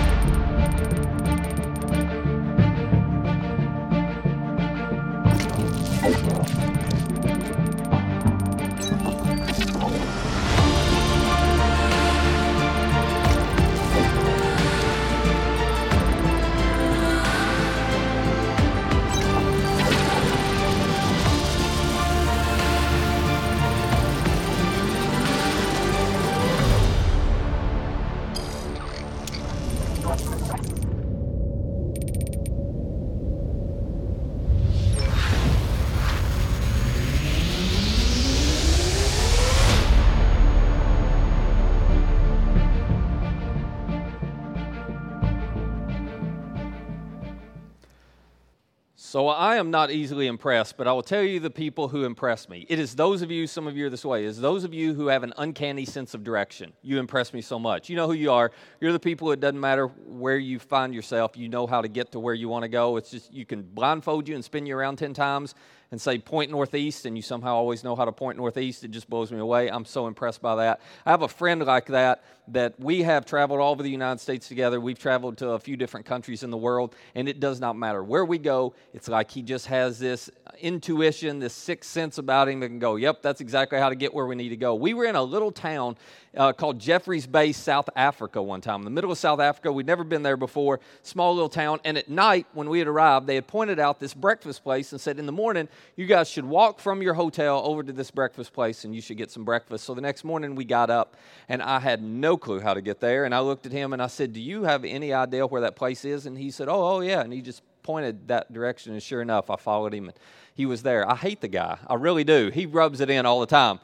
So 49.12 49.28
I 49.28 49.56
am 49.56 49.70
not 49.70 49.90
easily 49.90 50.26
impressed, 50.26 50.78
but 50.78 50.88
I 50.88 50.92
will 50.94 51.02
tell 51.02 51.22
you 51.22 51.38
the 51.38 51.50
people 51.50 51.86
who 51.86 52.04
impress 52.04 52.48
me. 52.48 52.64
It 52.70 52.78
is 52.78 52.94
those 52.94 53.20
of 53.20 53.30
you, 53.30 53.46
some 53.46 53.66
of 53.66 53.76
you 53.76 53.84
are 53.84 53.90
this 53.90 54.06
way, 54.06 54.24
is 54.24 54.40
those 54.40 54.64
of 54.64 54.72
you 54.72 54.94
who 54.94 55.08
have 55.08 55.22
an 55.22 55.34
uncanny 55.36 55.84
sense 55.84 56.14
of 56.14 56.24
direction. 56.24 56.72
You 56.80 56.98
impress 56.98 57.34
me 57.34 57.42
so 57.42 57.58
much. 57.58 57.90
You 57.90 57.96
know 57.96 58.06
who 58.06 58.14
you 58.14 58.32
are. 58.32 58.52
You're 58.80 58.92
the 58.92 58.98
people, 58.98 59.30
it 59.32 59.38
doesn't 59.38 59.60
matter 59.60 59.88
where 60.06 60.38
you 60.38 60.58
find 60.58 60.94
yourself, 60.94 61.36
you 61.36 61.50
know 61.50 61.66
how 61.66 61.82
to 61.82 61.88
get 61.88 62.12
to 62.12 62.20
where 62.20 62.32
you 62.32 62.48
want 62.48 62.62
to 62.62 62.70
go. 62.70 62.96
It's 62.96 63.10
just, 63.10 63.30
you 63.34 63.44
can 63.44 63.60
blindfold 63.60 64.26
you 64.28 64.34
and 64.34 64.42
spin 64.42 64.64
you 64.64 64.74
around 64.78 64.96
10 64.96 65.12
times 65.12 65.54
and 65.92 66.00
say 66.00 66.18
point 66.18 66.50
northeast, 66.50 67.06
and 67.06 67.16
you 67.16 67.22
somehow 67.22 67.54
always 67.54 67.84
know 67.84 67.94
how 67.94 68.04
to 68.04 68.10
point 68.10 68.38
northeast. 68.38 68.82
It 68.82 68.90
just 68.90 69.08
blows 69.08 69.30
me 69.30 69.38
away. 69.38 69.68
I'm 69.68 69.84
so 69.84 70.08
impressed 70.08 70.42
by 70.42 70.56
that. 70.56 70.80
I 71.06 71.10
have 71.10 71.22
a 71.22 71.28
friend 71.28 71.64
like 71.64 71.86
that 71.86 72.24
that 72.48 72.74
we 72.80 73.02
have 73.02 73.24
traveled 73.24 73.60
all 73.60 73.70
over 73.70 73.84
the 73.84 73.90
United 73.90 74.18
States 74.18 74.48
together. 74.48 74.80
We've 74.80 74.98
traveled 74.98 75.38
to 75.38 75.50
a 75.50 75.60
few 75.60 75.76
different 75.76 76.06
countries 76.06 76.42
in 76.42 76.50
the 76.50 76.56
world, 76.56 76.96
and 77.14 77.28
it 77.28 77.38
does 77.38 77.60
not 77.60 77.76
matter 77.76 78.02
where 78.02 78.24
we 78.24 78.38
go. 78.38 78.74
It's 78.92 79.06
like 79.06 79.30
he 79.30 79.42
just 79.42 79.66
has 79.66 80.00
this 80.00 80.28
intuition, 80.60 81.38
this 81.38 81.54
sixth 81.54 81.90
sense 81.90 82.18
about 82.18 82.48
him 82.48 82.60
that 82.60 82.68
can 82.68 82.80
go, 82.80 82.96
yep, 82.96 83.22
that's 83.22 83.40
exactly 83.40 83.78
how 83.78 83.90
to 83.90 83.94
get 83.94 84.12
where 84.12 84.26
we 84.26 84.34
need 84.34 84.48
to 84.48 84.56
go. 84.56 84.74
We 84.74 84.92
were 84.92 85.04
in 85.04 85.14
a 85.14 85.22
little 85.22 85.52
town 85.52 85.96
uh, 86.36 86.52
called 86.52 86.80
Jeffreys 86.80 87.26
Bay, 87.26 87.52
South 87.52 87.88
Africa, 87.94 88.42
one 88.42 88.60
time. 88.60 88.80
In 88.80 88.84
the 88.84 88.90
middle 88.90 89.12
of 89.12 89.18
South 89.18 89.38
Africa, 89.38 89.70
we'd 89.72 89.86
never 89.86 90.02
been 90.02 90.22
there 90.22 90.36
before, 90.36 90.80
small 91.02 91.34
little 91.34 91.48
town. 91.48 91.78
And 91.84 91.96
at 91.96 92.08
night, 92.08 92.46
when 92.54 92.68
we 92.68 92.78
had 92.78 92.88
arrived, 92.88 93.26
they 93.26 93.34
had 93.36 93.46
pointed 93.46 93.78
out 93.78 94.00
this 94.00 94.14
breakfast 94.14 94.64
place 94.64 94.92
and 94.92 95.00
said, 95.00 95.18
in 95.18 95.26
the 95.26 95.32
morning, 95.32 95.68
you 95.96 96.06
guys 96.06 96.28
should 96.28 96.44
walk 96.44 96.78
from 96.80 97.02
your 97.02 97.14
hotel 97.14 97.62
over 97.64 97.82
to 97.82 97.92
this 97.92 98.10
breakfast 98.10 98.52
place 98.52 98.84
and 98.84 98.94
you 98.94 99.00
should 99.00 99.16
get 99.16 99.30
some 99.30 99.44
breakfast. 99.44 99.84
So 99.84 99.94
the 99.94 100.00
next 100.00 100.24
morning, 100.24 100.54
we 100.54 100.64
got 100.64 100.90
up 100.90 101.16
and 101.48 101.62
I 101.62 101.80
had 101.80 102.02
no 102.02 102.36
clue 102.36 102.60
how 102.60 102.74
to 102.74 102.80
get 102.80 103.00
there. 103.00 103.24
And 103.24 103.34
I 103.34 103.40
looked 103.40 103.66
at 103.66 103.72
him 103.72 103.92
and 103.92 104.02
I 104.02 104.06
said, 104.06 104.32
Do 104.32 104.40
you 104.40 104.64
have 104.64 104.84
any 104.84 105.12
idea 105.12 105.46
where 105.46 105.60
that 105.62 105.76
place 105.76 106.04
is? 106.04 106.26
And 106.26 106.38
he 106.38 106.50
said, 106.50 106.68
Oh, 106.68 106.96
oh, 106.96 107.00
yeah. 107.00 107.20
And 107.20 107.32
he 107.32 107.42
just 107.42 107.62
pointed 107.82 108.28
that 108.28 108.52
direction. 108.52 108.92
And 108.92 109.02
sure 109.02 109.22
enough, 109.22 109.50
I 109.50 109.56
followed 109.56 109.92
him 109.92 110.08
and 110.08 110.18
he 110.54 110.66
was 110.66 110.82
there. 110.82 111.08
I 111.08 111.16
hate 111.16 111.40
the 111.40 111.48
guy. 111.48 111.78
I 111.86 111.94
really 111.94 112.24
do. 112.24 112.50
He 112.50 112.66
rubs 112.66 113.00
it 113.00 113.10
in 113.10 113.26
all 113.26 113.40
the 113.40 113.46
time. 113.46 113.80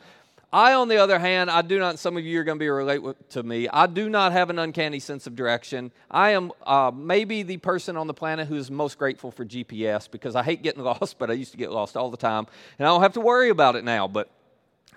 I, 0.50 0.72
on 0.72 0.88
the 0.88 0.96
other 0.96 1.18
hand, 1.18 1.50
I 1.50 1.60
do 1.60 1.78
not, 1.78 1.98
some 1.98 2.16
of 2.16 2.24
you 2.24 2.40
are 2.40 2.44
going 2.44 2.56
to 2.56 2.62
be 2.62 2.70
relate 2.70 3.02
with, 3.02 3.28
to 3.30 3.42
me. 3.42 3.68
I 3.68 3.86
do 3.86 4.08
not 4.08 4.32
have 4.32 4.48
an 4.48 4.58
uncanny 4.58 4.98
sense 4.98 5.26
of 5.26 5.36
direction. 5.36 5.92
I 6.10 6.30
am 6.30 6.52
uh, 6.66 6.90
maybe 6.94 7.42
the 7.42 7.58
person 7.58 7.98
on 7.98 8.06
the 8.06 8.14
planet 8.14 8.48
who 8.48 8.54
is 8.54 8.70
most 8.70 8.96
grateful 8.98 9.30
for 9.30 9.44
GPS 9.44 10.10
because 10.10 10.34
I 10.34 10.42
hate 10.42 10.62
getting 10.62 10.82
lost, 10.84 11.18
but 11.18 11.30
I 11.30 11.34
used 11.34 11.52
to 11.52 11.58
get 11.58 11.70
lost 11.70 11.98
all 11.98 12.10
the 12.10 12.16
time. 12.16 12.46
And 12.78 12.86
I 12.86 12.90
don't 12.90 13.02
have 13.02 13.12
to 13.14 13.20
worry 13.20 13.50
about 13.50 13.76
it 13.76 13.84
now. 13.84 14.08
But 14.08 14.30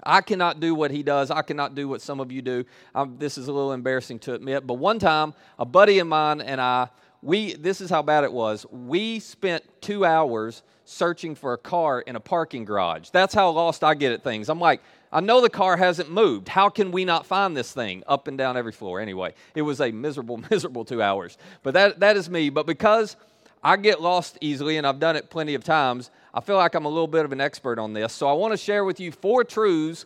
I 0.01 0.21
cannot 0.21 0.61
do 0.61 0.73
what 0.73 0.89
he 0.89 1.03
does. 1.03 1.29
I 1.29 1.41
cannot 1.41 1.75
do 1.75 1.89
what 1.89 2.01
some 2.01 2.21
of 2.21 2.31
you 2.31 2.41
do. 2.41 2.63
Um, 2.95 3.17
this 3.19 3.37
is 3.37 3.49
a 3.49 3.53
little 3.53 3.73
embarrassing 3.73 4.19
to 4.19 4.33
admit. 4.33 4.65
But 4.65 4.75
one 4.75 4.99
time, 4.99 5.33
a 5.59 5.65
buddy 5.65 5.99
of 5.99 6.07
mine 6.07 6.39
and 6.39 6.61
I, 6.61 6.87
we, 7.21 7.55
this 7.55 7.81
is 7.81 7.89
how 7.89 8.01
bad 8.01 8.23
it 8.23 8.31
was. 8.31 8.65
We 8.71 9.19
spent 9.19 9.63
two 9.81 10.05
hours 10.05 10.63
searching 10.85 11.35
for 11.35 11.53
a 11.53 11.57
car 11.57 11.99
in 12.01 12.15
a 12.15 12.19
parking 12.19 12.65
garage. 12.65 13.09
That's 13.09 13.33
how 13.33 13.49
lost 13.51 13.83
I 13.83 13.93
get 13.93 14.11
at 14.11 14.23
things. 14.23 14.49
I'm 14.49 14.59
like, 14.59 14.81
I 15.11 15.19
know 15.19 15.41
the 15.41 15.49
car 15.49 15.75
hasn't 15.75 16.09
moved. 16.09 16.47
How 16.47 16.69
can 16.69 16.91
we 16.91 17.03
not 17.03 17.25
find 17.25 17.55
this 17.55 17.73
thing 17.73 18.03
up 18.07 18.27
and 18.27 18.37
down 18.37 18.55
every 18.55 18.71
floor? 18.71 19.01
Anyway, 19.01 19.33
it 19.55 19.61
was 19.61 19.81
a 19.81 19.91
miserable, 19.91 20.37
miserable 20.49 20.85
two 20.85 21.01
hours. 21.01 21.37
But 21.63 21.73
that, 21.73 21.99
that 21.99 22.15
is 22.15 22.29
me. 22.29 22.49
But 22.49 22.65
because 22.65 23.17
I 23.63 23.75
get 23.77 24.01
lost 24.01 24.37
easily 24.41 24.77
and 24.77 24.87
I've 24.87 24.99
done 24.99 25.15
it 25.15 25.29
plenty 25.29 25.53
of 25.53 25.63
times, 25.63 26.09
I 26.33 26.39
feel 26.39 26.55
like 26.55 26.75
I'm 26.75 26.85
a 26.85 26.89
little 26.89 27.07
bit 27.07 27.25
of 27.25 27.33
an 27.33 27.41
expert 27.41 27.77
on 27.77 27.93
this. 27.93 28.13
So 28.13 28.27
I 28.27 28.33
want 28.33 28.53
to 28.53 28.57
share 28.57 28.85
with 28.85 28.99
you 28.99 29.11
four 29.11 29.43
truths 29.43 30.05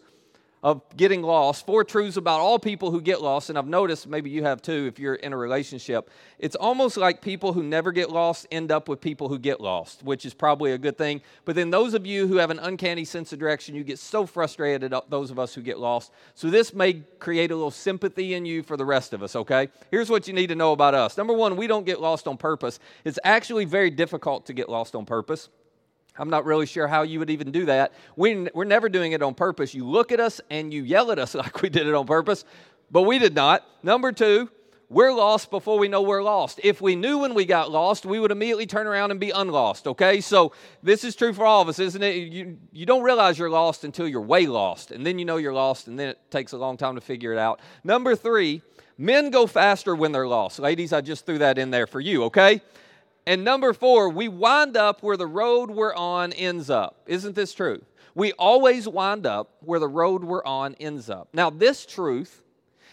of 0.65 0.81
getting 0.97 1.21
lost, 1.21 1.63
four 1.63 1.83
truths 1.83 2.17
about 2.17 2.39
all 2.39 2.57
people 2.57 2.89
who 2.89 2.99
get 2.99 3.21
lost. 3.21 3.51
And 3.51 3.57
I've 3.57 3.67
noticed, 3.67 4.07
maybe 4.07 4.31
you 4.31 4.43
have 4.45 4.63
too, 4.63 4.87
if 4.87 4.97
you're 4.97 5.13
in 5.13 5.31
a 5.31 5.37
relationship, 5.37 6.09
it's 6.39 6.55
almost 6.55 6.97
like 6.97 7.21
people 7.21 7.53
who 7.53 7.61
never 7.61 7.91
get 7.91 8.09
lost 8.09 8.47
end 8.49 8.71
up 8.71 8.89
with 8.89 8.99
people 8.99 9.29
who 9.29 9.37
get 9.37 9.61
lost, 9.61 10.01
which 10.01 10.25
is 10.25 10.33
probably 10.33 10.71
a 10.71 10.77
good 10.79 10.97
thing. 10.97 11.21
But 11.45 11.55
then 11.55 11.69
those 11.69 11.93
of 11.93 12.07
you 12.07 12.27
who 12.27 12.37
have 12.37 12.49
an 12.49 12.57
uncanny 12.57 13.05
sense 13.05 13.31
of 13.31 13.37
direction, 13.37 13.75
you 13.75 13.83
get 13.83 13.99
so 13.99 14.25
frustrated 14.25 14.91
at 14.91 15.07
those 15.07 15.29
of 15.29 15.37
us 15.37 15.53
who 15.53 15.61
get 15.61 15.77
lost. 15.77 16.11
So 16.33 16.49
this 16.49 16.73
may 16.73 16.93
create 17.19 17.51
a 17.51 17.55
little 17.55 17.69
sympathy 17.69 18.33
in 18.33 18.43
you 18.43 18.63
for 18.63 18.75
the 18.75 18.85
rest 18.85 19.13
of 19.13 19.21
us, 19.21 19.35
okay? 19.35 19.69
Here's 19.91 20.09
what 20.09 20.27
you 20.27 20.33
need 20.33 20.47
to 20.47 20.55
know 20.55 20.71
about 20.71 20.95
us. 20.95 21.15
Number 21.15 21.33
one, 21.33 21.57
we 21.57 21.67
don't 21.67 21.85
get 21.85 22.01
lost 22.01 22.27
on 22.27 22.37
purpose. 22.37 22.79
It's 23.03 23.19
actually 23.23 23.65
very 23.65 23.91
difficult 23.91 24.47
to 24.47 24.53
get 24.53 24.67
lost 24.67 24.95
on 24.95 25.05
purpose. 25.05 25.49
I'm 26.17 26.29
not 26.29 26.45
really 26.45 26.65
sure 26.65 26.87
how 26.87 27.01
you 27.01 27.19
would 27.19 27.29
even 27.29 27.51
do 27.51 27.65
that. 27.65 27.93
We, 28.15 28.47
we're 28.53 28.63
never 28.65 28.89
doing 28.89 29.11
it 29.11 29.21
on 29.21 29.33
purpose. 29.33 29.73
You 29.73 29.85
look 29.85 30.11
at 30.11 30.19
us 30.19 30.39
and 30.49 30.73
you 30.73 30.83
yell 30.83 31.11
at 31.11 31.19
us 31.19 31.35
like 31.35 31.61
we 31.61 31.69
did 31.69 31.87
it 31.87 31.93
on 31.93 32.05
purpose, 32.05 32.45
but 32.91 33.03
we 33.03 33.19
did 33.19 33.35
not. 33.35 33.63
Number 33.83 34.11
two, 34.11 34.49
we're 34.89 35.13
lost 35.13 35.49
before 35.49 35.79
we 35.79 35.87
know 35.87 36.03
we're 36.03 36.21
lost. 36.21 36.59
If 36.63 36.79
we 36.79 36.95
knew 36.95 37.17
when 37.17 37.33
we 37.33 37.45
got 37.45 37.71
lost, 37.71 38.05
we 38.05 38.19
would 38.19 38.31
immediately 38.31 38.67
turn 38.67 38.85
around 38.85 39.11
and 39.11 39.19
be 39.19 39.31
unlost, 39.31 39.87
okay? 39.87 40.21
So 40.21 40.51
this 40.83 41.03
is 41.03 41.15
true 41.15 41.33
for 41.33 41.43
all 41.45 41.61
of 41.61 41.67
us, 41.67 41.79
isn't 41.79 42.03
it? 42.03 42.15
You, 42.15 42.57
you 42.71 42.85
don't 42.85 43.01
realize 43.01 43.39
you're 43.39 43.49
lost 43.49 43.83
until 43.83 44.07
you're 44.07 44.21
way 44.21 44.45
lost, 44.45 44.91
and 44.91 45.05
then 45.05 45.17
you 45.17 45.25
know 45.25 45.37
you're 45.37 45.53
lost, 45.53 45.87
and 45.87 45.97
then 45.97 46.09
it 46.09 46.19
takes 46.29 46.51
a 46.51 46.57
long 46.57 46.77
time 46.77 46.95
to 46.95 47.01
figure 47.01 47.33
it 47.33 47.39
out. 47.39 47.61
Number 47.83 48.15
three, 48.15 48.61
men 48.97 49.31
go 49.31 49.47
faster 49.47 49.95
when 49.95 50.11
they're 50.11 50.27
lost. 50.27 50.59
Ladies, 50.59 50.93
I 50.93 51.01
just 51.01 51.25
threw 51.25 51.39
that 51.39 51.57
in 51.57 51.71
there 51.71 51.87
for 51.87 51.99
you, 51.99 52.25
okay? 52.25 52.61
And 53.28 53.44
number 53.44 53.74
four, 53.74 54.09
we 54.09 54.28
wind 54.28 54.78
up 54.78 55.02
where 55.02 55.18
the 55.18 55.28
road 55.28 55.72
we're 55.72 55.96
on 55.96 56.31
ends 56.34 56.69
up. 56.69 57.02
Isn't 57.08 57.36
this 57.36 57.53
true? 57.53 57.81
We 58.13 58.31
always 58.34 58.88
wind 58.88 59.25
up 59.25 59.58
where 59.62 59.80
the 59.80 59.88
road 59.88 60.24
we're 60.24 60.46
on 60.46 60.75
ends 60.75 61.09
up. 61.09 61.30
Now, 61.34 61.50
this 61.50 61.86
truth 61.86 62.44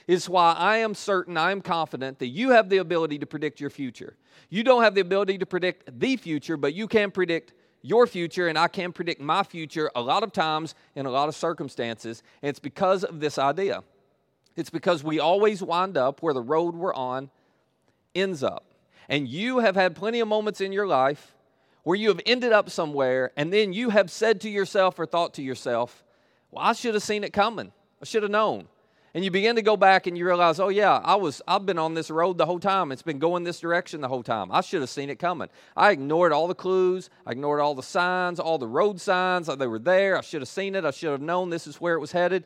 is 0.09 0.29
why 0.29 0.55
I 0.55 0.79
am 0.79 0.95
certain, 0.95 1.37
I 1.37 1.53
am 1.53 1.61
confident 1.61 2.19
that 2.19 2.29
you 2.29 2.51
have 2.51 2.69
the 2.69 2.79
ability 2.79 3.19
to 3.21 3.27
predict 3.27 3.61
your 3.61 3.71
future. 3.71 4.17
You 4.49 4.65
don't 4.65 4.83
have 4.83 4.95
the 4.95 5.01
ability 5.01 5.39
to 5.39 5.47
predict 5.47 5.99
the 6.01 6.17
future, 6.17 6.57
but 6.57 6.75
you 6.75 6.89
can 6.89 7.11
predict 7.11 7.53
your 7.83 8.07
future, 8.07 8.49
and 8.49 8.59
I 8.59 8.69
can 8.69 8.93
predict 8.93 9.21
my 9.21 9.43
future 9.43 9.91
a 9.95 10.01
lot 10.01 10.23
of 10.23 10.33
times 10.33 10.75
in 10.95 11.05
a 11.07 11.11
lot 11.11 11.29
of 11.29 11.35
circumstances. 11.35 12.23
And 12.41 12.49
it's 12.49 12.61
because 12.61 13.05
of 13.05 13.21
this 13.21 13.39
idea. 13.39 13.83
It's 14.57 14.71
because 14.71 15.03
we 15.03 15.21
always 15.21 15.63
wind 15.63 15.97
up 15.97 16.23
where 16.23 16.35
the 16.35 16.43
road 16.43 16.75
we're 16.75 16.95
on 16.95 17.31
ends 18.15 18.43
up. 18.43 18.72
And 19.09 19.29
you 19.29 19.59
have 19.59 19.75
had 19.75 19.95
plenty 19.95 20.21
of 20.21 20.29
moments 20.29 20.61
in 20.61 20.73
your 20.73 20.87
life 20.87 21.35
where 21.83 21.97
you 21.97 22.09
have 22.09 22.21
ended 22.27 22.53
up 22.53 22.71
somewhere 22.71 23.33
and 23.37 23.53
then 23.53 23.73
you 23.73 23.91
have 23.91 24.11
said 24.11 24.41
to 24.43 24.51
yourself 24.51 24.99
or 24.99 25.07
thought 25.07 25.35
to 25.35 25.43
yourself, 25.43 26.05
Well, 26.51 26.65
I 26.65 26.73
should 26.73 26.95
have 26.95 27.03
seen 27.03 27.25
it 27.25 27.33
coming. 27.33 27.73
I 28.01 28.05
should 28.05 28.23
have 28.23 28.33
known. 28.33 28.69
And 29.15 29.23
you 29.23 29.31
begin 29.31 29.57
to 29.57 29.63
go 29.63 29.77
back 29.77 30.07
and 30.07 30.17
you 30.17 30.25
realize, 30.25 30.59
oh 30.59 30.71
yeah, 30.71 30.99
I 31.05 31.17
was 31.17 31.43
I've 31.47 31.67
been 31.67 31.79
on 31.79 31.93
this 31.93 32.11
road 32.11 32.39
the 32.39 32.47
whole 32.47 32.59
time. 32.59 32.91
It's 32.93 33.03
been 33.03 33.19
going 33.19 33.45
this 33.45 33.61
direction 33.61 34.01
the 34.01 34.09
whole 34.09 34.23
time. 34.23 34.51
I 34.51 34.63
should 34.63 34.81
have 34.81 34.89
seen 34.89 35.11
it 35.11 35.19
coming. 35.19 35.49
I 35.77 35.91
ignored 35.91 36.33
all 36.33 36.49
the 36.49 36.55
clues, 36.55 37.11
I 37.27 37.33
ignored 37.33 37.61
all 37.61 37.75
the 37.75 37.83
signs, 37.83 38.41
all 38.41 38.57
the 38.57 38.67
road 38.67 39.01
signs. 39.01 39.49
They 39.49 39.67
were 39.67 39.79
there. 39.79 40.17
I 40.17 40.23
should 40.23 40.41
have 40.41 40.49
seen 40.49 40.75
it. 40.75 40.87
I 40.87 40.93
should 40.93 41.11
have 41.11 41.21
known 41.21 41.51
this 41.51 41.67
is 41.67 41.79
where 41.79 41.95
it 41.95 42.01
was 42.01 42.13
headed. 42.13 42.45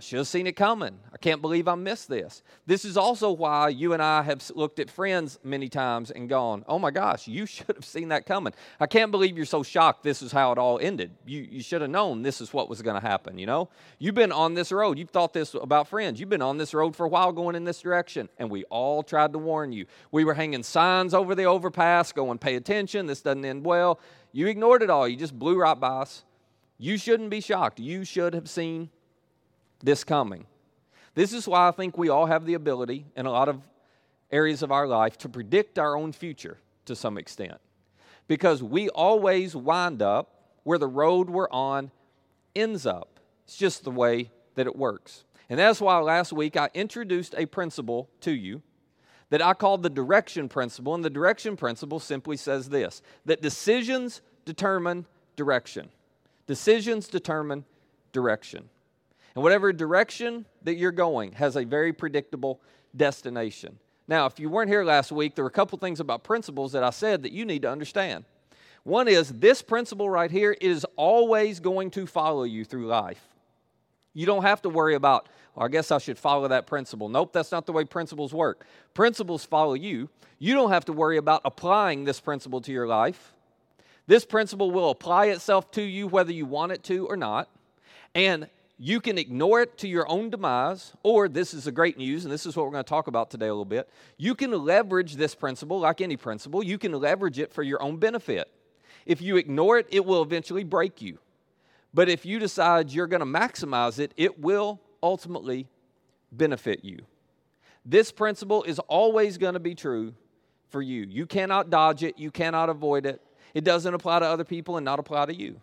I 0.00 0.02
should 0.02 0.16
have 0.16 0.28
seen 0.28 0.46
it 0.46 0.56
coming. 0.56 0.98
I 1.12 1.18
can't 1.18 1.42
believe 1.42 1.68
I 1.68 1.74
missed 1.74 2.08
this. 2.08 2.42
This 2.64 2.86
is 2.86 2.96
also 2.96 3.32
why 3.32 3.68
you 3.68 3.92
and 3.92 4.02
I 4.02 4.22
have 4.22 4.50
looked 4.54 4.78
at 4.78 4.90
friends 4.90 5.38
many 5.44 5.68
times 5.68 6.10
and 6.10 6.26
gone, 6.26 6.64
oh 6.66 6.78
my 6.78 6.90
gosh, 6.90 7.28
you 7.28 7.44
should 7.46 7.76
have 7.76 7.84
seen 7.84 8.08
that 8.08 8.24
coming. 8.24 8.54
I 8.80 8.86
can't 8.86 9.10
believe 9.10 9.36
you're 9.36 9.44
so 9.44 9.62
shocked 9.62 10.02
this 10.02 10.22
is 10.22 10.32
how 10.32 10.52
it 10.52 10.58
all 10.58 10.78
ended. 10.78 11.10
You, 11.26 11.42
you 11.42 11.62
should 11.62 11.82
have 11.82 11.90
known 11.90 12.22
this 12.22 12.40
is 12.40 12.50
what 12.54 12.70
was 12.70 12.80
going 12.80 12.98
to 12.98 13.06
happen, 13.06 13.36
you 13.36 13.44
know? 13.44 13.68
You've 13.98 14.14
been 14.14 14.32
on 14.32 14.54
this 14.54 14.72
road. 14.72 14.98
You've 14.98 15.10
thought 15.10 15.34
this 15.34 15.52
about 15.52 15.86
friends. 15.86 16.18
You've 16.18 16.30
been 16.30 16.40
on 16.40 16.56
this 16.56 16.72
road 16.72 16.96
for 16.96 17.04
a 17.04 17.10
while 17.10 17.32
going 17.32 17.54
in 17.54 17.64
this 17.64 17.82
direction, 17.82 18.30
and 18.38 18.50
we 18.50 18.64
all 18.70 19.02
tried 19.02 19.34
to 19.34 19.38
warn 19.38 19.70
you. 19.70 19.84
We 20.12 20.24
were 20.24 20.32
hanging 20.32 20.62
signs 20.62 21.12
over 21.12 21.34
the 21.34 21.44
overpass 21.44 22.10
going, 22.12 22.38
pay 22.38 22.56
attention, 22.56 23.04
this 23.04 23.20
doesn't 23.20 23.44
end 23.44 23.66
well. 23.66 24.00
You 24.32 24.46
ignored 24.46 24.82
it 24.82 24.88
all. 24.88 25.06
You 25.06 25.16
just 25.16 25.38
blew 25.38 25.58
right 25.58 25.78
by 25.78 25.88
us. 25.88 26.24
You 26.78 26.96
shouldn't 26.96 27.28
be 27.28 27.42
shocked. 27.42 27.78
You 27.78 28.06
should 28.06 28.32
have 28.32 28.48
seen 28.48 28.88
this 29.82 30.04
coming. 30.04 30.46
This 31.14 31.32
is 31.32 31.48
why 31.48 31.68
I 31.68 31.70
think 31.70 31.98
we 31.98 32.08
all 32.08 32.26
have 32.26 32.46
the 32.46 32.54
ability 32.54 33.06
in 33.16 33.26
a 33.26 33.30
lot 33.30 33.48
of 33.48 33.68
areas 34.30 34.62
of 34.62 34.70
our 34.70 34.86
life 34.86 35.18
to 35.18 35.28
predict 35.28 35.78
our 35.78 35.96
own 35.96 36.12
future 36.12 36.58
to 36.84 36.94
some 36.94 37.18
extent. 37.18 37.58
Because 38.28 38.62
we 38.62 38.88
always 38.90 39.56
wind 39.56 40.02
up 40.02 40.40
where 40.62 40.78
the 40.78 40.86
road 40.86 41.28
we're 41.28 41.50
on 41.50 41.90
ends 42.54 42.86
up. 42.86 43.18
It's 43.44 43.56
just 43.56 43.82
the 43.82 43.90
way 43.90 44.30
that 44.54 44.66
it 44.66 44.76
works. 44.76 45.24
And 45.48 45.58
that's 45.58 45.80
why 45.80 45.98
last 45.98 46.32
week 46.32 46.56
I 46.56 46.70
introduced 46.74 47.34
a 47.36 47.46
principle 47.46 48.08
to 48.20 48.30
you 48.30 48.62
that 49.30 49.42
I 49.42 49.54
called 49.54 49.82
the 49.82 49.90
direction 49.90 50.48
principle. 50.48 50.94
And 50.94 51.04
the 51.04 51.10
direction 51.10 51.56
principle 51.56 51.98
simply 51.98 52.36
says 52.36 52.68
this 52.68 53.02
that 53.24 53.42
decisions 53.42 54.20
determine 54.44 55.06
direction. 55.34 55.88
Decisions 56.46 57.08
determine 57.08 57.64
direction. 58.12 58.68
And 59.34 59.42
whatever 59.42 59.72
direction 59.72 60.46
that 60.64 60.74
you're 60.74 60.92
going 60.92 61.32
has 61.32 61.56
a 61.56 61.64
very 61.64 61.92
predictable 61.92 62.60
destination. 62.96 63.78
Now, 64.08 64.26
if 64.26 64.40
you 64.40 64.48
weren't 64.48 64.68
here 64.68 64.82
last 64.82 65.12
week, 65.12 65.36
there 65.36 65.44
were 65.44 65.50
a 65.50 65.52
couple 65.52 65.78
things 65.78 66.00
about 66.00 66.24
principles 66.24 66.72
that 66.72 66.82
I 66.82 66.90
said 66.90 67.22
that 67.22 67.32
you 67.32 67.44
need 67.44 67.62
to 67.62 67.70
understand. 67.70 68.24
One 68.82 69.06
is 69.08 69.28
this 69.28 69.62
principle 69.62 70.10
right 70.10 70.30
here 70.30 70.56
is 70.60 70.84
always 70.96 71.60
going 71.60 71.90
to 71.92 72.06
follow 72.06 72.44
you 72.44 72.64
through 72.64 72.86
life. 72.86 73.22
You 74.14 74.26
don't 74.26 74.42
have 74.42 74.62
to 74.62 74.68
worry 74.68 74.94
about, 74.94 75.28
well, 75.54 75.66
I 75.66 75.68
guess 75.68 75.92
I 75.92 75.98
should 75.98 76.18
follow 76.18 76.48
that 76.48 76.66
principle. 76.66 77.08
Nope, 77.08 77.32
that's 77.32 77.52
not 77.52 77.66
the 77.66 77.72
way 77.72 77.84
principles 77.84 78.34
work. 78.34 78.66
Principles 78.94 79.44
follow 79.44 79.74
you. 79.74 80.08
You 80.38 80.54
don't 80.54 80.70
have 80.70 80.86
to 80.86 80.92
worry 80.92 81.18
about 81.18 81.42
applying 81.44 82.04
this 82.04 82.18
principle 82.18 82.60
to 82.62 82.72
your 82.72 82.88
life. 82.88 83.32
This 84.06 84.24
principle 84.24 84.72
will 84.72 84.90
apply 84.90 85.26
itself 85.26 85.70
to 85.72 85.82
you 85.82 86.08
whether 86.08 86.32
you 86.32 86.46
want 86.46 86.72
it 86.72 86.82
to 86.84 87.06
or 87.06 87.16
not. 87.16 87.48
And 88.14 88.48
you 88.82 88.98
can 88.98 89.18
ignore 89.18 89.60
it 89.60 89.76
to 89.76 89.86
your 89.86 90.08
own 90.08 90.30
demise, 90.30 90.94
or 91.02 91.28
this 91.28 91.52
is 91.52 91.64
the 91.64 91.72
great 91.72 91.98
news, 91.98 92.24
and 92.24 92.32
this 92.32 92.46
is 92.46 92.56
what 92.56 92.64
we're 92.64 92.72
going 92.72 92.82
to 92.82 92.88
talk 92.88 93.08
about 93.08 93.30
today 93.30 93.46
a 93.46 93.52
little 93.52 93.66
bit. 93.66 93.90
You 94.16 94.34
can 94.34 94.50
leverage 94.52 95.16
this 95.16 95.34
principle, 95.34 95.80
like 95.80 96.00
any 96.00 96.16
principle, 96.16 96.62
you 96.62 96.78
can 96.78 96.92
leverage 96.92 97.38
it 97.38 97.52
for 97.52 97.62
your 97.62 97.82
own 97.82 97.98
benefit. 97.98 98.50
If 99.04 99.20
you 99.20 99.36
ignore 99.36 99.76
it, 99.76 99.86
it 99.90 100.06
will 100.06 100.22
eventually 100.22 100.64
break 100.64 101.02
you. 101.02 101.18
But 101.92 102.08
if 102.08 102.24
you 102.24 102.38
decide 102.38 102.90
you're 102.90 103.06
going 103.06 103.20
to 103.20 103.26
maximize 103.26 103.98
it, 103.98 104.14
it 104.16 104.40
will 104.40 104.80
ultimately 105.02 105.68
benefit 106.32 106.82
you. 106.82 107.00
This 107.84 108.10
principle 108.10 108.62
is 108.62 108.78
always 108.78 109.36
going 109.36 109.54
to 109.54 109.60
be 109.60 109.74
true 109.74 110.14
for 110.70 110.80
you. 110.80 111.02
You 111.02 111.26
cannot 111.26 111.68
dodge 111.68 112.02
it, 112.02 112.18
you 112.18 112.30
cannot 112.30 112.70
avoid 112.70 113.04
it. 113.04 113.20
It 113.52 113.64
doesn't 113.64 113.92
apply 113.92 114.20
to 114.20 114.26
other 114.26 114.44
people 114.44 114.78
and 114.78 114.86
not 114.86 114.98
apply 114.98 115.26
to 115.26 115.34
you. 115.34 115.60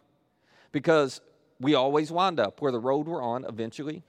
Because 0.72 1.20
we 1.60 1.76
always 1.76 2.12
wind 2.12 2.40
up 2.40 2.62
where 2.62 2.72
the 2.72 2.80
road 2.80 3.08
we're 3.08 3.22
on 3.22 3.46
eventually 3.46 4.04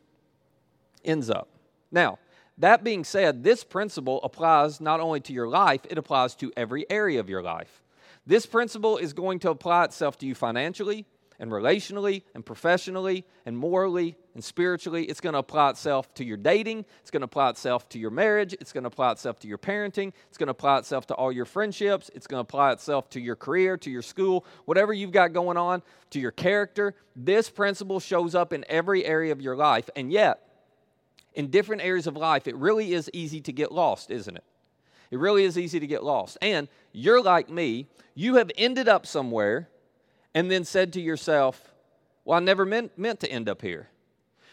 ends 1.04 1.30
up. 1.30 1.48
Now, 1.90 2.18
that 2.58 2.82
being 2.82 3.04
said, 3.04 3.44
this 3.44 3.62
principle 3.62 4.20
applies 4.22 4.80
not 4.80 5.00
only 5.00 5.20
to 5.20 5.32
your 5.32 5.48
life, 5.48 5.82
it 5.88 5.96
applies 5.96 6.34
to 6.36 6.52
every 6.56 6.90
area 6.90 7.20
of 7.20 7.28
your 7.28 7.42
life. 7.42 7.82
This 8.26 8.46
principle 8.46 8.98
is 8.98 9.12
going 9.12 9.38
to 9.40 9.50
apply 9.50 9.84
itself 9.84 10.18
to 10.18 10.26
you 10.26 10.34
financially, 10.34 11.06
and 11.38 11.50
relationally 11.50 12.23
and 12.35 12.44
professionally 12.44 13.25
and 13.46 13.56
morally 13.56 14.17
and 14.35 14.43
spiritually. 14.43 15.05
It's 15.05 15.20
going 15.20 15.35
to 15.35 15.38
apply 15.38 15.70
itself 15.70 16.12
to 16.14 16.25
your 16.25 16.37
dating. 16.37 16.85
It's 17.00 17.11
going 17.11 17.20
to 17.20 17.26
apply 17.26 17.50
itself 17.50 17.88
to 17.90 17.99
your 17.99 18.11
marriage. 18.11 18.55
It's 18.55 18.73
going 18.73 18.85
to 18.85 18.88
apply 18.88 19.12
itself 19.12 19.38
to 19.40 19.49
your 19.49 19.58
parenting. 19.58 20.12
It's 20.29 20.38
going 20.38 20.49
to 20.49 20.52
apply 20.52 20.79
itself 20.79 21.06
to 21.08 21.14
all 21.14 21.31
your 21.31 21.44
friendships. 21.44 22.11
It's 22.14 22.26
going 22.26 22.38
to 22.38 22.43
apply 22.43 22.73
itself 22.73 23.08
to 23.11 23.20
your 23.20 23.37
career, 23.37 23.76
to 23.79 23.90
your 23.90 24.02
school, 24.02 24.44
whatever 24.64 24.93
you've 24.93 25.12
got 25.12 25.32
going 25.32 25.56
on, 25.56 25.82
to 26.11 26.20
your 26.20 26.32
character. 26.32 26.94
This 27.14 27.49
principle 27.50 28.00
shows 28.00 28.35
up 28.35 28.52
in 28.52 28.64
every 28.69 29.05
area 29.05 29.32
of 29.32 29.40
your 29.40 29.56
life. 29.56 29.88
And 29.94 30.12
yet, 30.12 30.40
in 31.35 31.49
different 31.50 31.82
areas 31.82 32.06
of 32.06 32.17
life, 32.17 32.49
it 32.49 32.56
really 32.56 32.93
is 32.93 33.08
easy 33.12 33.40
to 33.43 33.52
get 33.52 33.70
lost, 33.70 34.11
isn't 34.11 34.37
it? 34.37 34.44
It 35.11 35.19
really 35.19 35.44
is 35.44 35.56
easy 35.56 35.81
to 35.81 35.87
get 35.87 36.02
lost. 36.02 36.37
And 36.43 36.69
you're 36.93 37.23
like 37.23 37.49
me, 37.49 37.87
you 38.14 38.35
have 38.37 38.50
ended 38.58 38.88
up 38.88 39.06
somewhere 39.06 39.69
and 40.38 40.49
then 40.49 40.64
said 40.64 40.93
to 40.93 41.00
yourself, 41.00 41.75
Well, 42.25 42.37
I 42.37 42.40
never 42.40 42.64
meant, 42.64 42.96
meant 42.96 43.19
to 43.20 43.29
end 43.29 43.49
up 43.49 43.61
here. 43.61 43.88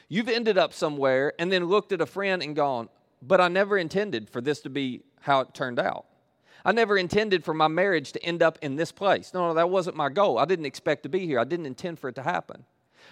You've 0.10 0.28
ended 0.28 0.58
up 0.58 0.74
somewhere 0.74 1.34
and 1.38 1.52
then 1.52 1.66
looked 1.66 1.92
at 1.92 2.02
a 2.02 2.08
friend 2.08 2.42
and 2.42 2.56
gone, 2.56 2.90
But 3.22 3.40
I 3.40 3.50
never 3.50 3.78
intended 3.78 4.28
for 4.28 4.42
this 4.42 4.62
to 4.62 4.72
be 4.72 5.04
how 5.20 5.42
it 5.42 5.54
turned 5.54 5.78
out. 5.78 6.08
I 6.66 6.72
never 6.72 6.98
intended 6.98 7.46
for 7.46 7.54
my 7.54 7.68
marriage 7.68 8.14
to 8.14 8.26
end 8.26 8.42
up 8.42 8.58
in 8.64 8.78
this 8.78 8.92
place. 8.92 9.32
No, 9.32 9.50
no, 9.50 9.54
that 9.54 9.70
wasn't 9.70 9.96
my 9.96 10.10
goal. 10.10 10.40
I 10.40 10.46
didn't 10.46 10.66
expect 10.66 11.04
to 11.04 11.10
be 11.10 11.28
here. 11.28 11.40
I 11.40 11.44
didn't 11.44 11.68
intend 11.68 12.00
for 12.00 12.10
it 12.10 12.16
to 12.16 12.24
happen. 12.24 12.66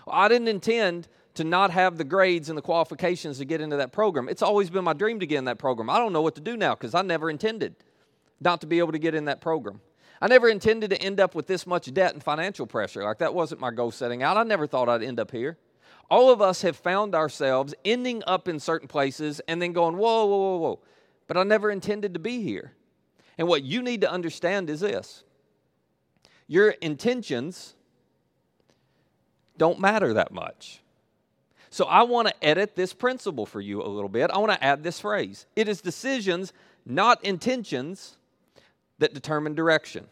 I 0.08 0.28
didn't 0.28 0.48
intend 0.48 1.08
to 1.36 1.44
not 1.44 1.70
have 1.70 2.00
the 2.00 2.04
grades 2.04 2.50
and 2.50 2.58
the 2.58 2.64
qualifications 2.64 3.38
to 3.38 3.46
get 3.46 3.62
into 3.62 3.78
that 3.78 3.92
program. 3.92 4.28
It's 4.30 4.42
always 4.42 4.72
been 4.72 4.84
my 4.84 4.94
dream 4.94 5.20
to 5.20 5.28
get 5.28 5.38
in 5.38 5.46
that 5.46 5.60
program. 5.60 5.92
I 5.92 6.00
don't 6.00 6.12
know 6.12 6.24
what 6.24 6.34
to 6.36 6.42
do 6.42 6.58
now 6.58 6.74
because 6.74 6.96
I 6.96 7.04
never 7.04 7.30
intended 7.30 7.76
not 8.42 8.62
to 8.62 8.68
be 8.68 8.80
able 8.80 8.94
to 8.94 9.00
get 9.00 9.14
in 9.14 9.26
that 9.26 9.42
program. 9.42 9.80
I 10.24 10.28
never 10.28 10.48
intended 10.48 10.90
to 10.92 11.02
end 11.02 11.20
up 11.20 11.36
with 11.36 11.48
this 11.48 11.68
much 11.68 11.94
debt 11.94 12.14
and 12.14 12.24
financial 12.24 12.66
pressure. 12.66 13.04
Like 13.04 13.18
that 13.18 13.34
wasn't 13.34 13.60
my 13.60 13.72
goal 13.72 13.92
setting 13.92 14.24
out. 14.24 14.38
I 14.38 14.44
never 14.44 14.66
thought 14.66 14.88
I'd 14.88 15.04
end 15.04 15.20
up 15.20 15.32
here. 15.32 15.58
All 16.10 16.32
of 16.32 16.42
us 16.42 16.62
have 16.62 16.78
found 16.78 17.14
ourselves 17.14 17.76
ending 17.84 18.24
up 18.26 18.48
in 18.48 18.58
certain 18.58 18.88
places 18.88 19.42
and 19.50 19.62
then 19.62 19.74
going, 19.74 19.98
whoa, 19.98 20.26
whoa, 20.26 20.38
whoa, 20.38 20.58
whoa. 20.60 20.80
But 21.28 21.36
I 21.36 21.44
never 21.44 21.70
intended 21.70 22.14
to 22.14 22.22
be 22.22 22.42
here. 22.42 22.72
And 23.38 23.50
what 23.50 23.64
you 23.64 23.82
need 23.82 24.00
to 24.00 24.10
understand 24.10 24.70
is 24.70 24.80
this 24.80 25.26
your 26.48 26.70
intentions 26.70 27.76
don't 29.58 29.82
matter 29.82 30.14
that 30.14 30.32
much. 30.32 30.82
So 31.70 31.84
I 31.84 32.04
want 32.04 32.30
to 32.30 32.44
edit 32.46 32.78
this 32.78 32.94
principle 32.94 33.46
for 33.46 33.60
you 33.60 33.84
a 33.84 33.90
little 33.90 34.08
bit. 34.08 34.32
I 34.32 34.38
want 34.38 34.54
to 34.54 34.64
add 34.64 34.84
this 34.84 35.02
phrase 35.02 35.48
it 35.58 35.68
is 35.68 35.82
decisions, 35.82 36.54
not 36.86 37.22
intentions, 37.26 38.16
that 39.04 39.14
determine 39.14 39.54
direction. 39.54 40.08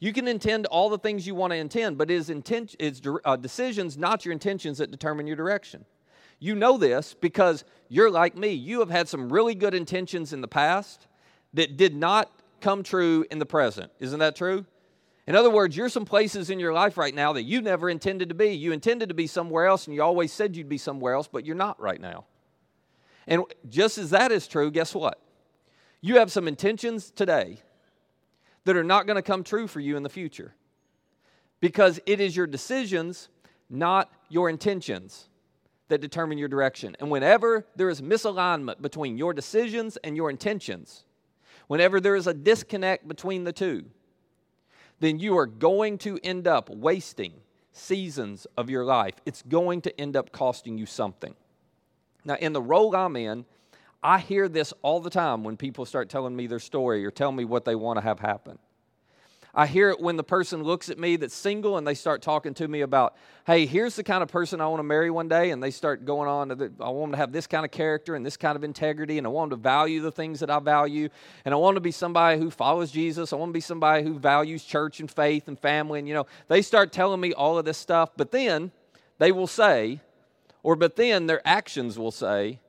You 0.00 0.12
can 0.12 0.26
intend 0.26 0.66
all 0.66 0.88
the 0.88 0.98
things 0.98 1.28
you 1.28 1.36
want 1.36 1.52
to 1.52 1.56
intend, 1.56 1.96
but 1.96 2.10
it 2.10 2.14
is 2.14 2.28
inten- 2.28 2.74
it's 2.80 3.00
uh, 3.24 3.36
decisions, 3.36 3.96
not 3.96 4.24
your 4.24 4.32
intentions, 4.32 4.78
that 4.78 4.90
determine 4.90 5.28
your 5.28 5.36
direction. 5.36 5.84
You 6.40 6.56
know 6.56 6.76
this 6.76 7.14
because 7.14 7.64
you're 7.88 8.10
like 8.10 8.36
me. 8.36 8.48
You 8.48 8.80
have 8.80 8.90
had 8.90 9.08
some 9.08 9.32
really 9.32 9.54
good 9.54 9.74
intentions 9.74 10.32
in 10.32 10.40
the 10.40 10.48
past 10.48 11.06
that 11.54 11.76
did 11.76 11.94
not 11.94 12.32
come 12.60 12.82
true 12.82 13.24
in 13.30 13.38
the 13.38 13.46
present. 13.46 13.92
Isn't 14.00 14.18
that 14.18 14.34
true? 14.34 14.66
In 15.28 15.36
other 15.36 15.48
words, 15.48 15.76
you're 15.76 15.88
some 15.88 16.04
places 16.04 16.50
in 16.50 16.58
your 16.58 16.72
life 16.72 16.98
right 16.98 17.14
now 17.14 17.32
that 17.32 17.44
you 17.44 17.62
never 17.62 17.88
intended 17.88 18.28
to 18.30 18.34
be. 18.34 18.48
You 18.48 18.72
intended 18.72 19.08
to 19.08 19.14
be 19.14 19.28
somewhere 19.28 19.66
else, 19.66 19.86
and 19.86 19.94
you 19.94 20.02
always 20.02 20.32
said 20.32 20.56
you'd 20.56 20.68
be 20.68 20.78
somewhere 20.78 21.14
else, 21.14 21.28
but 21.28 21.46
you're 21.46 21.54
not 21.54 21.80
right 21.80 22.00
now. 22.00 22.24
And 23.28 23.44
just 23.68 23.98
as 23.98 24.10
that 24.10 24.32
is 24.32 24.48
true, 24.48 24.72
guess 24.72 24.96
what? 24.96 25.20
You 26.00 26.18
have 26.18 26.32
some 26.32 26.48
intentions 26.48 27.12
today 27.12 27.62
that 28.66 28.76
are 28.76 28.84
not 28.84 29.06
going 29.06 29.14
to 29.16 29.22
come 29.22 29.44
true 29.44 29.68
for 29.68 29.78
you 29.78 29.96
in 29.96 30.02
the 30.02 30.08
future. 30.08 30.52
Because 31.60 32.00
it 32.04 32.20
is 32.20 32.36
your 32.36 32.48
decisions, 32.48 33.28
not 33.70 34.12
your 34.28 34.50
intentions, 34.50 35.28
that 35.88 36.00
determine 36.00 36.36
your 36.36 36.48
direction. 36.48 36.96
And 36.98 37.08
whenever 37.08 37.64
there 37.76 37.88
is 37.88 38.00
misalignment 38.00 38.82
between 38.82 39.16
your 39.16 39.32
decisions 39.32 39.96
and 39.98 40.16
your 40.16 40.30
intentions, 40.30 41.04
whenever 41.68 42.00
there 42.00 42.16
is 42.16 42.26
a 42.26 42.34
disconnect 42.34 43.06
between 43.06 43.44
the 43.44 43.52
two, 43.52 43.84
then 44.98 45.20
you 45.20 45.38
are 45.38 45.46
going 45.46 45.96
to 45.98 46.18
end 46.24 46.48
up 46.48 46.68
wasting 46.68 47.34
seasons 47.70 48.48
of 48.56 48.68
your 48.68 48.84
life. 48.84 49.14
It's 49.24 49.42
going 49.42 49.82
to 49.82 50.00
end 50.00 50.16
up 50.16 50.32
costing 50.32 50.76
you 50.76 50.86
something. 50.86 51.36
Now, 52.24 52.34
in 52.34 52.52
the 52.52 52.62
role 52.62 52.96
I'm 52.96 53.14
in, 53.14 53.44
I 54.06 54.20
hear 54.20 54.48
this 54.48 54.72
all 54.82 55.00
the 55.00 55.10
time 55.10 55.42
when 55.42 55.56
people 55.56 55.84
start 55.84 56.08
telling 56.08 56.36
me 56.36 56.46
their 56.46 56.60
story 56.60 57.04
or 57.04 57.10
tell 57.10 57.32
me 57.32 57.44
what 57.44 57.64
they 57.64 57.74
want 57.74 57.96
to 57.96 58.02
have 58.02 58.20
happen. 58.20 58.56
I 59.52 59.66
hear 59.66 59.90
it 59.90 59.98
when 59.98 60.14
the 60.14 60.22
person 60.22 60.62
looks 60.62 60.90
at 60.90 60.96
me 60.96 61.16
that's 61.16 61.34
single 61.34 61.76
and 61.76 61.84
they 61.84 61.94
start 61.94 62.22
talking 62.22 62.54
to 62.54 62.68
me 62.68 62.82
about, 62.82 63.16
hey, 63.48 63.66
here's 63.66 63.96
the 63.96 64.04
kind 64.04 64.22
of 64.22 64.28
person 64.28 64.60
I 64.60 64.68
want 64.68 64.78
to 64.78 64.84
marry 64.84 65.10
one 65.10 65.26
day. 65.26 65.50
And 65.50 65.60
they 65.60 65.72
start 65.72 66.04
going 66.04 66.28
on, 66.28 66.50
to 66.50 66.70
I 66.80 66.88
want 66.90 67.14
to 67.14 67.18
have 67.18 67.32
this 67.32 67.48
kind 67.48 67.64
of 67.64 67.72
character 67.72 68.14
and 68.14 68.24
this 68.24 68.36
kind 68.36 68.54
of 68.54 68.62
integrity. 68.62 69.18
And 69.18 69.26
I 69.26 69.30
want 69.30 69.50
them 69.50 69.58
to 69.58 69.62
value 69.64 70.00
the 70.00 70.12
things 70.12 70.38
that 70.38 70.50
I 70.50 70.60
value. 70.60 71.08
And 71.44 71.52
I 71.52 71.56
want 71.56 71.74
to 71.74 71.80
be 71.80 71.90
somebody 71.90 72.38
who 72.38 72.48
follows 72.48 72.92
Jesus. 72.92 73.32
I 73.32 73.36
want 73.36 73.48
to 73.48 73.54
be 73.54 73.60
somebody 73.60 74.04
who 74.04 74.20
values 74.20 74.62
church 74.62 75.00
and 75.00 75.10
faith 75.10 75.48
and 75.48 75.58
family. 75.58 75.98
And, 75.98 76.06
you 76.06 76.14
know, 76.14 76.26
they 76.46 76.62
start 76.62 76.92
telling 76.92 77.20
me 77.20 77.32
all 77.32 77.58
of 77.58 77.64
this 77.64 77.76
stuff. 77.78 78.10
But 78.16 78.30
then 78.30 78.70
they 79.18 79.32
will 79.32 79.48
say, 79.48 80.00
or 80.62 80.76
but 80.76 80.94
then 80.94 81.26
their 81.26 81.40
actions 81.44 81.98
will 81.98 82.12
say, 82.12 82.60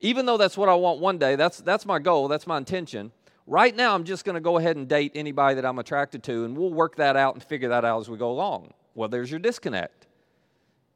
even 0.00 0.26
though 0.26 0.36
that's 0.36 0.56
what 0.56 0.68
I 0.68 0.74
want 0.74 1.00
one 1.00 1.18
day, 1.18 1.36
that's, 1.36 1.58
that's 1.58 1.84
my 1.84 1.98
goal, 1.98 2.28
that's 2.28 2.46
my 2.46 2.56
intention. 2.56 3.12
Right 3.46 3.74
now, 3.74 3.94
I'm 3.94 4.04
just 4.04 4.24
going 4.24 4.34
to 4.34 4.40
go 4.40 4.58
ahead 4.58 4.76
and 4.76 4.88
date 4.88 5.12
anybody 5.14 5.56
that 5.56 5.66
I'm 5.66 5.78
attracted 5.78 6.22
to, 6.24 6.44
and 6.44 6.56
we'll 6.56 6.72
work 6.72 6.96
that 6.96 7.16
out 7.16 7.34
and 7.34 7.42
figure 7.42 7.68
that 7.70 7.84
out 7.84 8.00
as 8.00 8.08
we 8.08 8.16
go 8.16 8.30
along. 8.30 8.72
Well, 8.94 9.08
there's 9.08 9.30
your 9.30 9.40
disconnect. 9.40 10.06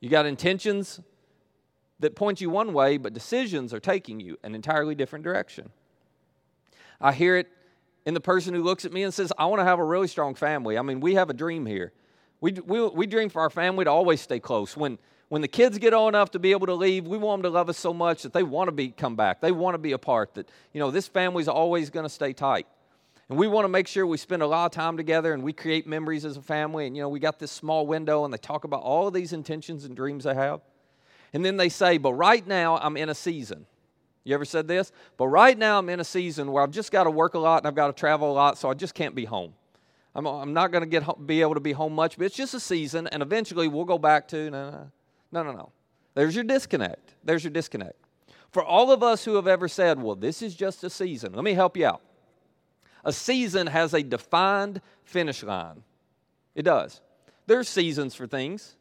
You 0.00 0.08
got 0.08 0.26
intentions 0.26 1.00
that 2.00 2.14
point 2.14 2.40
you 2.40 2.50
one 2.50 2.72
way, 2.72 2.96
but 2.96 3.12
decisions 3.12 3.72
are 3.72 3.80
taking 3.80 4.20
you 4.20 4.38
an 4.42 4.54
entirely 4.54 4.94
different 4.94 5.24
direction. 5.24 5.70
I 7.00 7.12
hear 7.12 7.36
it 7.36 7.48
in 8.06 8.14
the 8.14 8.20
person 8.20 8.54
who 8.54 8.62
looks 8.62 8.84
at 8.84 8.92
me 8.92 9.02
and 9.02 9.12
says, 9.12 9.32
I 9.38 9.46
want 9.46 9.60
to 9.60 9.64
have 9.64 9.78
a 9.78 9.84
really 9.84 10.08
strong 10.08 10.34
family. 10.34 10.76
I 10.76 10.82
mean, 10.82 11.00
we 11.00 11.14
have 11.14 11.30
a 11.30 11.34
dream 11.34 11.66
here. 11.66 11.92
We, 12.40 12.52
we, 12.52 12.86
we 12.88 13.06
dream 13.06 13.30
for 13.30 13.40
our 13.40 13.50
family 13.50 13.84
to 13.84 13.90
always 13.90 14.20
stay 14.20 14.38
close. 14.38 14.76
When, 14.76 14.98
When 15.34 15.42
the 15.42 15.48
kids 15.48 15.78
get 15.78 15.92
old 15.92 16.10
enough 16.10 16.30
to 16.30 16.38
be 16.38 16.52
able 16.52 16.68
to 16.68 16.74
leave, 16.74 17.08
we 17.08 17.18
want 17.18 17.42
them 17.42 17.50
to 17.50 17.54
love 17.56 17.68
us 17.68 17.76
so 17.76 17.92
much 17.92 18.22
that 18.22 18.32
they 18.32 18.44
want 18.44 18.68
to 18.68 18.72
be 18.72 18.90
come 18.90 19.16
back. 19.16 19.40
They 19.40 19.50
want 19.50 19.74
to 19.74 19.78
be 19.78 19.90
a 19.90 19.98
part. 19.98 20.32
That 20.34 20.48
you 20.72 20.78
know, 20.78 20.92
this 20.92 21.08
family's 21.08 21.48
always 21.48 21.90
going 21.90 22.04
to 22.04 22.08
stay 22.08 22.32
tight. 22.32 22.68
And 23.28 23.36
we 23.36 23.48
want 23.48 23.64
to 23.64 23.68
make 23.68 23.88
sure 23.88 24.06
we 24.06 24.16
spend 24.16 24.42
a 24.42 24.46
lot 24.46 24.66
of 24.66 24.70
time 24.70 24.96
together 24.96 25.32
and 25.32 25.42
we 25.42 25.52
create 25.52 25.88
memories 25.88 26.24
as 26.24 26.36
a 26.36 26.40
family. 26.40 26.86
And, 26.86 26.96
you 26.96 27.02
know, 27.02 27.08
we 27.08 27.18
got 27.18 27.40
this 27.40 27.50
small 27.50 27.84
window 27.84 28.24
and 28.24 28.32
they 28.32 28.38
talk 28.38 28.62
about 28.62 28.82
all 28.82 29.08
of 29.08 29.12
these 29.12 29.32
intentions 29.32 29.84
and 29.84 29.96
dreams 29.96 30.22
they 30.22 30.36
have. 30.36 30.60
And 31.32 31.44
then 31.44 31.56
they 31.56 31.68
say, 31.68 31.98
but 31.98 32.12
right 32.12 32.46
now 32.46 32.78
I'm 32.78 32.96
in 32.96 33.08
a 33.08 33.14
season. 33.16 33.66
You 34.22 34.34
ever 34.36 34.44
said 34.44 34.68
this? 34.68 34.92
But 35.16 35.26
right 35.26 35.58
now 35.58 35.80
I'm 35.80 35.88
in 35.88 35.98
a 35.98 36.04
season 36.04 36.52
where 36.52 36.62
I've 36.62 36.70
just 36.70 36.92
got 36.92 37.04
to 37.04 37.10
work 37.10 37.34
a 37.34 37.40
lot 37.40 37.62
and 37.62 37.66
I've 37.66 37.74
got 37.74 37.88
to 37.88 37.92
travel 37.92 38.30
a 38.30 38.34
lot, 38.34 38.56
so 38.56 38.70
I 38.70 38.74
just 38.74 38.94
can't 38.94 39.16
be 39.16 39.24
home. 39.24 39.54
I'm, 40.14 40.26
I'm 40.26 40.52
not 40.52 40.70
going 40.70 40.82
to 40.82 40.88
get 40.88 41.26
be 41.26 41.40
able 41.40 41.54
to 41.54 41.60
be 41.60 41.72
home 41.72 41.92
much, 41.92 42.18
but 42.18 42.26
it's 42.26 42.36
just 42.36 42.54
a 42.54 42.60
season, 42.60 43.08
and 43.08 43.20
eventually 43.20 43.66
we'll 43.66 43.84
go 43.84 43.98
back 43.98 44.28
to 44.28 44.48
no, 44.48 44.70
no, 44.70 44.90
no, 45.34 45.42
no, 45.42 45.52
no. 45.52 45.72
There's 46.14 46.34
your 46.34 46.44
disconnect. 46.44 47.14
There's 47.24 47.42
your 47.42 47.50
disconnect. 47.50 47.96
For 48.52 48.64
all 48.64 48.92
of 48.92 49.02
us 49.02 49.24
who 49.24 49.34
have 49.34 49.48
ever 49.48 49.66
said, 49.66 50.00
well, 50.00 50.14
this 50.14 50.40
is 50.40 50.54
just 50.54 50.84
a 50.84 50.88
season, 50.90 51.32
let 51.32 51.42
me 51.42 51.54
help 51.54 51.76
you 51.76 51.86
out. 51.86 52.02
A 53.04 53.12
season 53.12 53.66
has 53.66 53.92
a 53.92 54.02
defined 54.02 54.80
finish 55.02 55.42
line. 55.42 55.82
It 56.54 56.62
does. 56.62 57.00
There's 57.46 57.68
seasons 57.68 58.14
for 58.14 58.28
things, 58.28 58.76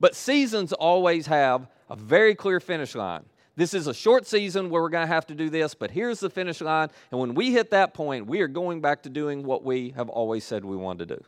but 0.00 0.16
seasons 0.16 0.72
always 0.72 1.26
have 1.26 1.68
a 1.90 1.94
very 1.94 2.34
clear 2.34 2.58
finish 2.58 2.94
line. 2.94 3.24
This 3.54 3.74
is 3.74 3.86
a 3.86 3.94
short 3.94 4.26
season 4.26 4.70
where 4.70 4.80
we're 4.80 4.88
going 4.88 5.06
to 5.06 5.12
have 5.12 5.26
to 5.26 5.34
do 5.34 5.50
this, 5.50 5.74
but 5.74 5.90
here's 5.90 6.20
the 6.20 6.30
finish 6.30 6.60
line. 6.60 6.88
And 7.10 7.20
when 7.20 7.34
we 7.34 7.52
hit 7.52 7.70
that 7.72 7.92
point, 7.92 8.26
we 8.26 8.40
are 8.40 8.48
going 8.48 8.80
back 8.80 9.02
to 9.02 9.10
doing 9.10 9.42
what 9.42 9.62
we 9.62 9.90
have 9.90 10.08
always 10.08 10.44
said 10.44 10.64
we 10.64 10.76
wanted 10.76 11.08
to 11.08 11.16
do. 11.16 11.24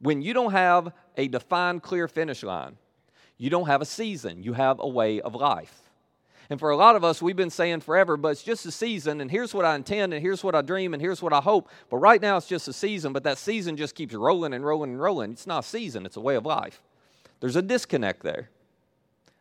When 0.00 0.22
you 0.22 0.32
don't 0.32 0.52
have 0.52 0.92
a 1.16 1.28
defined, 1.28 1.82
clear 1.82 2.08
finish 2.08 2.42
line, 2.42 2.76
you 3.38 3.50
don't 3.50 3.66
have 3.66 3.80
a 3.80 3.86
season, 3.86 4.42
you 4.42 4.52
have 4.52 4.80
a 4.80 4.88
way 4.88 5.20
of 5.20 5.34
life. 5.34 5.82
And 6.50 6.58
for 6.58 6.70
a 6.70 6.76
lot 6.76 6.96
of 6.96 7.04
us, 7.04 7.20
we've 7.20 7.36
been 7.36 7.50
saying 7.50 7.80
forever, 7.80 8.16
but 8.16 8.28
it's 8.28 8.42
just 8.42 8.64
a 8.66 8.72
season, 8.72 9.20
and 9.20 9.30
here's 9.30 9.52
what 9.52 9.64
I 9.64 9.74
intend, 9.74 10.14
and 10.14 10.22
here's 10.22 10.42
what 10.42 10.54
I 10.54 10.62
dream, 10.62 10.94
and 10.94 11.00
here's 11.00 11.22
what 11.22 11.32
I 11.32 11.40
hope. 11.40 11.68
But 11.90 11.98
right 11.98 12.20
now, 12.20 12.38
it's 12.38 12.46
just 12.46 12.68
a 12.68 12.72
season, 12.72 13.12
but 13.12 13.22
that 13.24 13.38
season 13.38 13.76
just 13.76 13.94
keeps 13.94 14.14
rolling 14.14 14.54
and 14.54 14.64
rolling 14.64 14.92
and 14.92 15.00
rolling. 15.00 15.32
It's 15.32 15.46
not 15.46 15.64
a 15.64 15.68
season, 15.68 16.06
it's 16.06 16.16
a 16.16 16.20
way 16.20 16.36
of 16.36 16.46
life. 16.46 16.80
There's 17.40 17.56
a 17.56 17.62
disconnect 17.62 18.22
there. 18.22 18.50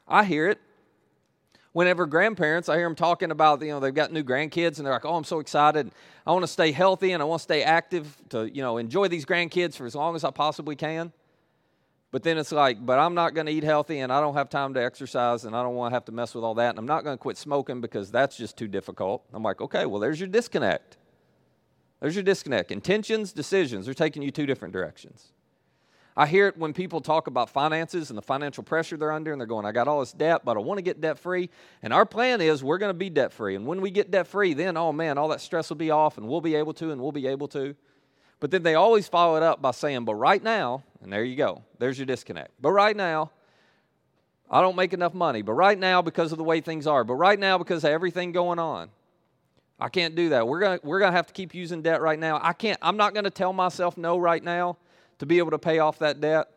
I 0.07 0.23
hear 0.23 0.47
it. 0.49 0.59
Whenever 1.73 2.05
grandparents, 2.05 2.69
I 2.69 2.75
hear 2.77 2.87
them 2.87 2.95
talking 2.95 3.29
about, 3.29 3.61
you 3.61 3.67
know, 3.67 3.79
they've 3.79 3.93
got 3.93 4.11
new 4.11 4.23
grandkids 4.23 4.77
and 4.77 4.85
they're 4.85 4.93
like, 4.93 5.05
oh, 5.05 5.15
I'm 5.15 5.23
so 5.23 5.39
excited. 5.39 5.91
I 6.25 6.31
want 6.31 6.43
to 6.43 6.47
stay 6.47 6.71
healthy 6.71 7.11
and 7.11 7.21
I 7.21 7.25
want 7.25 7.39
to 7.39 7.43
stay 7.43 7.61
active 7.61 8.17
to, 8.29 8.49
you 8.49 8.61
know, 8.61 8.77
enjoy 8.77 9.09
these 9.09 9.25
grandkids 9.25 9.75
for 9.75 9.85
as 9.85 9.93
long 9.93 10.15
as 10.15 10.23
I 10.23 10.31
possibly 10.31 10.75
can. 10.75 11.11
But 12.11 12.23
then 12.23 12.37
it's 12.37 12.51
like, 12.51 12.85
but 12.85 12.99
I'm 12.99 13.13
not 13.15 13.33
going 13.33 13.47
to 13.47 13.51
eat 13.51 13.63
healthy 13.63 13.99
and 13.99 14.13
I 14.13 14.21
don't 14.21 14.35
have 14.35 14.49
time 14.49 14.73
to 14.75 14.83
exercise 14.83 15.43
and 15.43 15.55
I 15.55 15.61
don't 15.61 15.75
want 15.75 15.91
to 15.91 15.95
have 15.95 16.05
to 16.05 16.11
mess 16.11 16.33
with 16.33 16.43
all 16.43 16.55
that. 16.55 16.69
And 16.69 16.79
I'm 16.79 16.85
not 16.85 17.03
going 17.03 17.17
to 17.17 17.21
quit 17.21 17.37
smoking 17.37 17.81
because 17.81 18.11
that's 18.11 18.37
just 18.37 18.57
too 18.57 18.67
difficult. 18.67 19.25
I'm 19.33 19.43
like, 19.43 19.59
okay, 19.59 19.85
well, 19.85 19.99
there's 19.99 20.19
your 20.19 20.29
disconnect. 20.29 20.97
There's 21.99 22.15
your 22.15 22.23
disconnect. 22.23 22.71
Intentions, 22.71 23.33
decisions, 23.33 23.85
they're 23.85 23.93
taking 23.93 24.21
you 24.21 24.31
two 24.31 24.45
different 24.45 24.73
directions. 24.73 25.33
I 26.15 26.25
hear 26.25 26.47
it 26.47 26.57
when 26.57 26.73
people 26.73 26.99
talk 26.99 27.27
about 27.27 27.47
finances 27.49 28.09
and 28.09 28.17
the 28.17 28.23
financial 28.23 28.63
pressure 28.63 28.97
they're 28.97 29.11
under, 29.11 29.31
and 29.31 29.39
they're 29.39 29.45
going, 29.45 29.67
I 29.67 29.71
got 29.71 29.87
all 29.87 29.99
this 29.99 30.13
debt, 30.13 30.41
but 30.43 30.57
I 30.57 30.61
want 30.61 30.79
to 30.79 30.81
get 30.81 30.99
debt 30.99 31.19
free. 31.19 31.51
And 31.83 31.93
our 31.93 32.07
plan 32.07 32.41
is 32.41 32.63
we're 32.63 32.79
going 32.79 32.89
to 32.89 32.97
be 32.97 33.11
debt 33.11 33.31
free. 33.31 33.55
And 33.55 33.67
when 33.67 33.81
we 33.81 33.91
get 33.91 34.09
debt 34.09 34.25
free, 34.25 34.55
then, 34.55 34.77
oh 34.77 34.91
man, 34.91 35.19
all 35.19 35.27
that 35.27 35.41
stress 35.41 35.69
will 35.69 35.77
be 35.77 35.91
off, 35.91 36.17
and 36.17 36.27
we'll 36.27 36.41
be 36.41 36.55
able 36.55 36.73
to, 36.73 36.89
and 36.89 36.99
we'll 36.99 37.11
be 37.11 37.27
able 37.27 37.47
to. 37.49 37.75
But 38.39 38.51
then 38.51 38.63
they 38.63 38.75
always 38.75 39.07
follow 39.07 39.35
it 39.35 39.43
up 39.43 39.61
by 39.61 39.71
saying, 39.71 40.05
but 40.05 40.15
right 40.15 40.41
now, 40.43 40.83
and 41.01 41.11
there 41.11 41.23
you 41.23 41.35
go, 41.35 41.63
there's 41.79 41.97
your 41.97 42.05
disconnect. 42.05 42.51
But 42.61 42.71
right 42.71 42.95
now, 42.95 43.31
I 44.49 44.61
don't 44.61 44.75
make 44.75 44.93
enough 44.93 45.13
money. 45.13 45.41
But 45.41 45.53
right 45.53 45.77
now, 45.77 46.01
because 46.01 46.31
of 46.31 46.37
the 46.37 46.43
way 46.43 46.61
things 46.61 46.87
are, 46.87 47.03
but 47.03 47.15
right 47.15 47.39
now, 47.39 47.57
because 47.57 47.83
of 47.83 47.89
everything 47.89 48.31
going 48.31 48.59
on, 48.59 48.89
I 49.79 49.89
can't 49.89 50.15
do 50.15 50.29
that. 50.29 50.47
We're 50.47 50.59
gonna 50.59 50.79
we're 50.83 50.99
gonna 50.99 51.15
have 51.15 51.27
to 51.27 51.33
keep 51.33 51.53
using 51.53 51.81
debt 51.83 52.01
right 52.01 52.17
now. 52.17 52.39
I 52.41 52.53
can't, 52.53 52.79
I'm 52.81 52.97
not 52.97 53.13
to 53.13 53.29
tell 53.29 53.53
myself 53.53 53.97
no 53.97 54.17
right 54.17 54.43
now 54.43 54.77
to 55.19 55.25
be 55.25 55.37
able 55.37 55.51
to 55.51 55.59
pay 55.59 55.79
off 55.79 55.99
that 55.99 56.19
debt. 56.19 56.47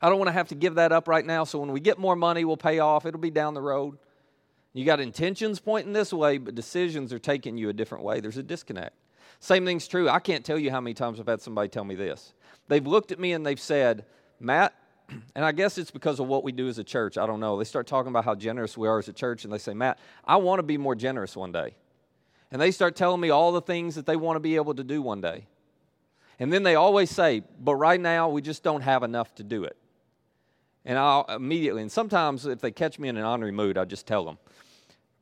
I 0.00 0.08
don't 0.08 0.18
want 0.18 0.28
to 0.28 0.32
have 0.32 0.48
to 0.48 0.54
give 0.54 0.76
that 0.76 0.92
up 0.92 1.08
right 1.08 1.26
now. 1.26 1.44
So 1.44 1.58
when 1.58 1.72
we 1.72 1.80
get 1.80 1.98
more 1.98 2.16
money, 2.16 2.44
we'll 2.44 2.56
pay 2.56 2.78
off. 2.78 3.04
It'll 3.04 3.20
be 3.20 3.30
down 3.30 3.54
the 3.54 3.60
road. 3.60 3.98
You 4.72 4.84
got 4.84 5.00
intentions 5.00 5.58
pointing 5.58 5.92
this 5.92 6.12
way, 6.12 6.38
but 6.38 6.54
decisions 6.54 7.12
are 7.12 7.18
taking 7.18 7.58
you 7.58 7.68
a 7.68 7.72
different 7.72 8.04
way. 8.04 8.20
There's 8.20 8.36
a 8.36 8.42
disconnect. 8.42 8.94
Same 9.40 9.64
thing's 9.64 9.86
true. 9.86 10.08
I 10.08 10.18
can't 10.18 10.44
tell 10.44 10.58
you 10.58 10.70
how 10.70 10.80
many 10.80 10.94
times 10.94 11.20
I've 11.20 11.26
had 11.26 11.40
somebody 11.40 11.68
tell 11.68 11.84
me 11.84 11.94
this. 11.94 12.34
They've 12.68 12.86
looked 12.86 13.12
at 13.12 13.18
me 13.18 13.32
and 13.32 13.46
they've 13.46 13.60
said, 13.60 14.04
Matt, 14.40 14.74
and 15.34 15.44
I 15.44 15.52
guess 15.52 15.78
it's 15.78 15.90
because 15.90 16.20
of 16.20 16.26
what 16.26 16.44
we 16.44 16.52
do 16.52 16.68
as 16.68 16.78
a 16.78 16.84
church. 16.84 17.16
I 17.16 17.26
don't 17.26 17.40
know. 17.40 17.56
They 17.58 17.64
start 17.64 17.86
talking 17.86 18.10
about 18.10 18.24
how 18.24 18.34
generous 18.34 18.76
we 18.76 18.88
are 18.88 18.98
as 18.98 19.08
a 19.08 19.12
church, 19.12 19.44
and 19.44 19.52
they 19.52 19.58
say, 19.58 19.74
Matt, 19.74 19.98
I 20.24 20.36
want 20.36 20.58
to 20.58 20.62
be 20.62 20.76
more 20.76 20.94
generous 20.94 21.36
one 21.36 21.52
day. 21.52 21.76
And 22.50 22.60
they 22.60 22.70
start 22.70 22.96
telling 22.96 23.20
me 23.20 23.30
all 23.30 23.52
the 23.52 23.60
things 23.60 23.94
that 23.94 24.06
they 24.06 24.16
want 24.16 24.36
to 24.36 24.40
be 24.40 24.56
able 24.56 24.74
to 24.74 24.84
do 24.84 25.02
one 25.02 25.20
day. 25.20 25.46
And 26.38 26.52
then 26.52 26.62
they 26.62 26.76
always 26.76 27.10
say, 27.10 27.42
but 27.60 27.74
right 27.74 28.00
now 28.00 28.28
we 28.28 28.42
just 28.42 28.62
don't 28.62 28.80
have 28.82 29.02
enough 29.02 29.34
to 29.36 29.44
do 29.44 29.64
it. 29.64 29.76
And 30.84 30.96
I'll 30.96 31.24
immediately, 31.28 31.82
and 31.82 31.92
sometimes 31.92 32.46
if 32.46 32.60
they 32.60 32.70
catch 32.70 32.98
me 32.98 33.08
in 33.08 33.16
an 33.16 33.24
honorary 33.24 33.52
mood, 33.52 33.76
I 33.76 33.84
just 33.84 34.06
tell 34.06 34.24
them. 34.24 34.38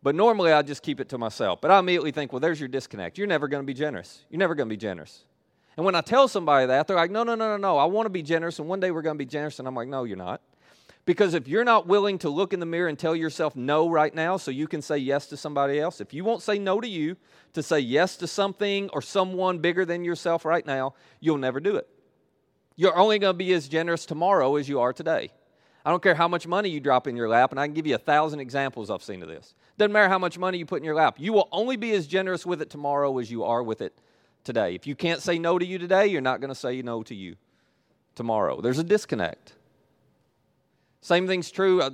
But 0.02 0.14
normally 0.14 0.52
I 0.52 0.62
just 0.62 0.82
keep 0.82 1.00
it 1.00 1.08
to 1.10 1.18
myself. 1.18 1.60
But 1.60 1.70
I 1.70 1.78
immediately 1.78 2.12
think, 2.12 2.32
well, 2.32 2.40
there's 2.40 2.60
your 2.60 2.68
disconnect. 2.68 3.18
You're 3.18 3.26
never 3.26 3.48
going 3.48 3.62
to 3.62 3.66
be 3.66 3.74
generous. 3.74 4.24
You're 4.30 4.38
never 4.38 4.54
going 4.54 4.68
to 4.68 4.72
be 4.72 4.76
generous. 4.76 5.24
And 5.76 5.84
when 5.84 5.94
I 5.94 6.00
tell 6.00 6.28
somebody 6.28 6.66
that, 6.66 6.86
they're 6.86 6.96
like, 6.96 7.10
no, 7.10 7.22
no, 7.22 7.34
no, 7.34 7.50
no, 7.50 7.56
no. 7.56 7.76
I 7.76 7.84
want 7.84 8.06
to 8.06 8.10
be 8.10 8.22
generous, 8.22 8.58
and 8.58 8.68
one 8.68 8.80
day 8.80 8.90
we're 8.90 9.02
going 9.02 9.16
to 9.16 9.18
be 9.18 9.26
generous. 9.26 9.58
And 9.58 9.68
I'm 9.68 9.74
like, 9.74 9.88
no, 9.88 10.04
you're 10.04 10.16
not. 10.16 10.40
Because 11.04 11.34
if 11.34 11.46
you're 11.46 11.64
not 11.64 11.86
willing 11.86 12.18
to 12.18 12.28
look 12.28 12.52
in 12.52 12.58
the 12.58 12.66
mirror 12.66 12.88
and 12.88 12.98
tell 12.98 13.14
yourself 13.14 13.54
no 13.54 13.88
right 13.88 14.12
now 14.12 14.36
so 14.36 14.50
you 14.50 14.66
can 14.66 14.82
say 14.82 14.98
yes 14.98 15.26
to 15.28 15.36
somebody 15.36 15.78
else, 15.78 16.00
if 16.00 16.12
you 16.12 16.24
won't 16.24 16.42
say 16.42 16.58
no 16.58 16.80
to 16.80 16.88
you 16.88 17.16
to 17.52 17.62
say 17.62 17.78
yes 17.78 18.16
to 18.16 18.26
something 18.26 18.90
or 18.92 19.00
someone 19.00 19.58
bigger 19.60 19.84
than 19.84 20.04
yourself 20.04 20.44
right 20.44 20.66
now, 20.66 20.94
you'll 21.20 21.38
never 21.38 21.60
do 21.60 21.76
it. 21.76 21.88
You're 22.74 22.96
only 22.96 23.20
going 23.20 23.34
to 23.34 23.38
be 23.38 23.52
as 23.52 23.68
generous 23.68 24.04
tomorrow 24.04 24.56
as 24.56 24.68
you 24.68 24.80
are 24.80 24.92
today. 24.92 25.30
I 25.86 25.90
don't 25.90 26.02
care 26.02 26.16
how 26.16 26.26
much 26.26 26.48
money 26.48 26.68
you 26.68 26.80
drop 26.80 27.06
in 27.06 27.14
your 27.14 27.28
lap, 27.28 27.52
and 27.52 27.60
I 27.60 27.66
can 27.68 27.72
give 27.72 27.86
you 27.86 27.94
a 27.94 27.98
thousand 27.98 28.40
examples 28.40 28.90
I've 28.90 29.04
seen 29.04 29.22
of 29.22 29.28
this. 29.28 29.54
Doesn't 29.78 29.92
matter 29.92 30.08
how 30.08 30.18
much 30.18 30.36
money 30.36 30.58
you 30.58 30.66
put 30.66 30.78
in 30.80 30.84
your 30.84 30.96
lap. 30.96 31.14
You 31.16 31.32
will 31.32 31.48
only 31.52 31.76
be 31.76 31.92
as 31.92 32.08
generous 32.08 32.44
with 32.44 32.60
it 32.60 32.70
tomorrow 32.70 33.16
as 33.18 33.30
you 33.30 33.44
are 33.44 33.62
with 33.62 33.80
it 33.80 33.96
today. 34.42 34.74
If 34.74 34.88
you 34.88 34.96
can't 34.96 35.22
say 35.22 35.38
no 35.38 35.60
to 35.60 35.64
you 35.64 35.78
today, 35.78 36.08
you're 36.08 36.20
not 36.20 36.40
going 36.40 36.48
to 36.48 36.56
say 36.56 36.82
no 36.82 37.04
to 37.04 37.14
you 37.14 37.36
tomorrow. 38.16 38.60
There's 38.60 38.80
a 38.80 38.84
disconnect. 38.84 39.52
Same 41.02 41.28
thing's 41.28 41.52
true. 41.52 41.80
Uh, 41.80 41.90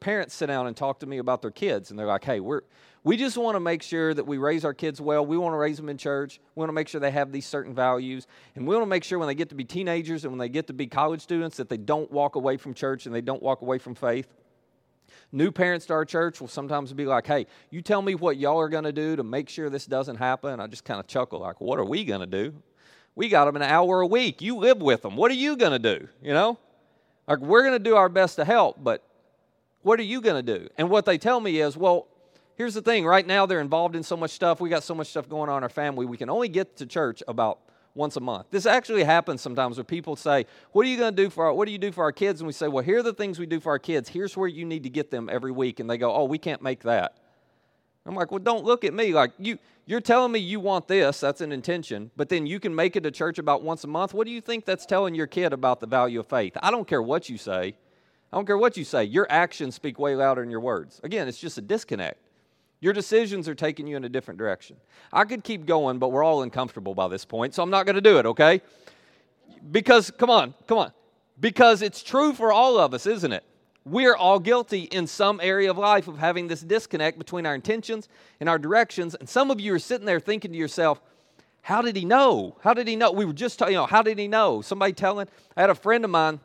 parents 0.00 0.34
sit 0.34 0.46
down 0.46 0.66
and 0.66 0.76
talk 0.76 0.98
to 0.98 1.06
me 1.06 1.18
about 1.18 1.40
their 1.40 1.52
kids, 1.52 1.90
and 1.90 1.98
they're 1.98 2.04
like, 2.04 2.24
hey, 2.24 2.40
we're, 2.40 2.62
we 3.06 3.16
just 3.16 3.38
want 3.38 3.54
to 3.54 3.60
make 3.60 3.84
sure 3.84 4.12
that 4.12 4.26
we 4.26 4.36
raise 4.36 4.64
our 4.64 4.74
kids 4.74 5.00
well. 5.00 5.24
We 5.24 5.38
want 5.38 5.52
to 5.52 5.58
raise 5.58 5.76
them 5.76 5.88
in 5.88 5.96
church. 5.96 6.40
We 6.56 6.58
want 6.58 6.70
to 6.70 6.72
make 6.72 6.88
sure 6.88 7.00
they 7.00 7.12
have 7.12 7.30
these 7.30 7.46
certain 7.46 7.72
values. 7.72 8.26
And 8.56 8.66
we 8.66 8.74
want 8.74 8.84
to 8.84 8.90
make 8.90 9.04
sure 9.04 9.20
when 9.20 9.28
they 9.28 9.36
get 9.36 9.48
to 9.50 9.54
be 9.54 9.62
teenagers 9.62 10.24
and 10.24 10.32
when 10.32 10.40
they 10.40 10.48
get 10.48 10.66
to 10.66 10.72
be 10.72 10.88
college 10.88 11.20
students 11.20 11.56
that 11.58 11.68
they 11.68 11.76
don't 11.76 12.10
walk 12.10 12.34
away 12.34 12.56
from 12.56 12.74
church 12.74 13.06
and 13.06 13.14
they 13.14 13.20
don't 13.20 13.40
walk 13.40 13.62
away 13.62 13.78
from 13.78 13.94
faith. 13.94 14.26
New 15.30 15.52
parents 15.52 15.86
to 15.86 15.92
our 15.92 16.04
church 16.04 16.40
will 16.40 16.48
sometimes 16.48 16.92
be 16.92 17.06
like, 17.06 17.28
hey, 17.28 17.46
you 17.70 17.80
tell 17.80 18.02
me 18.02 18.16
what 18.16 18.38
y'all 18.38 18.58
are 18.58 18.68
going 18.68 18.82
to 18.82 18.92
do 18.92 19.14
to 19.14 19.22
make 19.22 19.48
sure 19.48 19.70
this 19.70 19.86
doesn't 19.86 20.16
happen. 20.16 20.58
I 20.58 20.66
just 20.66 20.84
kind 20.84 20.98
of 20.98 21.06
chuckle, 21.06 21.38
like, 21.38 21.60
what 21.60 21.78
are 21.78 21.84
we 21.84 22.04
going 22.04 22.22
to 22.22 22.26
do? 22.26 22.54
We 23.14 23.28
got 23.28 23.44
them 23.44 23.54
an 23.54 23.62
hour 23.62 24.00
a 24.00 24.06
week. 24.08 24.42
You 24.42 24.56
live 24.56 24.78
with 24.78 25.02
them. 25.02 25.14
What 25.14 25.30
are 25.30 25.34
you 25.34 25.56
going 25.56 25.80
to 25.80 25.98
do? 25.98 26.08
You 26.20 26.34
know? 26.34 26.58
Like, 27.28 27.38
we're 27.38 27.62
going 27.62 27.74
to 27.74 27.78
do 27.78 27.94
our 27.94 28.08
best 28.08 28.34
to 28.34 28.44
help, 28.44 28.82
but 28.82 29.04
what 29.82 30.00
are 30.00 30.02
you 30.02 30.20
going 30.20 30.44
to 30.44 30.58
do? 30.58 30.68
And 30.76 30.90
what 30.90 31.04
they 31.04 31.18
tell 31.18 31.38
me 31.38 31.60
is, 31.60 31.76
well, 31.76 32.08
here's 32.56 32.74
the 32.74 32.82
thing 32.82 33.06
right 33.06 33.26
now 33.26 33.46
they're 33.46 33.60
involved 33.60 33.94
in 33.94 34.02
so 34.02 34.16
much 34.16 34.32
stuff. 34.32 34.60
We 34.60 34.68
got 34.68 34.82
so 34.82 34.94
much 34.94 35.08
stuff 35.08 35.28
going 35.28 35.48
on 35.48 35.58
in 35.58 35.62
our 35.62 35.68
family. 35.68 36.06
We 36.06 36.16
can 36.16 36.28
only 36.28 36.48
get 36.48 36.76
to 36.78 36.86
church 36.86 37.22
about 37.28 37.60
once 37.94 38.16
a 38.16 38.20
month. 38.20 38.46
This 38.50 38.66
actually 38.66 39.04
happens 39.04 39.40
sometimes 39.40 39.78
where 39.78 39.84
people 39.84 40.16
say, 40.16 40.46
What 40.72 40.86
are 40.86 40.88
you 40.88 40.98
going 40.98 41.14
to 41.14 41.22
do 41.22 41.30
for 41.30 41.46
our, 41.46 41.54
what 41.54 41.66
do 41.66 41.72
you 41.72 41.78
do 41.78 41.92
for 41.92 42.04
our 42.04 42.12
kids? 42.12 42.40
And 42.40 42.46
we 42.46 42.52
say, 42.52 42.68
Well, 42.68 42.84
here 42.84 42.98
are 42.98 43.02
the 43.02 43.14
things 43.14 43.38
we 43.38 43.46
do 43.46 43.60
for 43.60 43.70
our 43.70 43.78
kids. 43.78 44.08
Here's 44.08 44.36
where 44.36 44.48
you 44.48 44.64
need 44.64 44.82
to 44.82 44.90
get 44.90 45.10
them 45.10 45.28
every 45.30 45.52
week. 45.52 45.80
And 45.80 45.88
they 45.88 45.98
go, 45.98 46.14
Oh, 46.14 46.24
we 46.24 46.38
can't 46.38 46.62
make 46.62 46.82
that. 46.82 47.16
I'm 48.04 48.14
like, 48.14 48.30
Well, 48.30 48.40
don't 48.40 48.64
look 48.64 48.84
at 48.84 48.94
me. 48.94 49.12
Like 49.12 49.32
you 49.38 49.58
you're 49.88 50.00
telling 50.00 50.32
me 50.32 50.40
you 50.40 50.58
want 50.58 50.88
this, 50.88 51.20
that's 51.20 51.40
an 51.40 51.52
intention, 51.52 52.10
but 52.16 52.28
then 52.28 52.44
you 52.44 52.58
can 52.58 52.74
make 52.74 52.96
it 52.96 53.02
to 53.02 53.12
church 53.12 53.38
about 53.38 53.62
once 53.62 53.84
a 53.84 53.86
month. 53.86 54.14
What 54.14 54.26
do 54.26 54.32
you 54.32 54.40
think 54.40 54.64
that's 54.64 54.84
telling 54.84 55.14
your 55.14 55.28
kid 55.28 55.52
about 55.52 55.78
the 55.78 55.86
value 55.86 56.18
of 56.18 56.26
faith? 56.26 56.56
I 56.60 56.72
don't 56.72 56.88
care 56.88 57.00
what 57.00 57.28
you 57.28 57.38
say. 57.38 57.76
I 58.32 58.36
don't 58.36 58.46
care 58.46 58.58
what 58.58 58.76
you 58.76 58.82
say. 58.82 59.04
Your 59.04 59.28
actions 59.30 59.76
speak 59.76 60.00
way 60.00 60.16
louder 60.16 60.42
than 60.42 60.50
your 60.50 60.60
words. 60.60 61.00
Again, 61.04 61.28
it's 61.28 61.38
just 61.38 61.56
a 61.56 61.60
disconnect. 61.60 62.25
Your 62.80 62.92
decisions 62.92 63.48
are 63.48 63.54
taking 63.54 63.86
you 63.86 63.96
in 63.96 64.04
a 64.04 64.08
different 64.08 64.38
direction. 64.38 64.76
I 65.12 65.24
could 65.24 65.44
keep 65.44 65.66
going, 65.66 65.98
but 65.98 66.10
we're 66.10 66.22
all 66.22 66.42
uncomfortable 66.42 66.94
by 66.94 67.08
this 67.08 67.24
point, 67.24 67.54
so 67.54 67.62
I'm 67.62 67.70
not 67.70 67.86
going 67.86 67.94
to 67.94 68.02
do 68.02 68.18
it, 68.18 68.26
okay? 68.26 68.60
Because, 69.70 70.10
come 70.10 70.30
on, 70.30 70.54
come 70.66 70.78
on. 70.78 70.92
Because 71.40 71.82
it's 71.82 72.02
true 72.02 72.32
for 72.32 72.52
all 72.52 72.78
of 72.78 72.94
us, 72.94 73.06
isn't 73.06 73.32
it? 73.32 73.44
We're 73.84 74.16
all 74.16 74.40
guilty 74.40 74.80
in 74.82 75.06
some 75.06 75.40
area 75.40 75.70
of 75.70 75.78
life 75.78 76.08
of 76.08 76.18
having 76.18 76.48
this 76.48 76.60
disconnect 76.60 77.18
between 77.18 77.46
our 77.46 77.54
intentions 77.54 78.08
and 78.40 78.48
our 78.48 78.58
directions. 78.58 79.14
And 79.14 79.28
some 79.28 79.50
of 79.50 79.60
you 79.60 79.72
are 79.74 79.78
sitting 79.78 80.06
there 80.06 80.18
thinking 80.18 80.52
to 80.52 80.58
yourself, 80.58 81.00
how 81.62 81.82
did 81.82 81.96
he 81.96 82.04
know? 82.04 82.56
How 82.62 82.74
did 82.74 82.88
he 82.88 82.96
know? 82.96 83.12
We 83.12 83.24
were 83.24 83.32
just 83.32 83.58
talking, 83.58 83.74
you 83.74 83.78
know, 83.78 83.86
how 83.86 84.02
did 84.02 84.18
he 84.18 84.28
know? 84.28 84.60
Somebody 84.60 84.92
telling, 84.92 85.28
I 85.56 85.60
had 85.60 85.70
a 85.70 85.74
friend 85.74 86.04
of 86.04 86.10
mine 86.10 86.40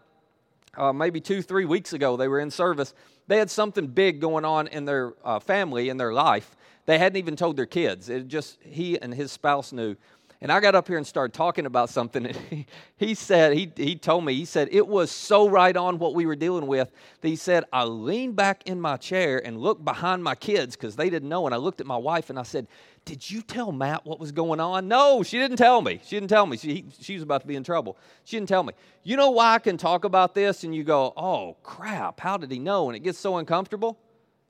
uh, 0.78 0.94
maybe 0.94 1.20
two, 1.20 1.42
three 1.42 1.66
weeks 1.66 1.94
ago, 1.94 2.16
they 2.18 2.28
were 2.28 2.40
in 2.40 2.52
service. 2.52 2.94
They 3.28 3.38
had 3.38 3.50
something 3.50 3.88
big 3.88 4.22
going 4.22 4.46
on 4.46 4.68
in 4.68 4.86
their 4.86 5.14
uh, 5.24 5.40
family, 5.40 5.90
in 5.90 5.98
their 5.98 6.14
life. 6.14 6.56
They 6.86 6.98
hadn't 6.98 7.18
even 7.18 7.36
told 7.36 7.58
their 7.58 7.66
kids. 7.66 8.10
It 8.10 8.28
just, 8.28 8.58
he 8.62 9.00
and 9.00 9.14
his 9.14 9.32
spouse 9.32 9.72
knew. 9.72 9.96
And 10.44 10.52
I 10.52 10.60
got 10.60 10.74
up 10.74 10.88
here 10.88 10.98
and 10.98 11.06
started 11.06 11.34
talking 11.34 11.68
about 11.68 11.90
something. 11.90 12.26
And 12.32 12.36
he, 12.50 12.66
he 12.98 13.14
said, 13.14 13.54
he, 13.54 13.72
he 13.76 13.96
told 13.96 14.26
me, 14.26 14.34
he 14.34 14.46
said, 14.46 14.70
it 14.72 14.88
was 14.88 15.12
so 15.12 15.48
right 15.48 15.76
on 15.76 16.00
what 16.00 16.16
we 16.16 16.26
were 16.26 16.36
dealing 16.36 16.66
with 16.66 16.92
that 17.22 17.28
he 17.28 17.36
said, 17.36 17.64
I 17.72 17.84
leaned 17.84 18.36
back 18.36 18.64
in 18.66 18.82
my 18.82 18.98
chair 18.98 19.44
and 19.46 19.60
looked 19.60 19.86
behind 19.86 20.24
my 20.24 20.36
kids 20.36 20.76
because 20.76 20.96
they 20.96 21.10
didn't 21.10 21.30
know. 21.30 21.46
And 21.46 21.54
I 21.54 21.58
looked 21.58 21.80
at 21.80 21.88
my 21.88 21.98
wife 21.98 22.30
and 22.30 22.40
I 22.40 22.44
said, 22.44 22.68
Did 23.06 23.30
you 23.30 23.42
tell 23.42 23.72
Matt 23.72 24.06
what 24.06 24.20
was 24.20 24.32
going 24.32 24.60
on? 24.60 24.88
No, 24.88 25.24
she 25.24 25.38
didn't 25.38 25.58
tell 25.58 25.82
me. 25.82 26.00
She 26.04 26.16
didn't 26.16 26.30
tell 26.30 26.46
me. 26.46 26.58
She, 26.58 26.86
she 27.00 27.14
was 27.14 27.24
about 27.24 27.42
to 27.42 27.48
be 27.48 27.56
in 27.56 27.64
trouble. 27.64 27.98
She 28.24 28.38
didn't 28.38 28.50
tell 28.50 28.64
me. 28.64 28.74
You 29.04 29.18
know 29.18 29.32
why 29.32 29.56
I 29.56 29.60
can 29.60 29.78
talk 29.78 30.06
about 30.06 30.34
this 30.34 30.64
and 30.64 30.74
you 30.74 30.84
go, 30.84 31.14
Oh, 31.18 31.58
crap, 31.64 32.20
how 32.20 32.38
did 32.38 32.52
he 32.52 32.60
know? 32.60 32.90
And 32.90 32.96
it 32.96 33.02
gets 33.02 33.20
so 33.20 33.38
uncomfortable? 33.38 34.00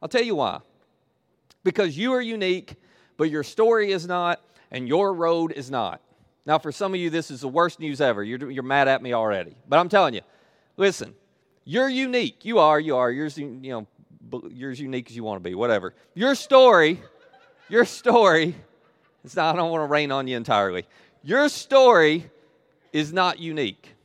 I'll 0.02 0.10
tell 0.10 0.24
you 0.24 0.36
why. 0.36 0.60
Because 1.64 1.98
you 1.98 2.14
are 2.14 2.22
unique, 2.22 2.76
but 3.18 3.30
your 3.30 3.44
story 3.44 3.92
is 3.92 4.08
not 4.08 4.42
and 4.72 4.88
your 4.88 5.14
road 5.14 5.52
is 5.52 5.70
not. 5.70 6.02
Now, 6.46 6.58
for 6.58 6.72
some 6.72 6.94
of 6.94 7.00
you, 7.00 7.10
this 7.10 7.30
is 7.30 7.42
the 7.42 7.48
worst 7.48 7.80
news 7.80 8.02
ever. 8.02 8.24
You're, 8.24 8.50
you're 8.50 8.64
mad 8.64 8.88
at 8.88 9.04
me 9.04 9.14
already. 9.14 9.56
But 9.68 9.80
I'm 9.80 9.90
telling 9.90 10.14
you, 10.14 10.22
listen, 10.78 11.14
you're 11.66 11.90
unique. 11.90 12.44
You 12.46 12.60
are, 12.60 12.80
you 12.80 12.96
are. 12.96 13.12
Yours, 13.12 13.38
you 13.38 13.48
know, 13.48 13.88
you're 14.50 14.72
as 14.72 14.80
unique 14.80 15.10
as 15.10 15.16
you 15.16 15.24
want 15.24 15.44
to 15.44 15.48
be, 15.48 15.54
whatever. 15.54 15.94
Your 16.16 16.34
story, 16.34 17.00
your 17.70 17.86
story, 17.86 18.56
it's 19.24 19.36
not, 19.36 19.54
I 19.54 19.58
don't 19.58 19.70
want 19.70 19.84
to 19.84 19.88
rain 19.88 20.12
on 20.12 20.28
you 20.28 20.36
entirely. 20.36 20.88
Your 21.22 21.48
story 21.50 22.30
is 22.92 23.14
not 23.14 23.40
unique. 23.40 23.96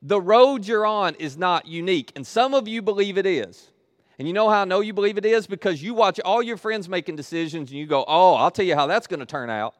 The 0.00 0.20
road 0.20 0.66
you're 0.66 0.86
on 0.86 1.14
is 1.16 1.36
not 1.36 1.66
unique. 1.66 2.12
And 2.16 2.26
some 2.26 2.54
of 2.54 2.66
you 2.66 2.80
believe 2.80 3.18
it 3.18 3.26
is. 3.26 3.70
And 4.18 4.28
you 4.28 4.32
know 4.32 4.48
how 4.48 4.62
I 4.62 4.64
know 4.64 4.80
you 4.80 4.92
believe 4.92 5.18
it 5.18 5.26
is? 5.26 5.46
Because 5.46 5.82
you 5.82 5.92
watch 5.92 6.20
all 6.24 6.42
your 6.42 6.56
friends 6.56 6.88
making 6.88 7.16
decisions 7.16 7.70
and 7.70 7.78
you 7.78 7.86
go, 7.86 8.04
oh, 8.06 8.34
I'll 8.34 8.50
tell 8.50 8.64
you 8.64 8.74
how 8.74 8.86
that's 8.86 9.06
going 9.06 9.20
to 9.20 9.26
turn 9.26 9.50
out. 9.50 9.74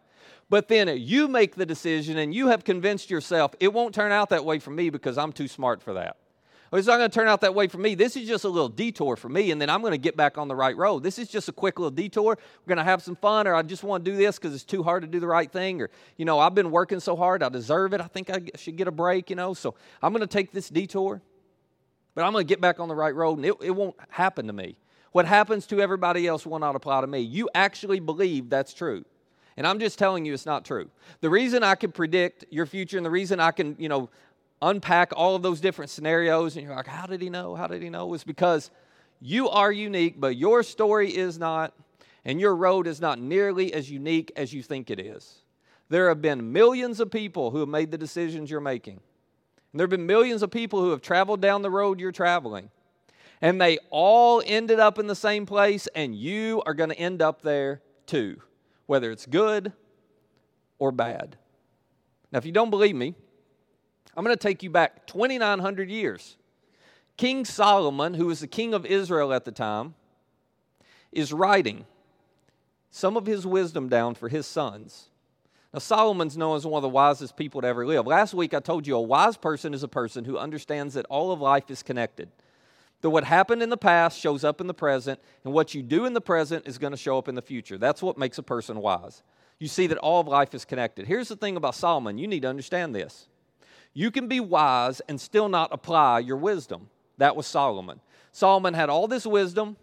But 0.55 0.69
then 0.69 0.87
you 1.01 1.27
make 1.27 1.57
the 1.57 1.67
decision 1.67 2.17
and 2.19 2.33
you 2.33 2.47
have 2.47 2.63
convinced 2.63 3.11
yourself 3.11 3.57
it 3.59 3.73
won't 3.73 3.93
turn 3.93 4.13
out 4.13 4.29
that 4.29 4.45
way 4.45 4.61
for 4.61 4.71
me 4.71 4.89
because 4.89 5.19
I'm 5.19 5.33
too 5.33 5.49
smart 5.49 5.83
for 5.83 5.95
that. 5.95 6.17
Or 6.71 6.79
it's 6.79 6.87
not 6.87 6.99
going 6.99 7.11
to 7.11 7.13
turn 7.13 7.27
out 7.27 7.41
that 7.41 7.57
way 7.57 7.67
for 7.67 7.79
me. 7.79 7.97
This 7.97 8.17
is 8.17 8.29
just 8.29 8.45
a 8.45 8.49
little 8.49 8.69
detour 8.69 9.17
for 9.17 9.29
me, 9.29 9.51
and 9.51 9.61
then 9.61 9.69
I'm 9.69 9.81
going 9.81 9.95
to 9.95 9.99
get 9.99 10.17
back 10.17 10.39
on 10.39 10.47
the 10.47 10.55
right 10.55 10.77
road. 10.77 11.03
This 11.03 11.19
is 11.19 11.27
just 11.27 11.49
a 11.49 11.53
quick 11.53 11.81
little 11.81 11.91
detour. 11.91 12.39
We're 12.39 12.69
going 12.69 12.79
to 12.79 12.85
have 12.85 13.03
some 13.03 13.17
fun, 13.17 13.49
or 13.49 13.57
I 13.57 13.63
just 13.63 13.83
want 13.83 14.05
to 14.05 14.11
do 14.13 14.17
this 14.17 14.39
because 14.39 14.55
it's 14.55 14.63
too 14.63 14.85
hard 14.85 15.03
to 15.03 15.09
do 15.09 15.19
the 15.19 15.27
right 15.27 15.51
thing, 15.51 15.83
or, 15.83 15.91
you 16.19 16.25
know, 16.25 16.39
I've 16.39 16.55
been 16.55 16.71
working 16.71 17.01
so 17.01 17.17
hard, 17.17 17.43
I 17.43 17.49
deserve 17.49 17.93
it. 17.93 18.01
I 18.01 18.07
think 18.07 18.31
I 18.31 18.43
should 18.55 18.77
get 18.77 18.87
a 18.87 18.93
break, 18.93 19.31
you 19.31 19.35
know, 19.35 19.55
so 19.55 19.75
I'm 20.05 20.13
going 20.13 20.21
to 20.21 20.29
take 20.29 20.53
this 20.53 20.69
detour, 20.69 21.21
but 22.15 22.25
I'm 22.25 22.33
going 22.33 22.47
to 22.47 22.49
get 22.49 22.61
back 22.61 22.79
on 22.79 22.87
the 22.87 22.95
right 22.95 23.13
road, 23.13 23.39
and 23.39 23.47
it, 23.47 23.57
it 23.61 23.71
won't 23.73 23.97
happen 24.09 24.47
to 24.47 24.53
me. 24.53 24.77
What 25.11 25.27
happens 25.27 25.67
to 25.67 25.81
everybody 25.81 26.29
else 26.29 26.47
will 26.47 26.61
not 26.61 26.77
apply 26.77 27.01
to 27.01 27.09
me. 27.09 27.23
You 27.23 27.51
actually 27.57 27.99
believe 27.99 28.51
that's 28.51 28.73
true. 28.73 29.05
And 29.57 29.67
I'm 29.67 29.79
just 29.79 29.99
telling 29.99 30.25
you 30.25 30.35
it's 30.35 30.47
not 30.47 30.65
true. 30.65 30.91
The 31.21 31.31
reason 31.31 31.63
I 31.63 31.75
can 31.77 31.93
predict 31.93 32.45
your 32.51 32.67
future 32.67 32.97
and 32.97 33.07
the 33.07 33.11
reason 33.11 33.39
I 33.39 33.53
can, 33.53 33.77
you 33.79 33.89
know, 33.89 34.11
unpack 34.61 35.13
all 35.15 35.37
of 35.37 35.43
those 35.43 35.61
different 35.61 35.91
scenarios 35.91 36.57
and 36.57 36.67
you're 36.67 36.75
like, 36.75 36.87
how 36.87 37.07
did 37.07 37.21
he 37.21 37.31
know? 37.31 37.55
How 37.55 37.67
did 37.67 37.83
he 37.83 37.91
know? 37.91 38.13
Is 38.15 38.25
because 38.25 38.71
you 39.21 39.49
are 39.49 39.71
unique, 39.71 40.21
but 40.21 40.37
your 40.37 40.63
story 40.63 41.15
is 41.15 41.39
not, 41.39 41.73
and 42.25 42.41
your 42.41 42.57
road 42.57 42.87
is 42.87 43.01
not 43.01 43.21
nearly 43.21 43.73
as 43.73 43.91
unique 43.91 44.33
as 44.37 44.53
you 44.53 44.63
think 44.63 44.91
it 44.91 44.99
is. 44.99 45.43
There 45.89 46.09
have 46.09 46.21
been 46.21 46.53
millions 46.53 46.99
of 46.99 47.11
people 47.11 47.51
who 47.51 47.61
have 47.61 47.69
made 47.69 47.91
the 47.91 47.99
decisions 47.99 48.51
you're 48.51 48.61
making. 48.61 49.01
And 49.73 49.81
there 49.81 49.85
have 49.85 49.91
been 49.91 50.07
millions 50.07 50.43
of 50.43 50.51
people 50.51 50.81
who 50.81 50.91
have 50.91 51.03
traveled 51.03 51.41
down 51.41 51.63
the 51.63 51.71
road 51.71 52.01
you're 52.01 52.13
traveling. 52.13 52.71
And 53.41 53.61
they 53.61 53.79
all 53.91 54.43
ended 54.47 54.81
up 54.81 54.99
in 54.99 55.07
the 55.07 55.15
same 55.15 55.47
place, 55.47 55.87
and 55.95 56.15
you 56.15 56.63
are 56.65 56.75
going 56.75 56.91
to 56.91 56.99
end 56.99 57.21
up 57.21 57.43
there 57.43 57.83
too 58.07 58.41
whether 58.87 59.11
it's 59.11 59.27
good 59.27 59.73
or 60.79 60.93
bad. 60.93 61.37
Now, 62.31 62.39
if 62.39 62.47
you 62.47 62.53
don't 62.53 62.71
believe 62.71 62.95
me, 62.95 63.15
I'm 64.17 64.25
going 64.25 64.37
to 64.37 64.43
take 64.43 64.63
you 64.63 64.71
back 64.71 65.07
2,900 65.07 65.91
years. 65.91 66.37
King 67.17 67.45
Solomon, 67.45 68.15
who 68.15 68.27
was 68.27 68.41
the 68.41 68.47
king 68.47 68.75
of 68.75 68.85
Israel 68.85 69.33
at 69.33 69.45
the 69.45 69.53
time, 69.53 69.95
is 71.13 71.33
writing 71.33 71.87
some 72.91 73.17
of 73.17 73.27
his 73.27 73.47
wisdom 73.47 73.89
down 73.89 74.15
for 74.15 74.29
his 74.29 74.47
sons. 74.47 75.09
Now, 75.73 75.81
Solomon's 75.81 76.37
known 76.37 76.57
as 76.57 76.67
one 76.67 76.79
of 76.79 76.83
the 76.83 76.89
wisest 76.89 77.37
people 77.37 77.61
to 77.61 77.67
ever 77.67 77.87
live. 77.87 78.07
Last 78.07 78.35
week 78.35 78.55
I 78.55 78.61
told 78.61 78.87
you 78.87 78.97
a 78.97 79.01
wise 79.01 79.37
person 79.37 79.75
is 79.75 79.83
a 79.83 79.89
person 79.89 80.25
who 80.25 80.39
understands 80.39 80.95
that 80.95 81.07
all 81.07 81.33
of 81.33 81.41
life 81.41 81.71
is 81.71 81.83
connected 81.83 82.31
that 83.01 83.11
what 83.11 83.25
happened 83.25 83.63
in 83.63 83.71
the 83.71 83.77
past 83.77 84.19
shows 84.19 84.45
up 84.45 84.61
in 84.61 84.67
the 84.67 84.75
present, 84.75 85.21
and 85.45 85.53
what 85.53 85.75
you 85.75 85.83
do 85.83 86.07
in 86.07 86.15
the 86.15 86.21
present 86.21 86.67
is 86.67 86.79
going 86.79 86.93
to 86.93 86.97
show 86.97 87.19
up 87.19 87.29
in 87.29 87.35
the 87.35 87.43
future. 87.43 87.77
That's 87.77 88.03
what 88.03 88.19
makes 88.19 88.39
a 88.39 88.43
person 88.43 88.79
wise. 88.79 89.23
You 89.59 89.69
see 89.69 89.87
that 89.89 89.99
all 89.99 90.21
of 90.21 90.29
life 90.29 90.55
is 90.55 90.65
connected. 90.65 91.07
Here's 91.07 91.29
the 91.29 91.37
thing 91.37 91.57
about 91.57 91.75
Solomon 91.75 92.19
you 92.19 92.27
need 92.27 92.43
to 92.43 92.49
understand 92.49 92.95
this. 92.95 93.29
You 93.93 94.11
can 94.11 94.27
be 94.27 94.41
wise 94.41 95.01
and 95.09 95.21
still 95.21 95.49
not 95.49 95.73
apply 95.73 96.21
your 96.21 96.37
wisdom. 96.37 96.89
That 97.19 97.37
was 97.37 97.47
Solomon. 97.47 98.01
Solomon 98.33 98.75
had 98.75 98.91
all 98.91 99.07
this 99.07 99.25
wisdom, 99.25 99.77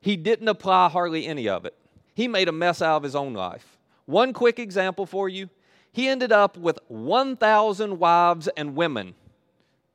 he 0.00 0.16
didn't 0.16 0.48
apply 0.48 0.88
hardly 0.88 1.26
any 1.26 1.48
of 1.48 1.64
it. 1.64 1.74
He 2.14 2.28
made 2.28 2.48
a 2.48 2.52
mess 2.52 2.80
out 2.80 2.98
of 2.98 3.02
his 3.02 3.16
own 3.16 3.34
life. 3.34 3.78
One 4.06 4.32
quick 4.32 4.58
example 4.58 5.06
for 5.06 5.28
you 5.28 5.50
he 5.92 6.08
ended 6.08 6.30
up 6.30 6.56
with 6.56 6.78
1,000 6.88 7.98
wives 7.98 8.48
and 8.56 8.76
women 8.76 9.14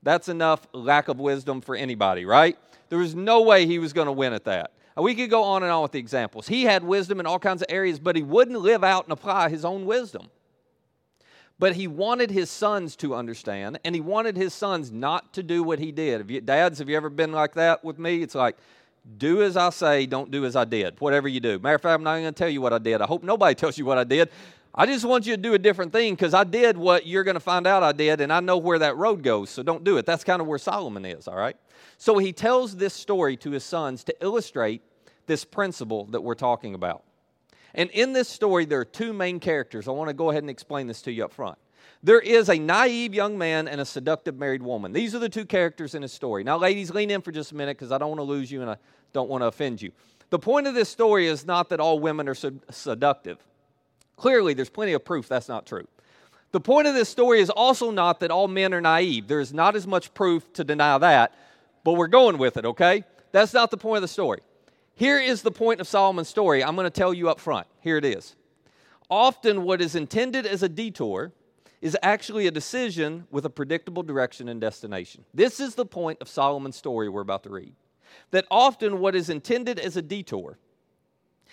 that's 0.06 0.30
enough 0.30 0.66
lack 0.72 1.08
of 1.10 1.20
wisdom 1.20 1.60
for 1.60 1.76
anybody, 1.76 2.26
right? 2.26 2.58
There 2.90 3.00
was 3.00 3.16
no 3.16 3.42
way 3.42 3.66
he 3.66 3.80
was 3.80 3.92
going 3.92 4.06
to 4.06 4.12
win 4.12 4.32
at 4.34 4.46
that. 4.46 4.72
We 4.96 5.16
could 5.16 5.30
go 5.30 5.44
on 5.44 5.64
and 5.64 5.72
on 5.72 5.82
with 5.82 5.92
the 5.92 6.00
examples. 6.00 6.48
He 6.48 6.64
had 6.64 6.84
wisdom 6.84 7.20
in 7.20 7.26
all 7.26 7.40
kinds 7.40 7.62
of 7.62 7.68
areas, 7.70 8.00
but 8.00 8.16
he 8.16 8.24
wouldn't 8.24 8.62
live 8.62 8.84
out 8.84 9.04
and 9.04 9.12
apply 9.12 9.50
his 9.50 9.66
own 9.66 9.86
wisdom. 9.86 10.30
But 11.58 11.76
he 11.76 11.88
wanted 11.88 12.32
his 12.32 12.50
sons 12.50 12.96
to 12.98 13.16
understand, 13.16 13.80
and 13.84 13.96
he 13.96 14.00
wanted 14.00 14.38
his 14.38 14.54
sons 14.54 14.92
not 14.92 15.34
to 15.34 15.44
do 15.44 15.64
what 15.64 15.80
he 15.80 15.92
did. 15.92 16.20
Have 16.20 16.32
you, 16.32 16.40
dads, 16.40 16.80
have 16.80 16.88
you 16.88 16.96
ever 16.96 17.10
been 17.10 17.32
like 17.32 17.56
that 17.56 17.84
with 17.84 17.98
me? 17.98 18.22
It's 18.22 18.36
like, 18.36 18.58
do 19.18 19.42
as 19.44 19.58
I 19.58 19.70
say, 19.70 20.06
don't 20.06 20.32
do 20.32 20.46
as 20.46 20.56
I 20.56 20.66
did, 20.66 21.00
whatever 21.00 21.28
you 21.28 21.40
do. 21.40 21.60
Matter 21.60 21.76
of 21.76 21.82
fact, 21.82 21.94
I'm 21.94 22.04
not 22.04 22.14
going 22.14 22.26
to 22.26 22.32
tell 22.32 22.50
you 22.50 22.62
what 22.62 22.74
I 22.74 22.78
did. 22.78 23.02
I 23.02 23.06
hope 23.06 23.24
nobody 23.24 23.56
tells 23.56 23.78
you 23.78 23.86
what 23.86 23.98
I 23.98 24.04
did. 24.04 24.30
I 24.78 24.86
just 24.86 25.06
want 25.06 25.26
you 25.26 25.38
to 25.38 25.42
do 25.42 25.54
a 25.54 25.58
different 25.58 25.94
thing 25.94 26.16
because 26.16 26.34
I 26.34 26.44
did 26.44 26.78
what 26.78 27.08
you're 27.08 27.24
going 27.24 27.36
to 27.36 27.40
find 27.40 27.66
out 27.66 27.82
I 27.82 27.94
did, 27.94 28.20
and 28.20 28.32
I 28.32 28.42
know 28.42 28.58
where 28.58 28.78
that 28.80 28.98
road 28.98 29.24
goes, 29.24 29.50
so 29.50 29.64
don't 29.64 29.86
do 29.86 29.98
it. 29.98 30.06
That's 30.06 30.26
kind 30.26 30.42
of 30.42 30.48
where 30.48 30.60
Solomon 30.60 31.06
is, 31.06 31.30
all 31.30 31.38
right? 31.38 31.56
So 31.98 32.18
he 32.18 32.34
tells 32.34 32.76
this 32.76 32.94
story 32.94 33.38
to 33.38 33.52
his 33.52 33.64
sons 33.64 34.04
to 34.04 34.16
illustrate 34.22 34.82
this 35.28 35.46
principle 35.46 36.06
that 36.08 36.22
we're 36.22 36.36
talking 36.36 36.76
about. 36.76 37.04
And 37.74 37.90
in 37.92 38.12
this 38.12 38.28
story, 38.28 38.66
there 38.66 38.80
are 38.82 38.86
two 38.86 39.14
main 39.14 39.40
characters. 39.40 39.88
I 39.88 39.92
want 39.92 40.10
to 40.10 40.14
go 40.14 40.30
ahead 40.30 40.44
and 40.44 40.50
explain 40.50 40.88
this 40.88 41.02
to 41.04 41.12
you 41.12 41.24
up 41.24 41.32
front. 41.32 41.58
There 42.04 42.20
is 42.20 42.50
a 42.50 42.60
naive 42.60 43.14
young 43.14 43.38
man 43.38 43.70
and 43.70 43.80
a 43.80 43.86
seductive 43.86 44.38
married 44.38 44.62
woman. 44.62 44.92
These 44.92 45.16
are 45.16 45.20
the 45.20 45.30
two 45.30 45.46
characters 45.46 45.96
in 45.96 46.02
his 46.02 46.12
story. 46.12 46.44
Now, 46.44 46.58
ladies, 46.58 46.92
lean 46.92 47.12
in 47.12 47.22
for 47.22 47.32
just 47.32 47.54
a 47.54 47.56
minute 47.56 47.78
because 47.78 47.94
I 47.94 47.98
don't 47.98 48.10
want 48.10 48.20
to 48.20 48.24
lose 48.24 48.52
you 48.52 48.62
and 48.62 48.70
I 48.70 48.78
don't 49.14 49.30
want 49.30 49.42
to 49.42 49.48
offend 49.48 49.82
you. 49.82 49.92
The 50.32 50.40
point 50.40 50.68
of 50.68 50.74
this 50.74 50.90
story 50.90 51.28
is 51.28 51.46
not 51.46 51.70
that 51.70 51.80
all 51.80 52.00
women 52.00 52.28
are 52.28 52.36
seductive. 52.36 53.38
Clearly, 54.16 54.54
there's 54.54 54.70
plenty 54.70 54.94
of 54.94 55.04
proof 55.04 55.28
that's 55.28 55.50
not 55.50 55.66
true. 55.66 55.88
The 56.52 56.62
point 56.62 56.88
of 56.88 56.94
this 56.94 57.10
story 57.10 57.42
is 57.42 57.50
also 57.50 57.92
not 57.92 58.22
that 58.22 58.32
all 58.32 58.48
men 58.48 58.74
are 58.74 58.80
naive. 58.80 59.28
There 59.28 59.42
is 59.42 59.54
not 59.54 59.76
as 59.76 59.86
much 59.86 60.14
proof 60.14 60.52
to 60.54 60.64
deny 60.64 60.98
that, 60.98 61.34
but 61.84 61.94
we're 61.94 62.08
going 62.08 62.38
with 62.38 62.56
it, 62.56 62.66
okay? 62.66 63.04
That's 63.32 63.54
not 63.54 63.72
the 63.72 63.78
point 63.78 63.98
of 63.98 64.02
the 64.04 64.08
story. 64.08 64.40
Here 64.96 65.20
is 65.20 65.42
the 65.42 65.52
point 65.52 65.82
of 65.82 65.88
Solomon's 65.88 66.30
story. 66.30 66.64
I'm 66.64 66.76
going 66.76 66.86
to 66.86 66.90
tell 66.90 67.14
you 67.14 67.30
up 67.30 67.42
front. 67.42 67.68
Here 67.82 67.98
it 67.98 68.06
is. 68.06 68.36
Often, 69.10 69.64
what 69.64 69.82
is 69.82 69.96
intended 69.96 70.46
as 70.46 70.64
a 70.64 70.70
detour 70.70 71.34
is 71.82 71.98
actually 72.02 72.48
a 72.48 72.52
decision 72.52 73.28
with 73.30 73.46
a 73.46 73.50
predictable 73.50 74.02
direction 74.02 74.48
and 74.48 74.62
destination. 74.62 75.26
This 75.34 75.60
is 75.60 75.76
the 75.76 75.86
point 75.86 76.20
of 76.22 76.30
Solomon's 76.30 76.78
story 76.78 77.10
we're 77.10 77.22
about 77.22 77.44
to 77.44 77.50
read. 77.50 77.74
That 78.32 78.46
often, 78.50 79.00
what 79.00 79.14
is 79.14 79.30
intended 79.30 79.78
as 79.78 79.98
a 79.98 80.02
detour 80.02 80.58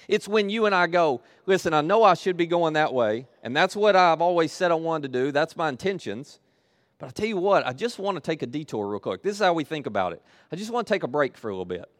it's 0.08 0.28
when 0.28 0.50
you 0.50 0.66
and 0.66 0.74
I 0.74 0.86
go, 0.86 1.22
listen, 1.46 1.74
I 1.74 1.80
know 1.80 2.02
I 2.02 2.14
should 2.14 2.36
be 2.36 2.46
going 2.46 2.74
that 2.74 2.92
way, 2.92 3.26
and 3.42 3.56
that's 3.56 3.76
what 3.76 3.96
I've 3.96 4.20
always 4.20 4.52
said 4.52 4.70
I 4.70 4.74
wanted 4.74 5.12
to 5.12 5.20
do. 5.20 5.32
That's 5.32 5.56
my 5.56 5.68
intentions. 5.68 6.40
But 6.98 7.08
I 7.08 7.10
tell 7.10 7.26
you 7.26 7.36
what, 7.36 7.66
I 7.66 7.72
just 7.72 7.98
want 7.98 8.16
to 8.16 8.20
take 8.20 8.42
a 8.42 8.46
detour 8.46 8.88
real 8.88 9.00
quick. 9.00 9.22
This 9.22 9.34
is 9.34 9.40
how 9.40 9.52
we 9.54 9.64
think 9.64 9.86
about 9.86 10.12
it. 10.12 10.22
I 10.50 10.56
just 10.56 10.70
want 10.70 10.86
to 10.86 10.92
take 10.92 11.02
a 11.02 11.08
break 11.08 11.36
for 11.36 11.48
a 11.48 11.52
little 11.52 11.64
bit. 11.64 11.90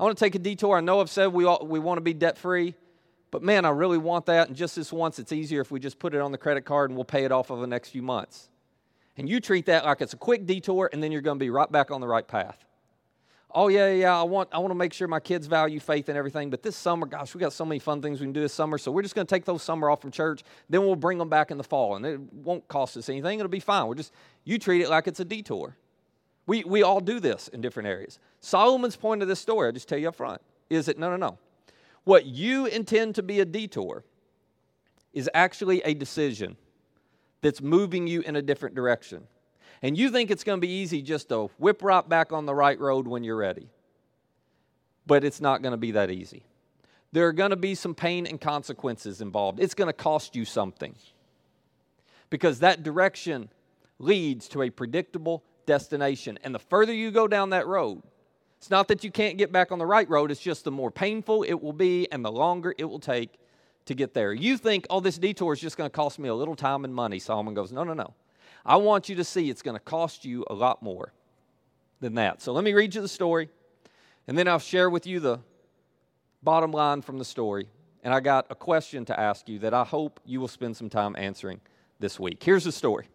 I 0.00 0.04
want 0.04 0.16
to 0.16 0.24
take 0.24 0.34
a 0.34 0.38
detour. 0.38 0.76
I 0.76 0.80
know 0.80 1.00
I've 1.00 1.10
said 1.10 1.28
we, 1.28 1.44
all, 1.44 1.64
we 1.64 1.78
want 1.78 1.98
to 1.98 2.02
be 2.02 2.14
debt 2.14 2.36
free, 2.36 2.74
but 3.30 3.42
man, 3.42 3.64
I 3.64 3.70
really 3.70 3.98
want 3.98 4.26
that. 4.26 4.48
And 4.48 4.56
just 4.56 4.74
this 4.74 4.92
once, 4.92 5.18
it's 5.18 5.32
easier 5.32 5.60
if 5.60 5.70
we 5.70 5.78
just 5.78 5.98
put 5.98 6.14
it 6.14 6.20
on 6.20 6.32
the 6.32 6.38
credit 6.38 6.64
card 6.64 6.90
and 6.90 6.96
we'll 6.96 7.04
pay 7.04 7.24
it 7.24 7.32
off 7.32 7.50
over 7.50 7.60
the 7.60 7.66
next 7.68 7.90
few 7.90 8.02
months. 8.02 8.48
And 9.16 9.28
you 9.28 9.40
treat 9.40 9.66
that 9.66 9.84
like 9.84 10.00
it's 10.00 10.14
a 10.14 10.16
quick 10.16 10.46
detour, 10.46 10.88
and 10.92 11.02
then 11.02 11.12
you're 11.12 11.20
going 11.20 11.38
to 11.38 11.44
be 11.44 11.50
right 11.50 11.70
back 11.70 11.90
on 11.90 12.00
the 12.00 12.08
right 12.08 12.26
path 12.26 12.64
oh 13.54 13.68
yeah, 13.68 13.90
yeah, 13.92 14.18
I 14.18 14.22
want 14.22 14.48
I 14.52 14.58
want 14.58 14.70
to 14.70 14.74
make 14.74 14.92
sure 14.92 15.08
my 15.08 15.20
kids 15.20 15.46
value 15.46 15.80
faith 15.80 16.08
and 16.08 16.18
everything. 16.18 16.50
But 16.50 16.62
this 16.62 16.76
summer, 16.76 17.06
gosh, 17.06 17.34
we 17.34 17.40
got 17.40 17.52
so 17.52 17.64
many 17.64 17.78
fun 17.78 18.02
things 18.02 18.20
we 18.20 18.26
can 18.26 18.32
do 18.32 18.40
this 18.40 18.54
summer. 18.54 18.78
So 18.78 18.90
we're 18.90 19.02
just 19.02 19.14
going 19.14 19.26
to 19.26 19.34
take 19.34 19.44
those 19.44 19.62
summer 19.62 19.90
off 19.90 20.00
from 20.00 20.10
church. 20.10 20.42
Then 20.68 20.82
we'll 20.82 20.96
bring 20.96 21.18
them 21.18 21.28
back 21.28 21.50
in 21.50 21.58
the 21.58 21.64
fall, 21.64 21.96
and 21.96 22.04
it 22.04 22.20
won't 22.32 22.66
cost 22.68 22.96
us 22.96 23.08
anything. 23.08 23.38
It'll 23.38 23.50
be 23.50 23.60
fine. 23.60 23.86
We're 23.86 23.94
just 23.94 24.12
you 24.44 24.58
treat 24.58 24.82
it 24.82 24.88
like 24.88 25.06
it's 25.06 25.20
a 25.20 25.24
detour. 25.24 25.76
We, 26.46 26.64
we 26.64 26.82
all 26.82 27.00
do 27.00 27.20
this 27.20 27.48
in 27.48 27.60
different 27.60 27.88
areas. 27.88 28.18
Solomon's 28.40 28.96
point 28.96 29.22
of 29.22 29.28
this 29.28 29.38
story, 29.38 29.66
I'll 29.66 29.72
just 29.72 29.88
tell 29.88 29.98
you 29.98 30.08
up 30.08 30.16
front, 30.16 30.40
is 30.70 30.86
that 30.86 30.98
no, 30.98 31.10
no, 31.10 31.16
no. 31.16 31.38
What 32.04 32.26
you 32.26 32.66
intend 32.66 33.14
to 33.14 33.22
be 33.22 33.40
a 33.40 33.44
detour 33.44 34.04
is 35.12 35.30
actually 35.34 35.82
a 35.82 35.94
decision 35.94 36.56
that's 37.42 37.60
moving 37.60 38.06
you 38.06 38.22
in 38.22 38.34
a 38.36 38.42
different 38.42 38.74
direction. 38.74 39.26
And 39.82 39.98
you 39.98 40.10
think 40.10 40.30
it's 40.30 40.44
going 40.44 40.58
to 40.58 40.66
be 40.66 40.72
easy 40.72 41.02
just 41.02 41.28
to 41.30 41.50
whip 41.58 41.82
right 41.82 42.08
back 42.08 42.32
on 42.32 42.46
the 42.46 42.54
right 42.54 42.78
road 42.78 43.08
when 43.08 43.24
you're 43.24 43.36
ready. 43.36 43.68
But 45.06 45.24
it's 45.24 45.40
not 45.40 45.60
going 45.60 45.72
to 45.72 45.78
be 45.78 45.90
that 45.92 46.10
easy. 46.10 46.44
There 47.10 47.26
are 47.26 47.32
going 47.32 47.50
to 47.50 47.56
be 47.56 47.74
some 47.74 47.94
pain 47.94 48.26
and 48.26 48.40
consequences 48.40 49.20
involved. 49.20 49.60
It's 49.60 49.74
going 49.74 49.88
to 49.88 49.92
cost 49.92 50.36
you 50.36 50.44
something. 50.44 50.94
Because 52.30 52.60
that 52.60 52.82
direction 52.82 53.50
leads 53.98 54.48
to 54.48 54.62
a 54.62 54.70
predictable 54.70 55.42
destination. 55.66 56.38
And 56.44 56.54
the 56.54 56.60
further 56.60 56.94
you 56.94 57.10
go 57.10 57.26
down 57.26 57.50
that 57.50 57.66
road, 57.66 58.02
it's 58.58 58.70
not 58.70 58.88
that 58.88 59.02
you 59.02 59.10
can't 59.10 59.36
get 59.36 59.50
back 59.50 59.72
on 59.72 59.78
the 59.78 59.86
right 59.86 60.08
road, 60.08 60.30
it's 60.30 60.40
just 60.40 60.64
the 60.64 60.70
more 60.70 60.90
painful 60.90 61.42
it 61.42 61.60
will 61.60 61.72
be 61.72 62.10
and 62.12 62.24
the 62.24 62.30
longer 62.30 62.72
it 62.78 62.84
will 62.84 63.00
take 63.00 63.38
to 63.86 63.94
get 63.94 64.14
there. 64.14 64.32
You 64.32 64.56
think, 64.56 64.86
oh, 64.88 65.00
this 65.00 65.18
detour 65.18 65.52
is 65.52 65.60
just 65.60 65.76
going 65.76 65.90
to 65.90 65.94
cost 65.94 66.20
me 66.20 66.28
a 66.28 66.34
little 66.34 66.54
time 66.54 66.84
and 66.84 66.94
money. 66.94 67.18
Solomon 67.18 67.54
goes, 67.54 67.72
no, 67.72 67.82
no, 67.82 67.92
no. 67.92 68.14
I 68.64 68.76
want 68.76 69.08
you 69.08 69.16
to 69.16 69.24
see 69.24 69.50
it's 69.50 69.62
going 69.62 69.76
to 69.76 69.82
cost 69.82 70.24
you 70.24 70.44
a 70.48 70.54
lot 70.54 70.82
more 70.82 71.12
than 72.00 72.14
that. 72.14 72.42
So 72.42 72.52
let 72.52 72.64
me 72.64 72.72
read 72.72 72.94
you 72.94 73.00
the 73.00 73.08
story, 73.08 73.48
and 74.26 74.36
then 74.36 74.46
I'll 74.48 74.58
share 74.58 74.90
with 74.90 75.06
you 75.06 75.20
the 75.20 75.40
bottom 76.42 76.72
line 76.72 77.02
from 77.02 77.18
the 77.18 77.24
story. 77.24 77.68
And 78.04 78.12
I 78.12 78.20
got 78.20 78.46
a 78.50 78.54
question 78.54 79.04
to 79.06 79.18
ask 79.18 79.48
you 79.48 79.60
that 79.60 79.72
I 79.72 79.84
hope 79.84 80.20
you 80.24 80.40
will 80.40 80.48
spend 80.48 80.76
some 80.76 80.90
time 80.90 81.14
answering 81.16 81.60
this 82.00 82.18
week. 82.18 82.42
Here's 82.42 82.64
the 82.64 82.72
story. 82.72 83.06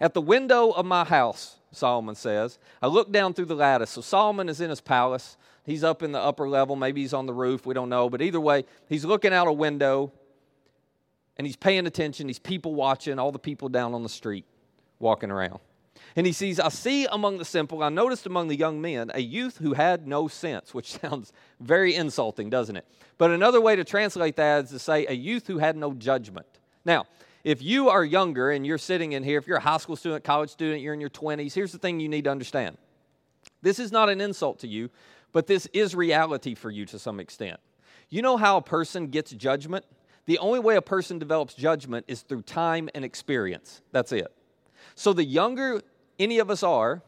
At 0.00 0.12
the 0.12 0.20
window 0.20 0.70
of 0.70 0.84
my 0.84 1.04
house, 1.04 1.56
Solomon 1.72 2.14
says. 2.14 2.58
I 2.82 2.88
look 2.88 3.10
down 3.10 3.32
through 3.32 3.46
the 3.46 3.54
lattice. 3.54 3.90
So 3.90 4.02
Solomon 4.02 4.50
is 4.50 4.60
in 4.60 4.68
his 4.68 4.82
palace. 4.82 5.38
He's 5.64 5.82
up 5.82 6.02
in 6.02 6.12
the 6.12 6.20
upper 6.20 6.46
level. 6.46 6.76
Maybe 6.76 7.00
he's 7.00 7.14
on 7.14 7.24
the 7.24 7.32
roof. 7.32 7.64
We 7.64 7.72
don't 7.72 7.88
know. 7.88 8.10
But 8.10 8.20
either 8.20 8.40
way, 8.40 8.66
he's 8.86 9.06
looking 9.06 9.32
out 9.32 9.48
a 9.48 9.52
window 9.52 10.12
and 11.38 11.46
he's 11.46 11.56
paying 11.56 11.86
attention. 11.86 12.28
He's 12.28 12.38
people 12.38 12.74
watching, 12.74 13.18
all 13.18 13.32
the 13.32 13.38
people 13.38 13.70
down 13.70 13.94
on 13.94 14.02
the 14.02 14.10
street 14.10 14.44
walking 14.98 15.30
around. 15.30 15.60
And 16.16 16.26
he 16.26 16.32
sees, 16.32 16.60
I 16.60 16.68
see 16.68 17.06
among 17.10 17.38
the 17.38 17.44
simple, 17.44 17.82
I 17.82 17.88
noticed 17.88 18.26
among 18.26 18.48
the 18.48 18.56
young 18.56 18.80
men, 18.80 19.10
a 19.14 19.20
youth 19.20 19.58
who 19.58 19.72
had 19.74 20.06
no 20.06 20.28
sense, 20.28 20.72
which 20.72 20.92
sounds 21.00 21.32
very 21.60 21.94
insulting, 21.94 22.50
doesn't 22.50 22.76
it? 22.76 22.86
But 23.18 23.30
another 23.30 23.60
way 23.60 23.76
to 23.76 23.84
translate 23.84 24.36
that 24.36 24.64
is 24.64 24.70
to 24.70 24.78
say, 24.78 25.06
a 25.06 25.12
youth 25.12 25.46
who 25.46 25.58
had 25.58 25.76
no 25.76 25.92
judgment. 25.92 26.46
Now, 26.84 27.06
if 27.42 27.62
you 27.62 27.90
are 27.90 28.04
younger 28.04 28.50
and 28.50 28.66
you're 28.66 28.78
sitting 28.78 29.12
in 29.12 29.22
here, 29.22 29.38
if 29.38 29.46
you're 29.46 29.58
a 29.58 29.60
high 29.60 29.76
school 29.76 29.96
student, 29.96 30.24
college 30.24 30.50
student, 30.50 30.82
you're 30.82 30.94
in 30.94 31.00
your 31.00 31.10
20s, 31.10 31.52
here's 31.52 31.72
the 31.72 31.78
thing 31.78 32.00
you 32.00 32.08
need 32.08 32.24
to 32.24 32.30
understand. 32.30 32.78
This 33.60 33.78
is 33.78 33.92
not 33.92 34.08
an 34.08 34.20
insult 34.20 34.60
to 34.60 34.68
you, 34.68 34.90
but 35.32 35.46
this 35.46 35.66
is 35.72 35.94
reality 35.94 36.54
for 36.54 36.70
you 36.70 36.86
to 36.86 36.98
some 36.98 37.20
extent. 37.20 37.58
You 38.08 38.22
know 38.22 38.36
how 38.36 38.56
a 38.56 38.62
person 38.62 39.08
gets 39.08 39.32
judgment? 39.32 39.84
The 40.26 40.38
only 40.38 40.60
way 40.60 40.76
a 40.76 40.82
person 40.82 41.18
develops 41.18 41.54
judgment 41.54 42.06
is 42.08 42.22
through 42.22 42.42
time 42.42 42.88
and 42.94 43.04
experience. 43.04 43.82
That's 43.92 44.12
it. 44.12 44.32
So 44.94 45.12
the 45.12 45.24
younger 45.24 45.82
any 46.18 46.38
of 46.38 46.50
us 46.50 46.62
are, 46.62 47.02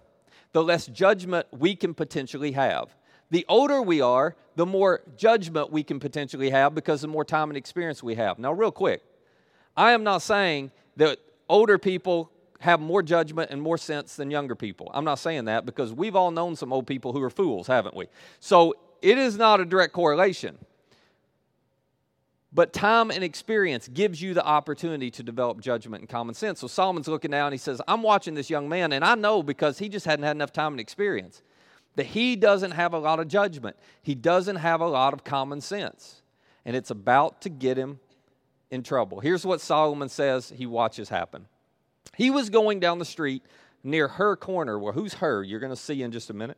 the 0.52 0.62
less 0.62 0.86
judgment 0.86 1.46
we 1.52 1.76
can 1.76 1.94
potentially 1.94 2.52
have. 2.52 2.94
The 3.30 3.44
older 3.48 3.82
we 3.82 4.00
are, 4.00 4.36
the 4.54 4.66
more 4.66 5.02
judgment 5.16 5.70
we 5.70 5.82
can 5.82 6.00
potentially 6.00 6.50
have 6.50 6.74
because 6.74 7.02
the 7.02 7.08
more 7.08 7.24
time 7.24 7.50
and 7.50 7.56
experience 7.56 8.02
we 8.02 8.14
have. 8.14 8.38
Now, 8.38 8.52
real 8.52 8.70
quick, 8.70 9.02
I 9.76 9.92
am 9.92 10.04
not 10.04 10.22
saying 10.22 10.70
that 10.96 11.18
older 11.48 11.78
people 11.78 12.30
have 12.60 12.80
more 12.80 13.02
judgment 13.02 13.50
and 13.50 13.60
more 13.60 13.76
sense 13.76 14.16
than 14.16 14.30
younger 14.30 14.54
people. 14.54 14.90
I'm 14.94 15.04
not 15.04 15.18
saying 15.18 15.44
that 15.44 15.66
because 15.66 15.92
we've 15.92 16.16
all 16.16 16.30
known 16.30 16.56
some 16.56 16.72
old 16.72 16.86
people 16.86 17.12
who 17.12 17.22
are 17.22 17.30
fools, 17.30 17.66
haven't 17.66 17.94
we? 17.94 18.06
So 18.40 18.74
it 19.02 19.18
is 19.18 19.36
not 19.36 19.60
a 19.60 19.64
direct 19.64 19.92
correlation. 19.92 20.56
But 22.56 22.72
time 22.72 23.10
and 23.10 23.22
experience 23.22 23.86
gives 23.86 24.22
you 24.22 24.32
the 24.32 24.42
opportunity 24.42 25.10
to 25.10 25.22
develop 25.22 25.60
judgment 25.60 26.00
and 26.00 26.08
common 26.08 26.34
sense. 26.34 26.60
So 26.60 26.66
Solomon's 26.66 27.06
looking 27.06 27.30
down, 27.30 27.52
he 27.52 27.58
says, 27.58 27.82
I'm 27.86 28.02
watching 28.02 28.32
this 28.32 28.48
young 28.48 28.66
man, 28.66 28.94
and 28.94 29.04
I 29.04 29.14
know 29.14 29.42
because 29.42 29.78
he 29.78 29.90
just 29.90 30.06
hadn't 30.06 30.22
had 30.24 30.36
enough 30.36 30.54
time 30.54 30.72
and 30.72 30.80
experience 30.80 31.42
that 31.96 32.06
he 32.06 32.34
doesn't 32.34 32.70
have 32.70 32.94
a 32.94 32.98
lot 32.98 33.20
of 33.20 33.28
judgment. 33.28 33.76
He 34.00 34.14
doesn't 34.14 34.56
have 34.56 34.80
a 34.80 34.86
lot 34.86 35.12
of 35.12 35.22
common 35.22 35.60
sense. 35.60 36.22
And 36.64 36.74
it's 36.74 36.90
about 36.90 37.42
to 37.42 37.50
get 37.50 37.76
him 37.76 38.00
in 38.70 38.82
trouble. 38.82 39.20
Here's 39.20 39.44
what 39.44 39.60
Solomon 39.60 40.08
says 40.08 40.48
he 40.48 40.64
watches 40.64 41.10
happen. 41.10 41.44
He 42.16 42.30
was 42.30 42.48
going 42.48 42.80
down 42.80 42.98
the 42.98 43.04
street 43.04 43.42
near 43.84 44.08
her 44.08 44.34
corner. 44.34 44.78
Well, 44.78 44.94
who's 44.94 45.12
her? 45.14 45.42
You're 45.42 45.60
going 45.60 45.74
to 45.74 45.76
see 45.76 46.02
in 46.02 46.10
just 46.10 46.30
a 46.30 46.34
minute. 46.34 46.56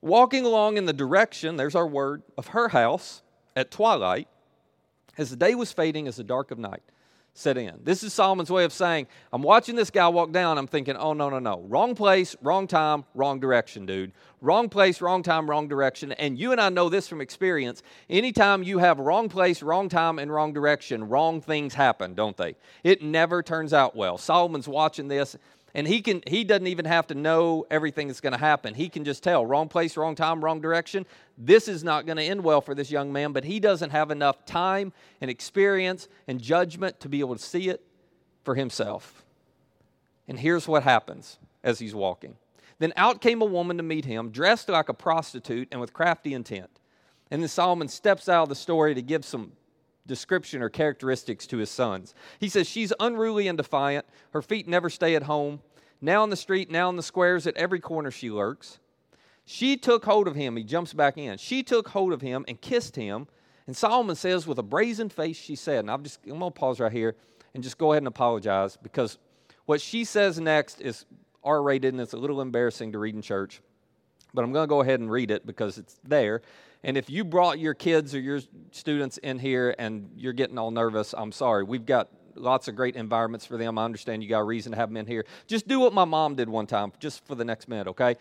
Walking 0.00 0.44
along 0.44 0.78
in 0.78 0.86
the 0.86 0.92
direction, 0.92 1.54
there's 1.54 1.76
our 1.76 1.86
word, 1.86 2.24
of 2.36 2.48
her 2.48 2.70
house 2.70 3.22
at 3.54 3.70
twilight, 3.70 4.26
as 5.18 5.30
the 5.30 5.36
day 5.36 5.54
was 5.54 5.72
fading 5.72 6.08
as 6.08 6.16
the 6.16 6.24
dark 6.24 6.50
of 6.50 6.58
night 6.58 6.82
set 7.34 7.56
in. 7.56 7.78
This 7.84 8.02
is 8.02 8.12
Solomon's 8.12 8.50
way 8.50 8.64
of 8.64 8.72
saying, 8.72 9.06
I'm 9.32 9.42
watching 9.42 9.76
this 9.76 9.90
guy 9.90 10.08
walk 10.08 10.32
down. 10.32 10.58
I'm 10.58 10.66
thinking, 10.66 10.96
oh, 10.96 11.12
no, 11.12 11.30
no, 11.30 11.38
no. 11.38 11.60
Wrong 11.68 11.94
place, 11.94 12.34
wrong 12.42 12.66
time, 12.66 13.04
wrong 13.14 13.38
direction, 13.38 13.86
dude. 13.86 14.12
Wrong 14.40 14.68
place, 14.68 15.00
wrong 15.00 15.22
time, 15.22 15.48
wrong 15.48 15.68
direction. 15.68 16.10
And 16.12 16.36
you 16.36 16.50
and 16.50 16.60
I 16.60 16.68
know 16.68 16.88
this 16.88 17.06
from 17.06 17.20
experience. 17.20 17.82
Anytime 18.10 18.64
you 18.64 18.78
have 18.78 18.98
wrong 18.98 19.28
place, 19.28 19.62
wrong 19.62 19.88
time, 19.88 20.18
and 20.18 20.32
wrong 20.32 20.52
direction, 20.52 21.08
wrong 21.08 21.40
things 21.40 21.74
happen, 21.74 22.14
don't 22.14 22.36
they? 22.36 22.56
It 22.82 23.02
never 23.02 23.42
turns 23.42 23.72
out 23.72 23.94
well. 23.94 24.18
Solomon's 24.18 24.66
watching 24.66 25.06
this 25.06 25.36
and 25.74 25.86
he 25.86 26.00
can 26.00 26.22
he 26.26 26.44
doesn't 26.44 26.66
even 26.66 26.84
have 26.84 27.06
to 27.08 27.14
know 27.14 27.66
everything 27.70 28.08
that's 28.08 28.20
going 28.20 28.32
to 28.32 28.38
happen. 28.38 28.74
He 28.74 28.88
can 28.88 29.04
just 29.04 29.22
tell 29.22 29.44
wrong 29.44 29.68
place 29.68 29.96
wrong 29.96 30.14
time 30.14 30.44
wrong 30.44 30.60
direction. 30.60 31.06
This 31.36 31.68
is 31.68 31.84
not 31.84 32.06
going 32.06 32.16
to 32.16 32.22
end 32.22 32.42
well 32.42 32.60
for 32.60 32.74
this 32.74 32.90
young 32.90 33.12
man 33.12 33.32
but 33.32 33.44
he 33.44 33.60
doesn't 33.60 33.90
have 33.90 34.10
enough 34.10 34.44
time 34.44 34.92
and 35.20 35.30
experience 35.30 36.08
and 36.26 36.40
judgment 36.40 37.00
to 37.00 37.08
be 37.08 37.20
able 37.20 37.36
to 37.36 37.42
see 37.42 37.68
it 37.68 37.84
for 38.44 38.54
himself. 38.54 39.24
And 40.26 40.38
here's 40.38 40.68
what 40.68 40.82
happens 40.82 41.38
as 41.62 41.78
he's 41.78 41.94
walking. 41.94 42.36
Then 42.78 42.92
out 42.96 43.20
came 43.20 43.42
a 43.42 43.46
woman 43.46 43.76
to 43.76 43.82
meet 43.82 44.04
him 44.04 44.30
dressed 44.30 44.68
like 44.68 44.88
a 44.88 44.94
prostitute 44.94 45.68
and 45.70 45.80
with 45.80 45.92
crafty 45.92 46.32
intent. 46.34 46.70
And 47.30 47.42
then 47.42 47.48
solomon 47.48 47.88
steps 47.88 48.28
out 48.28 48.44
of 48.44 48.48
the 48.48 48.54
story 48.54 48.94
to 48.94 49.02
give 49.02 49.24
some 49.24 49.52
description 50.08 50.62
or 50.62 50.68
characteristics 50.68 51.46
to 51.46 51.58
his 51.58 51.70
sons. 51.70 52.14
He 52.40 52.48
says, 52.48 52.68
She's 52.68 52.92
unruly 52.98 53.46
and 53.46 53.56
defiant. 53.56 54.06
Her 54.32 54.42
feet 54.42 54.66
never 54.66 54.90
stay 54.90 55.14
at 55.14 55.22
home. 55.24 55.60
Now 56.00 56.24
in 56.24 56.30
the 56.30 56.36
street, 56.36 56.70
now 56.70 56.88
in 56.90 56.96
the 56.96 57.02
squares, 57.02 57.46
at 57.46 57.56
every 57.56 57.78
corner 57.78 58.10
she 58.10 58.30
lurks. 58.30 58.80
She 59.44 59.76
took 59.76 60.04
hold 60.04 60.28
of 60.28 60.34
him. 60.34 60.56
He 60.56 60.64
jumps 60.64 60.92
back 60.92 61.16
in. 61.16 61.38
She 61.38 61.62
took 61.62 61.88
hold 61.88 62.12
of 62.12 62.20
him 62.20 62.44
and 62.48 62.60
kissed 62.60 62.96
him. 62.96 63.28
And 63.66 63.76
Solomon 63.76 64.16
says, 64.16 64.46
with 64.46 64.58
a 64.58 64.62
brazen 64.62 65.08
face, 65.08 65.36
she 65.36 65.54
said, 65.54 65.80
and 65.80 65.90
I'm 65.90 66.02
just 66.02 66.20
I'm 66.24 66.38
gonna 66.38 66.50
pause 66.50 66.80
right 66.80 66.92
here 66.92 67.16
and 67.54 67.62
just 67.62 67.78
go 67.78 67.92
ahead 67.92 68.02
and 68.02 68.08
apologize 68.08 68.76
because 68.76 69.18
what 69.66 69.80
she 69.80 70.04
says 70.04 70.38
next 70.40 70.80
is 70.80 71.04
R-rated 71.44 71.92
and 71.92 72.00
it's 72.00 72.12
a 72.12 72.18
little 72.18 72.40
embarrassing 72.40 72.92
to 72.92 72.98
read 72.98 73.14
in 73.14 73.22
church. 73.22 73.60
But 74.34 74.44
I'm 74.44 74.52
gonna 74.52 74.66
go 74.66 74.80
ahead 74.80 75.00
and 75.00 75.10
read 75.10 75.30
it 75.30 75.46
because 75.46 75.78
it's 75.78 75.98
there. 76.04 76.42
And 76.84 76.96
if 76.96 77.10
you 77.10 77.24
brought 77.24 77.58
your 77.58 77.74
kids 77.74 78.14
or 78.14 78.20
your 78.20 78.40
students 78.70 79.18
in 79.18 79.38
here 79.38 79.74
and 79.78 80.10
you're 80.16 80.32
getting 80.32 80.58
all 80.58 80.70
nervous, 80.70 81.12
I'm 81.16 81.32
sorry. 81.32 81.64
We've 81.64 81.84
got 81.84 82.08
lots 82.36 82.68
of 82.68 82.76
great 82.76 82.96
environments 82.96 83.44
for 83.44 83.56
them. 83.56 83.78
I 83.78 83.84
understand 83.84 84.22
you 84.22 84.28
got 84.28 84.40
a 84.40 84.44
reason 84.44 84.72
to 84.72 84.78
have 84.78 84.88
them 84.88 84.96
in 84.96 85.06
here. 85.06 85.24
Just 85.46 85.66
do 85.66 85.80
what 85.80 85.92
my 85.92 86.04
mom 86.04 86.36
did 86.36 86.48
one 86.48 86.66
time, 86.66 86.92
just 87.00 87.24
for 87.26 87.34
the 87.34 87.44
next 87.44 87.68
minute, 87.68 87.88
okay? 87.88 88.16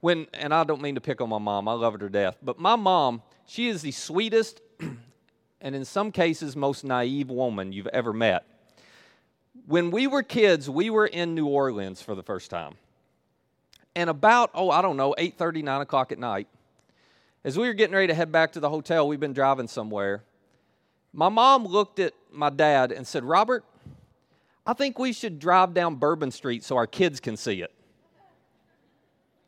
When, 0.00 0.26
and 0.34 0.52
I 0.52 0.64
don't 0.64 0.82
mean 0.82 0.96
to 0.96 1.00
pick 1.00 1.20
on 1.20 1.28
my 1.28 1.38
mom, 1.38 1.68
I 1.68 1.74
love 1.74 1.92
her 1.92 1.98
to 2.00 2.08
death, 2.08 2.36
but 2.42 2.58
my 2.58 2.74
mom, 2.74 3.22
she 3.46 3.68
is 3.68 3.82
the 3.82 3.92
sweetest 3.92 4.60
and 5.60 5.76
in 5.76 5.84
some 5.84 6.10
cases 6.10 6.56
most 6.56 6.84
naive 6.84 7.30
woman 7.30 7.72
you've 7.72 7.86
ever 7.88 8.12
met. 8.12 8.44
When 9.66 9.92
we 9.92 10.08
were 10.08 10.24
kids, 10.24 10.68
we 10.68 10.90
were 10.90 11.06
in 11.06 11.34
New 11.36 11.46
Orleans 11.46 12.02
for 12.02 12.16
the 12.16 12.22
first 12.22 12.50
time. 12.50 12.74
And 13.94 14.10
about, 14.10 14.50
oh, 14.54 14.70
I 14.70 14.82
don't 14.82 14.96
know, 14.96 15.14
8 15.16 15.36
30, 15.36 15.62
9 15.62 15.80
o'clock 15.82 16.10
at 16.10 16.18
night, 16.18 16.48
as 17.44 17.58
we 17.58 17.66
were 17.66 17.74
getting 17.74 17.94
ready 17.94 18.08
to 18.08 18.14
head 18.14 18.30
back 18.30 18.52
to 18.52 18.60
the 18.60 18.70
hotel, 18.70 19.06
we've 19.08 19.20
been 19.20 19.32
driving 19.32 19.68
somewhere. 19.68 20.22
My 21.12 21.28
mom 21.28 21.66
looked 21.66 21.98
at 21.98 22.12
my 22.30 22.50
dad 22.50 22.92
and 22.92 23.06
said, 23.06 23.24
Robert, 23.24 23.64
I 24.66 24.72
think 24.72 24.98
we 24.98 25.12
should 25.12 25.38
drive 25.38 25.74
down 25.74 25.96
Bourbon 25.96 26.30
Street 26.30 26.62
so 26.64 26.76
our 26.76 26.86
kids 26.86 27.20
can 27.20 27.36
see 27.36 27.62
it. 27.62 27.72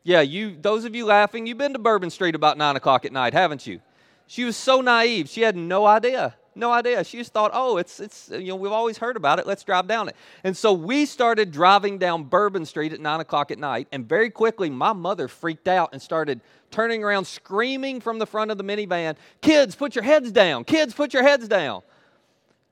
Yeah, 0.02 0.20
you 0.20 0.57
those 0.61 0.85
of 0.85 0.94
you 0.94 1.07
laughing, 1.07 1.46
you've 1.46 1.57
been 1.57 1.72
to 1.72 1.78
Bourbon 1.78 2.11
Street 2.11 2.35
about 2.35 2.59
nine 2.59 2.76
o'clock 2.76 3.07
at 3.07 3.12
night, 3.12 3.33
haven't 3.33 3.66
you? 3.66 3.80
She 4.26 4.44
was 4.44 4.57
so 4.57 4.80
naive, 4.80 5.28
she 5.28 5.40
had 5.40 5.57
no 5.57 5.87
idea 5.87 6.35
no 6.57 6.73
idea. 6.73 7.03
She 7.05 7.19
just 7.19 7.33
thought, 7.33 7.51
oh, 7.55 7.77
it's, 7.77 8.01
it's, 8.01 8.31
you 8.31 8.49
know, 8.49 8.57
we've 8.57 8.73
always 8.73 8.99
heard 8.99 9.17
about 9.17 9.38
it. 9.38 9.47
Let's 9.47 9.64
drive 9.64 9.87
down 9.87 10.09
it. 10.09 10.17
And 10.43 10.57
so 10.57 10.73
we 10.73 11.07
started 11.07 11.51
driving 11.51 11.99
down 11.99 12.25
Bourbon 12.25 12.64
Street 12.67 12.93
at 12.93 13.01
9 13.01 13.21
o'clock 13.21 13.51
at 13.51 13.59
night. 13.59 13.88
And 13.93 14.09
very 14.09 14.31
quickly, 14.31 14.71
my 14.71 14.93
mother 14.93 15.29
freaked 15.29 15.69
out 15.69 15.90
and 15.93 16.01
started 16.01 16.40
turning 16.71 17.05
around, 17.05 17.27
screaming 17.27 18.01
from 18.01 18.19
the 18.19 18.27
front 18.27 18.51
of 18.51 18.59
the 18.59 18.64
minivan, 18.64 19.17
Kids, 19.40 19.75
put 19.75 19.95
your 19.95 20.05
heads 20.05 20.33
down. 20.33 20.64
Kids, 20.64 20.93
put 20.95 21.14
your 21.14 21.23
heads 21.23 21.47
down. 21.47 21.83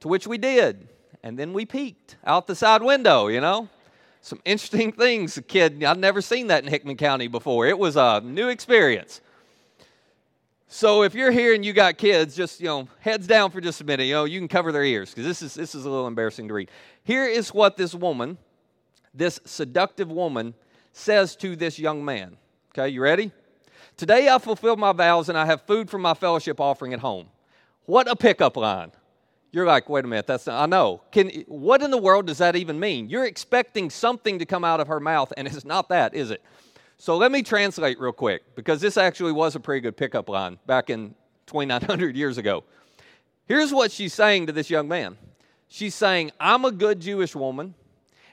To 0.00 0.08
which 0.08 0.26
we 0.26 0.38
did. 0.38 0.88
And 1.22 1.38
then 1.38 1.52
we 1.52 1.64
peeked 1.64 2.16
out 2.24 2.46
the 2.46 2.56
side 2.56 2.82
window, 2.82 3.28
you 3.28 3.40
know. 3.40 3.68
some 4.20 4.40
interesting 4.44 4.92
things. 4.92 5.38
Kid, 5.46 5.82
I'd 5.84 5.98
never 5.98 6.20
seen 6.20 6.48
that 6.48 6.64
in 6.64 6.70
Hickman 6.70 6.96
County 6.96 7.28
before. 7.28 7.66
It 7.66 7.78
was 7.78 7.96
a 7.96 8.20
new 8.24 8.48
experience. 8.48 9.20
So 10.74 11.02
if 11.02 11.14
you're 11.14 11.30
here 11.30 11.52
and 11.52 11.62
you 11.62 11.74
got 11.74 11.98
kids, 11.98 12.34
just 12.34 12.58
you 12.58 12.66
know, 12.66 12.88
heads 12.98 13.26
down 13.26 13.50
for 13.50 13.60
just 13.60 13.82
a 13.82 13.84
minute. 13.84 14.04
You 14.04 14.14
know, 14.14 14.24
you 14.24 14.40
can 14.40 14.48
cover 14.48 14.72
their 14.72 14.82
ears 14.82 15.10
because 15.10 15.26
this 15.26 15.42
is 15.42 15.52
this 15.52 15.74
is 15.74 15.84
a 15.84 15.90
little 15.90 16.06
embarrassing 16.06 16.48
to 16.48 16.54
read. 16.54 16.70
Here 17.04 17.26
is 17.26 17.52
what 17.52 17.76
this 17.76 17.94
woman, 17.94 18.38
this 19.12 19.38
seductive 19.44 20.10
woman, 20.10 20.54
says 20.94 21.36
to 21.36 21.56
this 21.56 21.78
young 21.78 22.02
man. 22.02 22.38
Okay, 22.70 22.88
you 22.88 23.02
ready? 23.02 23.32
Today 23.98 24.30
I 24.30 24.38
fulfilled 24.38 24.78
my 24.78 24.92
vows 24.92 25.28
and 25.28 25.36
I 25.36 25.44
have 25.44 25.60
food 25.60 25.90
from 25.90 26.00
my 26.00 26.14
fellowship 26.14 26.58
offering 26.58 26.94
at 26.94 27.00
home. 27.00 27.26
What 27.84 28.08
a 28.08 28.16
pickup 28.16 28.56
line. 28.56 28.92
You're 29.50 29.66
like, 29.66 29.90
wait 29.90 30.06
a 30.06 30.08
minute, 30.08 30.26
that's 30.26 30.46
not, 30.46 30.62
I 30.62 30.64
know. 30.64 31.02
Can, 31.12 31.44
what 31.48 31.82
in 31.82 31.90
the 31.90 31.98
world 31.98 32.28
does 32.28 32.38
that 32.38 32.56
even 32.56 32.80
mean? 32.80 33.10
You're 33.10 33.26
expecting 33.26 33.90
something 33.90 34.38
to 34.38 34.46
come 34.46 34.64
out 34.64 34.80
of 34.80 34.88
her 34.88 35.00
mouth, 35.00 35.34
and 35.36 35.46
it's 35.46 35.66
not 35.66 35.90
that, 35.90 36.14
is 36.14 36.30
it? 36.30 36.42
So 37.02 37.16
let 37.16 37.32
me 37.32 37.42
translate 37.42 37.98
real 37.98 38.12
quick, 38.12 38.54
because 38.54 38.80
this 38.80 38.96
actually 38.96 39.32
was 39.32 39.56
a 39.56 39.60
pretty 39.60 39.80
good 39.80 39.96
pickup 39.96 40.28
line 40.28 40.60
back 40.66 40.88
in 40.88 41.16
2,900 41.46 42.14
years 42.16 42.38
ago. 42.38 42.62
Here's 43.46 43.74
what 43.74 43.90
she's 43.90 44.14
saying 44.14 44.46
to 44.46 44.52
this 44.52 44.70
young 44.70 44.86
man 44.86 45.16
She's 45.66 45.96
saying, 45.96 46.30
I'm 46.38 46.64
a 46.64 46.70
good 46.70 47.00
Jewish 47.00 47.34
woman, 47.34 47.74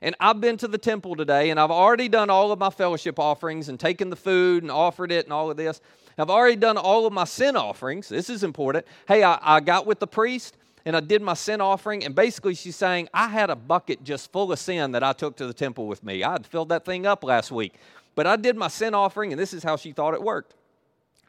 and 0.04 0.16
I've 0.20 0.40
been 0.40 0.56
to 0.58 0.68
the 0.68 0.78
temple 0.78 1.16
today, 1.16 1.50
and 1.50 1.60
I've 1.60 1.72
already 1.72 2.10
done 2.10 2.30
all 2.30 2.52
of 2.52 2.60
my 2.60 2.70
fellowship 2.70 3.18
offerings 3.18 3.70
and 3.70 3.80
taken 3.80 4.12
the 4.12 4.16
food 4.16 4.62
and 4.62 4.72
offered 4.72 5.12
it 5.12 5.26
and 5.26 5.34
all 5.34 5.50
of 5.50 5.58
this. 5.58 5.82
I've 6.20 6.30
already 6.30 6.58
done 6.58 6.78
all 6.78 7.08
of 7.08 7.12
my 7.12 7.26
sin 7.26 7.56
offerings. 7.56 8.08
This 8.08 8.30
is 8.30 8.44
important. 8.44 8.86
Hey, 9.08 9.24
I, 9.24 9.40
I 9.42 9.62
got 9.62 9.88
with 9.88 10.00
the 10.00 10.06
priest 10.06 10.58
and 10.86 10.96
I 10.96 11.00
did 11.00 11.22
my 11.22 11.34
sin 11.34 11.62
offering. 11.62 12.06
And 12.06 12.16
basically, 12.16 12.56
she's 12.56 12.76
saying, 12.76 13.10
I 13.14 13.28
had 13.28 13.50
a 13.50 13.56
bucket 13.56 14.04
just 14.04 14.32
full 14.32 14.52
of 14.52 14.60
sin 14.60 14.92
that 14.94 15.04
I 15.04 15.14
took 15.14 15.38
to 15.38 15.48
the 15.48 15.54
temple 15.54 15.88
with 15.88 16.04
me. 16.04 16.24
I 16.24 16.38
filled 16.44 16.70
that 16.70 16.86
thing 16.86 17.06
up 17.06 17.24
last 17.24 17.52
week. 17.52 17.74
But 18.20 18.28
I 18.28 18.36
did 18.36 18.58
my 18.58 18.68
sin 18.68 18.94
offering, 18.94 19.32
and 19.32 19.40
this 19.40 19.54
is 19.54 19.64
how 19.64 19.78
she 19.78 19.94
thought 19.94 20.14
it 20.14 20.22
worked. 20.22 20.54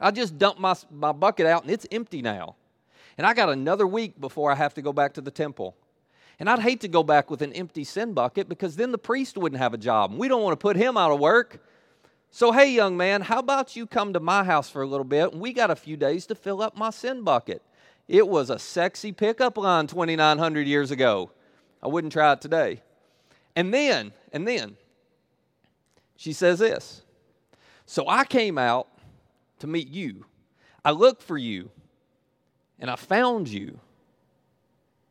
I 0.00 0.10
just 0.10 0.38
dumped 0.38 0.58
my, 0.58 0.74
my 0.90 1.12
bucket 1.12 1.46
out, 1.46 1.62
and 1.62 1.70
it's 1.70 1.86
empty 1.92 2.20
now. 2.20 2.56
And 3.16 3.24
I 3.24 3.32
got 3.32 3.48
another 3.48 3.86
week 3.86 4.20
before 4.20 4.50
I 4.50 4.56
have 4.56 4.74
to 4.74 4.82
go 4.82 4.92
back 4.92 5.14
to 5.14 5.20
the 5.20 5.30
temple. 5.30 5.76
And 6.40 6.50
I'd 6.50 6.58
hate 6.58 6.80
to 6.80 6.88
go 6.88 7.04
back 7.04 7.30
with 7.30 7.42
an 7.42 7.52
empty 7.52 7.84
sin 7.84 8.12
bucket 8.12 8.48
because 8.48 8.74
then 8.74 8.90
the 8.90 8.98
priest 8.98 9.38
wouldn't 9.38 9.60
have 9.60 9.72
a 9.72 9.78
job. 9.78 10.10
And 10.10 10.18
we 10.18 10.26
don't 10.26 10.42
want 10.42 10.58
to 10.58 10.60
put 10.60 10.74
him 10.74 10.96
out 10.96 11.12
of 11.12 11.20
work. 11.20 11.64
So, 12.32 12.50
hey, 12.50 12.72
young 12.72 12.96
man, 12.96 13.20
how 13.20 13.38
about 13.38 13.76
you 13.76 13.86
come 13.86 14.12
to 14.14 14.18
my 14.18 14.42
house 14.42 14.68
for 14.68 14.82
a 14.82 14.86
little 14.88 15.04
bit? 15.04 15.32
We 15.32 15.52
got 15.52 15.70
a 15.70 15.76
few 15.76 15.96
days 15.96 16.26
to 16.26 16.34
fill 16.34 16.60
up 16.60 16.76
my 16.76 16.90
sin 16.90 17.22
bucket. 17.22 17.62
It 18.08 18.26
was 18.26 18.50
a 18.50 18.58
sexy 18.58 19.12
pickup 19.12 19.56
line 19.56 19.86
2,900 19.86 20.66
years 20.66 20.90
ago. 20.90 21.30
I 21.84 21.86
wouldn't 21.86 22.12
try 22.12 22.32
it 22.32 22.40
today. 22.40 22.82
And 23.54 23.72
then, 23.72 24.12
and 24.32 24.44
then, 24.44 24.76
she 26.20 26.34
says 26.34 26.58
this 26.58 27.02
So 27.86 28.06
I 28.06 28.24
came 28.24 28.58
out 28.58 28.88
to 29.60 29.66
meet 29.66 29.88
you. 29.88 30.26
I 30.84 30.90
looked 30.90 31.22
for 31.22 31.38
you, 31.38 31.70
and 32.78 32.90
I 32.90 32.96
found 32.96 33.48
you. 33.48 33.80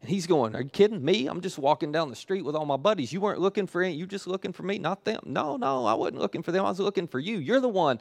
And 0.02 0.10
he's 0.10 0.28
going, 0.28 0.56
Are 0.56 0.62
you 0.62 0.70
kidding 0.70 1.04
me? 1.04 1.26
I'm 1.26 1.42
just 1.42 1.58
walking 1.58 1.92
down 1.92 2.12
the 2.12 2.16
street 2.16 2.46
with 2.46 2.56
all 2.56 2.66
my 2.66 2.78
buddies. 2.78 3.12
You 3.12 3.22
weren't 3.22 3.42
looking 3.42 3.66
for 3.66 3.82
any, 3.82 3.96
you 3.96 4.06
just 4.06 4.28
looking 4.28 4.54
for 4.54 4.62
me, 4.62 4.78
not 4.78 5.04
them. 5.04 5.22
No, 5.26 5.58
no, 5.58 5.86
I 5.86 5.96
wasn't 5.96 6.20
looking 6.20 6.44
for 6.44 6.52
them. 6.52 6.64
I 6.64 6.70
was 6.70 6.80
looking 6.80 7.08
for 7.08 7.20
you. 7.20 7.40
You're 7.40 7.60
the 7.60 7.68
one 7.68 8.00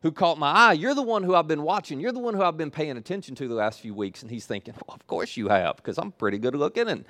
who 0.00 0.10
caught 0.10 0.38
my 0.38 0.50
eye. 0.50 0.72
You're 0.72 0.94
the 0.94 1.02
one 1.02 1.24
who 1.24 1.34
I've 1.34 1.48
been 1.48 1.62
watching. 1.62 2.00
You're 2.00 2.12
the 2.12 2.20
one 2.20 2.34
who 2.34 2.42
I've 2.42 2.56
been 2.56 2.70
paying 2.70 2.96
attention 2.96 3.34
to 3.34 3.48
the 3.48 3.54
last 3.54 3.80
few 3.80 3.92
weeks. 3.92 4.22
And 4.22 4.30
he's 4.30 4.46
thinking, 4.46 4.74
well, 4.86 4.94
of 4.94 5.06
course 5.06 5.36
you 5.36 5.48
have, 5.48 5.76
because 5.76 5.98
I'm 5.98 6.12
pretty 6.12 6.38
good 6.38 6.54
looking 6.54 6.88
and 6.88 7.04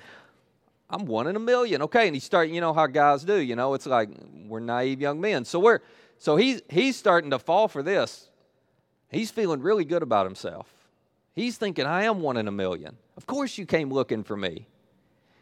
I'm 0.89 1.05
one 1.05 1.27
in 1.27 1.35
a 1.35 1.39
million. 1.39 1.81
Okay. 1.83 2.07
And 2.07 2.15
he's 2.15 2.23
starting, 2.23 2.55
you 2.55 2.61
know 2.61 2.73
how 2.73 2.87
guys 2.87 3.23
do, 3.23 3.37
you 3.37 3.55
know, 3.55 3.73
it's 3.73 3.85
like 3.85 4.09
we're 4.47 4.59
naive 4.59 5.01
young 5.01 5.19
men. 5.19 5.45
So 5.45 5.59
we're 5.59 5.79
so 6.17 6.35
he's 6.35 6.61
he's 6.69 6.95
starting 6.95 7.31
to 7.31 7.39
fall 7.39 7.67
for 7.67 7.83
this. 7.83 8.29
He's 9.09 9.31
feeling 9.31 9.61
really 9.61 9.85
good 9.85 10.03
about 10.03 10.25
himself. 10.25 10.73
He's 11.33 11.57
thinking, 11.57 11.85
I 11.85 12.03
am 12.03 12.21
one 12.21 12.37
in 12.37 12.47
a 12.47 12.51
million. 12.51 12.97
Of 13.15 13.25
course 13.25 13.57
you 13.57 13.65
came 13.65 13.91
looking 13.91 14.23
for 14.23 14.35
me. 14.35 14.67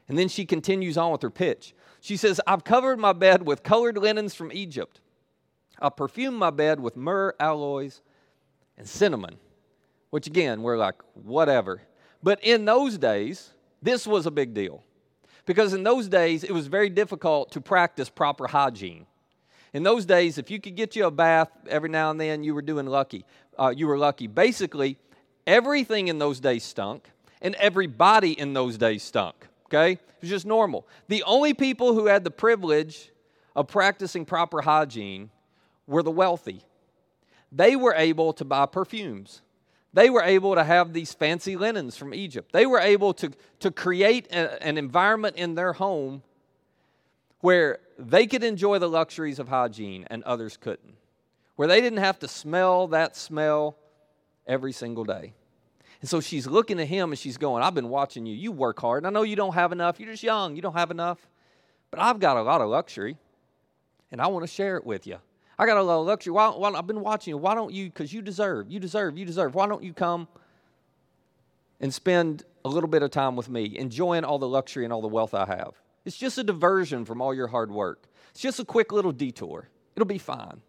And 0.08 0.18
then 0.20 0.28
she 0.28 0.46
continues 0.46 0.98
on 0.98 1.12
with 1.12 1.22
her 1.22 1.30
pitch. 1.30 1.74
She 2.02 2.18
says, 2.18 2.40
I've 2.46 2.64
covered 2.64 3.00
my 3.00 3.14
bed 3.14 3.48
with 3.48 3.64
colored 3.64 3.98
linens 3.98 4.36
from 4.36 4.52
Egypt. 4.52 5.00
I 5.80 5.90
perfume 5.90 6.36
my 6.36 6.52
bed 6.52 6.80
with 6.80 6.96
myrrh, 6.96 7.34
aloes, 7.40 8.02
and 8.78 8.88
cinnamon, 8.88 9.38
which 10.10 10.28
again, 10.28 10.62
we're 10.62 10.78
like, 10.78 10.96
whatever. 11.14 11.82
But 12.22 12.44
in 12.44 12.66
those 12.66 12.98
days, 12.98 13.52
this 13.82 14.06
was 14.06 14.26
a 14.26 14.32
big 14.32 14.54
deal. 14.54 14.84
Because 15.46 15.74
in 15.74 15.84
those 15.84 16.08
days, 16.08 16.44
it 16.44 16.52
was 16.52 16.68
very 16.68 16.90
difficult 16.90 17.52
to 17.52 17.62
practice 17.62 18.10
proper 18.10 18.48
hygiene. 18.48 19.06
In 19.74 19.84
those 19.84 20.06
days, 20.06 20.38
if 20.38 20.50
you 20.50 20.60
could 20.60 20.76
get 20.76 20.96
you 20.96 21.06
a 21.06 21.12
bath 21.12 21.50
every 21.68 21.90
now 21.90 22.10
and 22.10 22.20
then, 22.20 22.44
you 22.44 22.56
were 22.56 22.62
doing 22.62 22.86
lucky. 22.86 23.26
Uh, 23.60 23.74
you 23.76 23.88
were 23.88 23.98
lucky. 23.98 24.28
Basically, 24.28 24.98
everything 25.46 26.08
in 26.08 26.18
those 26.18 26.40
days 26.40 26.64
stunk, 26.64 27.10
and 27.42 27.56
everybody 27.56 28.32
in 28.32 28.54
those 28.54 28.78
days 28.78 29.04
stunk. 29.04 29.36
Okay? 29.66 29.94
It 29.94 30.22
was 30.22 30.30
just 30.30 30.46
normal. 30.46 30.88
The 31.10 31.24
only 31.24 31.54
people 31.54 31.94
who 31.94 32.08
had 32.08 32.24
the 32.24 32.32
privilege 32.32 33.12
of 33.56 33.68
practicing 33.68 34.26
proper 34.26 34.62
hygiene 34.62 35.30
were 35.88 36.04
the 36.04 36.12
wealthy. 36.12 36.62
They 37.52 37.76
were 37.76 37.94
able 37.94 38.34
to 38.34 38.46
buy 38.46 38.66
perfumes. 38.66 39.42
They 39.96 40.10
were 40.10 40.24
able 40.24 40.56
to 40.56 40.64
have 40.66 40.92
these 40.92 41.14
fancy 41.14 41.56
linens 41.56 41.96
from 41.96 42.14
Egypt. 42.14 42.52
They 42.52 42.66
were 42.66 42.82
able 42.82 43.14
to, 43.14 43.32
to 43.62 43.72
create 43.72 44.28
a, 44.28 44.62
an 44.62 44.78
environment 44.78 45.38
in 45.38 45.56
their 45.56 45.72
home 45.72 46.22
where 47.40 47.80
they 47.98 48.28
could 48.28 48.44
enjoy 48.44 48.78
the 48.78 48.90
luxuries 48.90 49.40
of 49.40 49.48
hygiene 49.48 50.06
and 50.10 50.22
others 50.24 50.58
couldn't, 50.58 50.96
where 51.56 51.70
they 51.70 51.80
didn't 51.80 52.00
have 52.00 52.20
to 52.20 52.28
smell 52.28 52.88
that 52.88 53.16
smell 53.16 53.78
every 54.46 54.74
single 54.74 55.06
day. 55.06 55.32
And 56.02 56.10
so 56.10 56.20
she's 56.20 56.46
looking 56.46 56.78
at 56.82 56.88
him 56.88 57.14
and 57.14 57.18
she's 57.18 57.38
going, 57.38 57.64
I've 57.64 57.74
been 57.74 57.88
watching 57.88 58.26
you. 58.26 58.36
You 58.36 58.52
work 58.52 58.82
hard. 58.82 59.04
And 59.04 59.08
I 59.08 59.12
know 59.12 59.24
you 59.24 59.38
don't 59.38 59.54
have 59.54 59.72
enough. 59.72 59.98
You're 59.98 60.12
just 60.12 60.24
young. 60.24 60.58
You 60.58 60.62
don't 60.62 60.76
have 60.76 60.92
enough. 60.92 61.26
But 61.90 62.02
I've 62.02 62.20
got 62.20 62.36
a 62.36 62.42
lot 62.42 62.60
of 62.60 62.68
luxury 62.68 63.16
and 64.12 64.20
I 64.20 64.28
want 64.28 64.44
to 64.44 64.54
share 64.54 64.76
it 64.76 64.86
with 64.86 65.08
you. 65.08 65.20
I 65.58 65.66
got 65.66 65.78
a 65.78 65.84
little 65.84 66.04
luxury. 66.04 66.34
Why, 66.34 66.50
why, 66.50 66.72
I've 66.72 66.88
been 66.88 67.02
watching 67.02 67.32
you. 67.32 67.38
Why 67.38 67.56
don't 67.56 67.74
you, 67.74 67.86
because 67.86 68.12
you 68.14 68.22
deserve, 68.22 68.70
you 68.70 68.80
deserve, 68.80 69.18
you 69.18 69.26
deserve. 69.26 69.56
Why 69.56 69.68
don't 69.68 69.84
you 69.84 69.94
come 69.94 70.28
and 71.80 71.94
spend 71.94 72.44
a 72.64 72.70
little 72.70 72.90
bit 72.90 73.04
of 73.04 73.12
time 73.12 73.36
with 73.36 73.50
me, 73.50 73.78
enjoying 73.78 74.24
all 74.24 74.40
the 74.40 74.48
luxury 74.48 74.84
and 74.84 74.92
all 74.92 75.02
the 75.02 75.08
wealth 75.08 75.34
I 75.34 75.46
have? 75.46 75.74
It's 76.04 76.18
just 76.18 76.38
a 76.38 76.44
diversion 76.44 77.06
from 77.06 77.22
all 77.22 77.34
your 77.34 77.48
hard 77.48 77.72
work. 77.72 78.08
It's 78.32 78.42
just 78.42 78.60
a 78.60 78.66
quick 78.66 78.92
little 78.92 79.12
detour. 79.12 79.70
It'll 79.96 80.06
be 80.06 80.18
fine. 80.18 80.62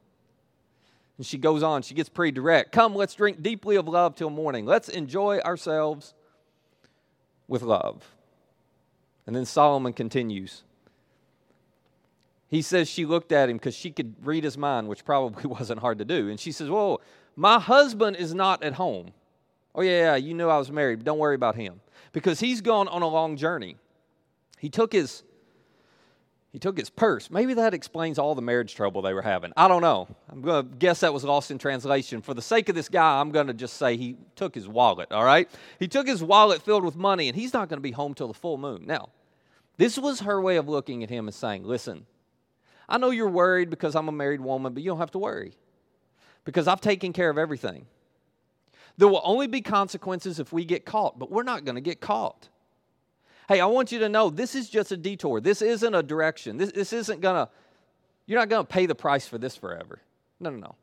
And 1.18 1.26
she 1.26 1.38
goes 1.38 1.62
on, 1.62 1.82
she 1.82 1.94
gets 1.94 2.08
pretty 2.08 2.32
direct. 2.32 2.72
Come, 2.72 2.94
let's 2.94 3.14
drink 3.14 3.42
deeply 3.42 3.76
of 3.76 3.88
love 3.88 4.14
till 4.14 4.30
morning. 4.30 4.66
Let's 4.66 4.88
enjoy 4.88 5.40
ourselves 5.40 6.14
with 7.48 7.62
love. 7.62 8.14
And 9.26 9.34
then 9.34 9.44
Solomon 9.44 9.92
continues 9.92 10.62
he 12.48 12.62
says 12.62 12.88
she 12.88 13.04
looked 13.04 13.32
at 13.32 13.48
him 13.48 13.56
because 13.56 13.74
she 13.74 13.90
could 13.90 14.14
read 14.24 14.44
his 14.44 14.56
mind, 14.56 14.88
which 14.88 15.04
probably 15.04 15.46
wasn't 15.46 15.80
hard 15.80 15.98
to 15.98 16.04
do. 16.04 16.28
And 16.28 16.38
she 16.38 16.52
says, 16.52 16.70
Well, 16.70 17.00
my 17.34 17.58
husband 17.58 18.16
is 18.16 18.34
not 18.34 18.62
at 18.62 18.74
home. 18.74 19.12
Oh, 19.74 19.82
yeah, 19.82 20.14
yeah, 20.14 20.16
you 20.16 20.32
knew 20.32 20.48
I 20.48 20.56
was 20.56 20.72
married. 20.72 21.04
Don't 21.04 21.18
worry 21.18 21.34
about 21.34 21.54
him. 21.54 21.80
Because 22.12 22.40
he's 22.40 22.62
gone 22.62 22.88
on 22.88 23.02
a 23.02 23.08
long 23.08 23.36
journey. 23.36 23.76
He 24.58 24.70
took 24.70 24.92
his 24.92 25.22
he 26.56 26.58
took 26.58 26.78
his 26.78 26.88
purse. 26.88 27.30
Maybe 27.30 27.52
that 27.52 27.74
explains 27.74 28.18
all 28.18 28.34
the 28.34 28.40
marriage 28.40 28.74
trouble 28.74 29.02
they 29.02 29.12
were 29.12 29.20
having. 29.20 29.52
I 29.58 29.68
don't 29.68 29.82
know. 29.82 30.08
I'm 30.30 30.40
going 30.40 30.66
to 30.66 30.74
guess 30.76 31.00
that 31.00 31.12
was 31.12 31.22
lost 31.22 31.50
in 31.50 31.58
translation. 31.58 32.22
For 32.22 32.32
the 32.32 32.40
sake 32.40 32.70
of 32.70 32.74
this 32.74 32.88
guy, 32.88 33.20
I'm 33.20 33.30
going 33.30 33.48
to 33.48 33.52
just 33.52 33.76
say 33.76 33.98
he 33.98 34.16
took 34.36 34.54
his 34.54 34.66
wallet, 34.66 35.12
all 35.12 35.22
right? 35.22 35.50
He 35.78 35.86
took 35.86 36.06
his 36.06 36.22
wallet 36.22 36.62
filled 36.62 36.82
with 36.82 36.96
money, 36.96 37.28
and 37.28 37.36
he's 37.36 37.52
not 37.52 37.68
going 37.68 37.76
to 37.76 37.82
be 37.82 37.90
home 37.90 38.14
till 38.14 38.28
the 38.28 38.32
full 38.32 38.56
moon. 38.56 38.86
Now, 38.86 39.10
this 39.76 39.98
was 39.98 40.20
her 40.20 40.40
way 40.40 40.56
of 40.56 40.66
looking 40.66 41.02
at 41.02 41.10
him 41.10 41.28
and 41.28 41.34
saying, 41.34 41.64
Listen, 41.64 42.06
I 42.88 42.98
know 42.98 43.10
you're 43.10 43.28
worried 43.28 43.70
because 43.70 43.94
I'm 43.96 44.08
a 44.08 44.12
married 44.12 44.40
woman, 44.40 44.72
but 44.72 44.82
you 44.82 44.90
don't 44.90 44.98
have 44.98 45.10
to 45.12 45.18
worry 45.18 45.54
because 46.44 46.68
I've 46.68 46.80
taken 46.80 47.12
care 47.12 47.28
of 47.28 47.38
everything. 47.38 47.86
There 48.98 49.08
will 49.08 49.22
only 49.24 49.46
be 49.46 49.60
consequences 49.60 50.38
if 50.38 50.52
we 50.52 50.64
get 50.64 50.84
caught, 50.84 51.18
but 51.18 51.30
we're 51.30 51.42
not 51.42 51.64
going 51.64 51.74
to 51.74 51.80
get 51.80 52.00
caught. 52.00 52.48
Hey, 53.48 53.60
I 53.60 53.66
want 53.66 53.92
you 53.92 53.98
to 54.00 54.08
know 54.08 54.30
this 54.30 54.54
is 54.54 54.70
just 54.70 54.90
a 54.90 54.96
detour. 54.96 55.40
This 55.40 55.62
isn't 55.62 55.94
a 55.94 56.02
direction. 56.02 56.56
This, 56.56 56.72
this 56.72 56.92
isn't 56.92 57.20
going 57.20 57.46
to, 57.46 57.52
you're 58.26 58.38
not 58.38 58.48
going 58.48 58.64
to 58.64 58.72
pay 58.72 58.86
the 58.86 58.94
price 58.94 59.26
for 59.26 59.38
this 59.38 59.56
forever. 59.56 60.00
No, 60.40 60.50
no, 60.50 60.58
no. 60.58 60.74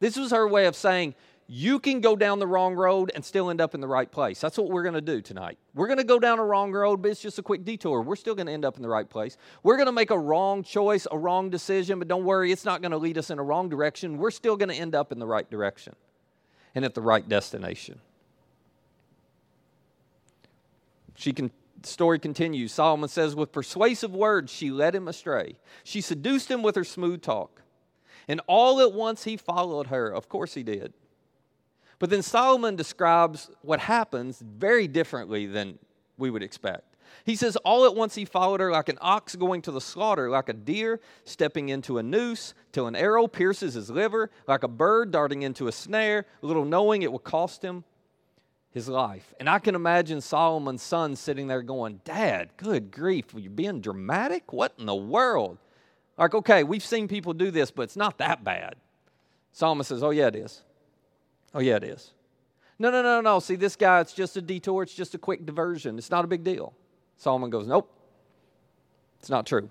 This 0.00 0.16
was 0.16 0.32
her 0.32 0.48
way 0.48 0.66
of 0.66 0.74
saying, 0.76 1.14
you 1.46 1.78
can 1.78 2.00
go 2.00 2.16
down 2.16 2.38
the 2.38 2.46
wrong 2.46 2.74
road 2.74 3.12
and 3.14 3.22
still 3.22 3.50
end 3.50 3.60
up 3.60 3.74
in 3.74 3.80
the 3.80 3.86
right 3.86 4.10
place. 4.10 4.40
That's 4.40 4.56
what 4.56 4.70
we're 4.70 4.82
going 4.82 4.94
to 4.94 5.02
do 5.02 5.20
tonight. 5.20 5.58
We're 5.74 5.88
going 5.88 5.98
to 5.98 6.04
go 6.04 6.18
down 6.18 6.38
a 6.38 6.44
wrong 6.44 6.72
road, 6.72 7.02
but 7.02 7.10
it's 7.10 7.20
just 7.20 7.38
a 7.38 7.42
quick 7.42 7.64
detour. 7.64 8.00
We're 8.00 8.16
still 8.16 8.34
going 8.34 8.46
to 8.46 8.52
end 8.52 8.64
up 8.64 8.76
in 8.76 8.82
the 8.82 8.88
right 8.88 9.08
place. 9.08 9.36
We're 9.62 9.76
going 9.76 9.86
to 9.86 9.92
make 9.92 10.10
a 10.10 10.18
wrong 10.18 10.62
choice, 10.62 11.06
a 11.10 11.18
wrong 11.18 11.50
decision, 11.50 11.98
but 11.98 12.08
don't 12.08 12.24
worry, 12.24 12.50
it's 12.50 12.64
not 12.64 12.80
going 12.80 12.92
to 12.92 12.98
lead 12.98 13.18
us 13.18 13.28
in 13.30 13.38
a 13.38 13.42
wrong 13.42 13.68
direction. 13.68 14.16
We're 14.16 14.30
still 14.30 14.56
going 14.56 14.70
to 14.70 14.74
end 14.74 14.94
up 14.94 15.12
in 15.12 15.18
the 15.18 15.26
right 15.26 15.48
direction 15.50 15.94
and 16.74 16.84
at 16.84 16.94
the 16.94 17.02
right 17.02 17.28
destination. 17.28 18.00
She 21.14 21.32
can 21.32 21.50
The 21.82 21.88
story 21.88 22.18
continues. 22.18 22.72
Solomon 22.72 23.10
says, 23.10 23.36
With 23.36 23.52
persuasive 23.52 24.14
words, 24.14 24.50
she 24.50 24.70
led 24.70 24.94
him 24.94 25.08
astray. 25.08 25.56
She 25.84 26.00
seduced 26.00 26.50
him 26.50 26.62
with 26.62 26.74
her 26.74 26.84
smooth 26.84 27.20
talk. 27.20 27.60
And 28.26 28.40
all 28.46 28.80
at 28.80 28.94
once 28.94 29.24
he 29.24 29.36
followed 29.36 29.88
her. 29.88 30.08
Of 30.08 30.30
course 30.30 30.54
he 30.54 30.62
did. 30.62 30.94
But 32.04 32.10
then 32.10 32.20
Solomon 32.20 32.76
describes 32.76 33.50
what 33.62 33.80
happens 33.80 34.38
very 34.38 34.86
differently 34.86 35.46
than 35.46 35.78
we 36.18 36.28
would 36.28 36.42
expect. 36.42 36.98
He 37.24 37.34
says, 37.34 37.56
All 37.64 37.86
at 37.86 37.94
once 37.94 38.14
he 38.14 38.26
followed 38.26 38.60
her 38.60 38.70
like 38.70 38.90
an 38.90 38.98
ox 39.00 39.34
going 39.36 39.62
to 39.62 39.70
the 39.70 39.80
slaughter, 39.80 40.28
like 40.28 40.50
a 40.50 40.52
deer 40.52 41.00
stepping 41.24 41.70
into 41.70 41.96
a 41.96 42.02
noose, 42.02 42.52
till 42.72 42.86
an 42.86 42.94
arrow 42.94 43.26
pierces 43.26 43.72
his 43.72 43.88
liver, 43.88 44.30
like 44.46 44.64
a 44.64 44.68
bird 44.68 45.12
darting 45.12 45.40
into 45.40 45.66
a 45.66 45.72
snare, 45.72 46.26
little 46.42 46.66
knowing 46.66 47.00
it 47.00 47.10
will 47.10 47.18
cost 47.18 47.62
him 47.62 47.84
his 48.70 48.86
life. 48.86 49.32
And 49.40 49.48
I 49.48 49.58
can 49.58 49.74
imagine 49.74 50.20
Solomon's 50.20 50.82
son 50.82 51.16
sitting 51.16 51.46
there 51.46 51.62
going, 51.62 52.02
Dad, 52.04 52.50
good 52.58 52.90
grief, 52.90 53.28
you're 53.34 53.50
being 53.50 53.80
dramatic? 53.80 54.52
What 54.52 54.74
in 54.78 54.84
the 54.84 54.94
world? 54.94 55.56
Like, 56.18 56.34
okay, 56.34 56.64
we've 56.64 56.84
seen 56.84 57.08
people 57.08 57.32
do 57.32 57.50
this, 57.50 57.70
but 57.70 57.84
it's 57.84 57.96
not 57.96 58.18
that 58.18 58.44
bad. 58.44 58.74
Solomon 59.52 59.84
says, 59.84 60.02
Oh, 60.02 60.10
yeah, 60.10 60.26
it 60.26 60.36
is. 60.36 60.64
Oh, 61.54 61.60
yeah, 61.60 61.76
it 61.76 61.84
is. 61.84 62.12
No, 62.78 62.90
no, 62.90 63.02
no, 63.02 63.20
no. 63.20 63.38
See, 63.38 63.54
this 63.54 63.76
guy, 63.76 64.00
it's 64.00 64.12
just 64.12 64.36
a 64.36 64.42
detour, 64.42 64.82
it's 64.82 64.94
just 64.94 65.14
a 65.14 65.18
quick 65.18 65.46
diversion. 65.46 65.96
It's 65.96 66.10
not 66.10 66.24
a 66.24 66.28
big 66.28 66.42
deal. 66.42 66.74
Solomon 67.16 67.50
goes, 67.50 67.66
Nope, 67.66 67.88
it's 69.20 69.30
not 69.30 69.46
true. 69.46 69.70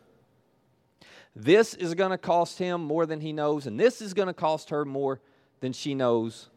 This 1.35 1.73
is 1.73 1.93
going 1.95 2.11
to 2.11 2.17
cost 2.17 2.59
him 2.59 2.81
more 2.83 3.05
than 3.05 3.19
he 3.19 3.33
knows, 3.33 3.65
and 3.67 3.79
this 3.79 4.01
is 4.01 4.13
going 4.13 4.27
to 4.27 4.33
cost 4.33 4.69
her 4.69 4.85
more 4.85 5.19
than 5.59 5.73
she 5.73 5.95
knows 5.95 6.49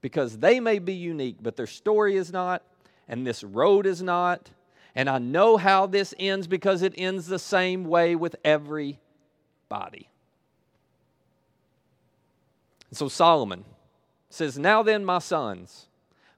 because 0.00 0.38
they 0.38 0.60
may 0.60 0.78
be 0.78 0.94
unique, 0.94 1.36
but 1.40 1.56
their 1.56 1.66
story 1.66 2.16
is 2.16 2.32
not, 2.32 2.62
and 3.08 3.26
this 3.26 3.44
road 3.44 3.86
is 3.86 4.02
not. 4.02 4.50
And 4.94 5.08
I 5.08 5.18
know 5.18 5.56
how 5.56 5.86
this 5.86 6.14
ends 6.18 6.46
because 6.46 6.82
it 6.82 6.94
ends 6.98 7.26
the 7.26 7.38
same 7.38 7.84
way 7.84 8.16
with 8.16 8.34
everybody. 8.44 8.98
So 12.92 13.08
Solomon 13.08 13.64
says, 14.30 14.58
Now 14.58 14.82
then, 14.82 15.04
my 15.04 15.18
sons, 15.18 15.86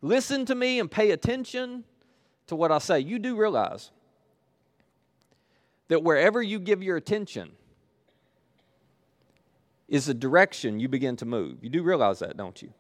listen 0.01 0.45
to 0.47 0.55
me 0.55 0.81
and 0.81 0.91
pay 0.91 1.13
attention 1.13 1.85
to 2.49 2.57
what 2.57 2.73
I 2.73 2.79
say. 2.79 2.99
You 2.99 3.19
do 3.19 3.37
realize 3.37 3.91
that 5.89 6.03
wherever 6.03 6.43
you 6.43 6.59
give 6.59 6.83
your 6.83 6.97
attention 6.97 7.53
is 9.89 10.07
the 10.07 10.15
direction 10.15 10.81
you 10.81 10.89
begin 10.89 11.17
to 11.17 11.27
move. 11.27 11.63
You 11.63 11.69
do 11.69 11.83
realize 11.83 12.21
that, 12.21 12.37
don't 12.37 12.61
you? 12.63 12.73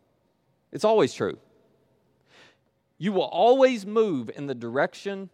It's 0.73 0.85
always 0.85 1.13
true. 1.13 1.39
You 2.97 3.13
will 3.13 3.23
always 3.23 3.85
move 3.85 4.31
in 4.35 4.47
the 4.47 4.55
direction 4.55 5.29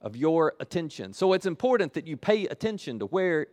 of 0.00 0.16
your 0.16 0.54
attention. 0.60 1.12
So 1.12 1.32
it's 1.32 1.44
important 1.46 1.92
that 1.94 2.06
you 2.06 2.16
pay 2.16 2.46
attention 2.46 2.98
to 3.00 3.06
where 3.06 3.48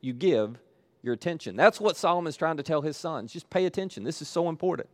you 0.00 0.12
give 0.12 0.58
your 1.02 1.14
attention. 1.14 1.56
That's 1.56 1.80
what 1.80 1.96
Solomon's 1.96 2.36
trying 2.36 2.58
to 2.58 2.62
tell 2.62 2.82
his 2.82 2.96
sons. 2.96 3.32
Just 3.32 3.50
pay 3.50 3.64
attention. 3.64 4.04
This 4.04 4.22
is 4.22 4.28
so 4.28 4.48
important. 4.48 4.88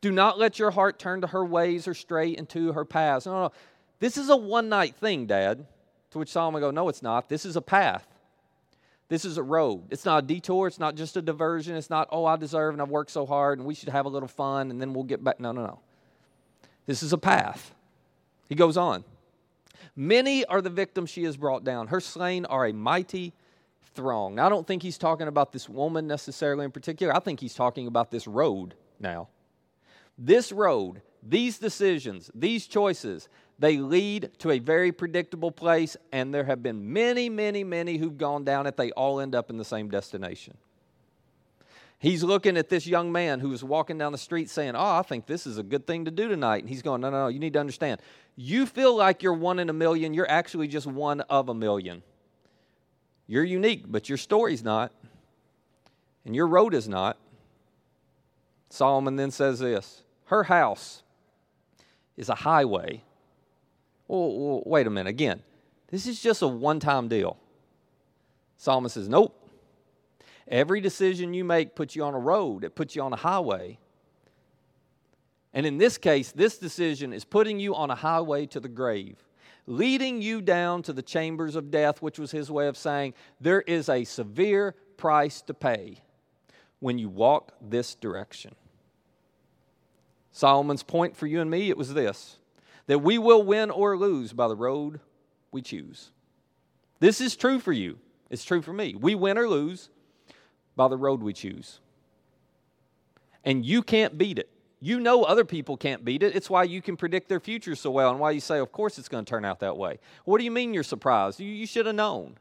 Do 0.00 0.12
not 0.12 0.38
let 0.38 0.58
your 0.58 0.70
heart 0.70 0.98
turn 0.98 1.20
to 1.22 1.26
her 1.28 1.44
ways 1.44 1.88
or 1.88 1.94
stray 1.94 2.36
into 2.36 2.72
her 2.72 2.84
paths. 2.84 3.26
No, 3.26 3.32
no. 3.32 3.52
This 3.98 4.16
is 4.16 4.28
a 4.28 4.36
one 4.36 4.68
night 4.68 4.94
thing, 4.96 5.26
Dad. 5.26 5.66
To 6.12 6.18
which 6.18 6.30
Solomon 6.30 6.60
go, 6.60 6.70
No, 6.70 6.88
it's 6.88 7.02
not. 7.02 7.28
This 7.28 7.44
is 7.44 7.56
a 7.56 7.60
path. 7.60 8.06
This 9.08 9.24
is 9.24 9.38
a 9.38 9.42
road. 9.42 9.84
It's 9.90 10.04
not 10.04 10.24
a 10.24 10.26
detour. 10.26 10.66
It's 10.66 10.78
not 10.78 10.94
just 10.94 11.16
a 11.16 11.22
diversion. 11.22 11.74
It's 11.76 11.90
not, 11.90 12.08
oh, 12.12 12.26
I 12.26 12.36
deserve 12.36 12.74
and 12.74 12.82
I've 12.82 12.90
worked 12.90 13.10
so 13.10 13.24
hard 13.24 13.58
and 13.58 13.66
we 13.66 13.74
should 13.74 13.88
have 13.88 14.04
a 14.06 14.08
little 14.08 14.28
fun 14.28 14.70
and 14.70 14.80
then 14.80 14.92
we'll 14.92 15.04
get 15.04 15.24
back. 15.24 15.40
No, 15.40 15.52
no, 15.52 15.64
no. 15.64 15.80
This 16.86 17.02
is 17.02 17.12
a 17.12 17.18
path. 17.18 17.74
He 18.48 18.54
goes 18.54 18.76
on. 18.76 19.04
Many 19.96 20.44
are 20.44 20.60
the 20.60 20.70
victims 20.70 21.10
she 21.10 21.24
has 21.24 21.36
brought 21.36 21.64
down. 21.64 21.88
Her 21.88 22.00
slain 22.00 22.44
are 22.46 22.66
a 22.66 22.72
mighty 22.72 23.32
throng. 23.94 24.34
Now, 24.34 24.46
I 24.46 24.48
don't 24.48 24.66
think 24.66 24.82
he's 24.82 24.98
talking 24.98 25.26
about 25.26 25.52
this 25.52 25.68
woman 25.68 26.06
necessarily 26.06 26.64
in 26.64 26.70
particular. 26.70 27.14
I 27.16 27.20
think 27.20 27.40
he's 27.40 27.54
talking 27.54 27.86
about 27.86 28.10
this 28.10 28.26
road 28.26 28.74
now. 29.00 29.28
This 30.18 30.50
road, 30.50 31.00
these 31.22 31.58
decisions, 31.58 32.30
these 32.34 32.66
choices, 32.66 33.28
they 33.58 33.78
lead 33.78 34.30
to 34.38 34.50
a 34.50 34.58
very 34.58 34.92
predictable 34.92 35.50
place, 35.50 35.96
and 36.12 36.34
there 36.34 36.44
have 36.44 36.62
been 36.62 36.92
many, 36.92 37.28
many, 37.28 37.64
many 37.64 37.96
who've 37.96 38.18
gone 38.18 38.44
down 38.44 38.66
it. 38.66 38.76
They 38.76 38.90
all 38.92 39.20
end 39.20 39.34
up 39.34 39.50
in 39.50 39.56
the 39.56 39.64
same 39.64 39.88
destination. 39.88 40.56
He's 42.00 42.22
looking 42.22 42.56
at 42.56 42.68
this 42.68 42.86
young 42.86 43.10
man 43.10 43.40
who 43.40 43.48
was 43.48 43.64
walking 43.64 43.98
down 43.98 44.12
the 44.12 44.18
street 44.18 44.48
saying, 44.48 44.76
Oh, 44.76 44.98
I 44.98 45.02
think 45.02 45.26
this 45.26 45.48
is 45.48 45.58
a 45.58 45.64
good 45.64 45.84
thing 45.84 46.04
to 46.04 46.12
do 46.12 46.28
tonight. 46.28 46.62
And 46.62 46.68
he's 46.68 46.82
going, 46.82 47.00
No, 47.00 47.10
no, 47.10 47.24
no, 47.24 47.28
you 47.28 47.40
need 47.40 47.54
to 47.54 47.58
understand. 47.58 48.00
You 48.36 48.66
feel 48.66 48.96
like 48.96 49.24
you're 49.24 49.32
one 49.32 49.58
in 49.58 49.68
a 49.68 49.72
million, 49.72 50.14
you're 50.14 50.30
actually 50.30 50.68
just 50.68 50.86
one 50.86 51.22
of 51.22 51.48
a 51.48 51.54
million. 51.54 52.04
You're 53.26 53.44
unique, 53.44 53.84
but 53.86 54.08
your 54.08 54.16
story's 54.16 54.62
not, 54.62 54.92
and 56.24 56.36
your 56.36 56.46
road 56.46 56.72
is 56.72 56.88
not. 56.88 57.18
Solomon 58.70 59.16
then 59.16 59.32
says 59.32 59.58
this 59.58 60.02
Her 60.28 60.44
house 60.44 61.02
is 62.16 62.28
a 62.28 62.34
highway 62.34 63.02
well, 64.08 64.62
wait 64.64 64.86
a 64.86 64.90
minute. 64.90 65.10
Again, 65.10 65.42
this 65.90 66.06
is 66.06 66.20
just 66.20 66.42
a 66.42 66.48
one 66.48 66.80
time 66.80 67.08
deal. 67.08 67.36
Solomon 68.56 68.88
says, 68.88 69.08
Nope. 69.08 69.34
Every 70.48 70.80
decision 70.80 71.34
you 71.34 71.44
make 71.44 71.76
puts 71.76 71.94
you 71.94 72.04
on 72.04 72.14
a 72.14 72.18
road, 72.18 72.64
it 72.64 72.74
puts 72.74 72.96
you 72.96 73.02
on 73.02 73.12
a 73.12 73.16
highway. 73.16 73.78
And 75.52 75.66
in 75.66 75.76
this 75.76 75.98
case, 75.98 76.32
this 76.32 76.56
decision 76.56 77.12
is 77.12 77.24
putting 77.24 77.60
you 77.60 77.74
on 77.74 77.90
a 77.90 77.94
highway 77.94 78.46
to 78.46 78.60
the 78.60 78.68
grave, 78.68 79.16
leading 79.66 80.22
you 80.22 80.40
down 80.40 80.82
to 80.84 80.94
the 80.94 81.02
chambers 81.02 81.54
of 81.54 81.70
death, 81.70 82.00
which 82.00 82.18
was 82.18 82.30
his 82.30 82.50
way 82.50 82.66
of 82.66 82.78
saying 82.78 83.12
there 83.40 83.60
is 83.62 83.90
a 83.90 84.04
severe 84.04 84.74
price 84.96 85.42
to 85.42 85.54
pay 85.54 85.98
when 86.80 86.98
you 86.98 87.10
walk 87.10 87.52
this 87.60 87.94
direction. 87.94 88.54
Solomon's 90.32 90.82
point 90.82 91.16
for 91.16 91.26
you 91.26 91.40
and 91.40 91.50
me, 91.50 91.70
it 91.70 91.76
was 91.76 91.94
this 91.94 92.38
that 92.86 93.00
we 93.00 93.18
will 93.18 93.42
win 93.42 93.70
or 93.70 93.98
lose 93.98 94.32
by 94.32 94.48
the 94.48 94.56
road 94.56 95.00
we 95.52 95.60
choose. 95.60 96.10
This 97.00 97.20
is 97.20 97.36
true 97.36 97.58
for 97.58 97.72
you. 97.72 97.98
It's 98.30 98.44
true 98.44 98.62
for 98.62 98.72
me. 98.72 98.94
We 98.94 99.14
win 99.14 99.38
or 99.38 99.46
lose 99.46 99.90
by 100.74 100.88
the 100.88 100.96
road 100.96 101.22
we 101.22 101.32
choose. 101.32 101.80
And 103.44 103.64
you 103.64 103.82
can't 103.82 104.16
beat 104.16 104.38
it. 104.38 104.48
You 104.80 105.00
know 105.00 105.24
other 105.24 105.44
people 105.44 105.76
can't 105.76 106.04
beat 106.04 106.22
it. 106.22 106.36
It's 106.36 106.48
why 106.48 106.62
you 106.64 106.80
can 106.80 106.96
predict 106.96 107.28
their 107.28 107.40
future 107.40 107.74
so 107.74 107.90
well 107.90 108.10
and 108.10 108.20
why 108.20 108.30
you 108.30 108.40
say, 108.40 108.58
of 108.58 108.70
course, 108.72 108.98
it's 108.98 109.08
going 109.08 109.24
to 109.24 109.28
turn 109.28 109.44
out 109.44 109.60
that 109.60 109.76
way. 109.76 109.98
What 110.24 110.38
do 110.38 110.44
you 110.44 110.50
mean 110.50 110.72
you're 110.72 110.82
surprised? 110.82 111.40
You, 111.40 111.48
you 111.48 111.66
should 111.66 111.86
have 111.86 111.94
known. 111.94 112.36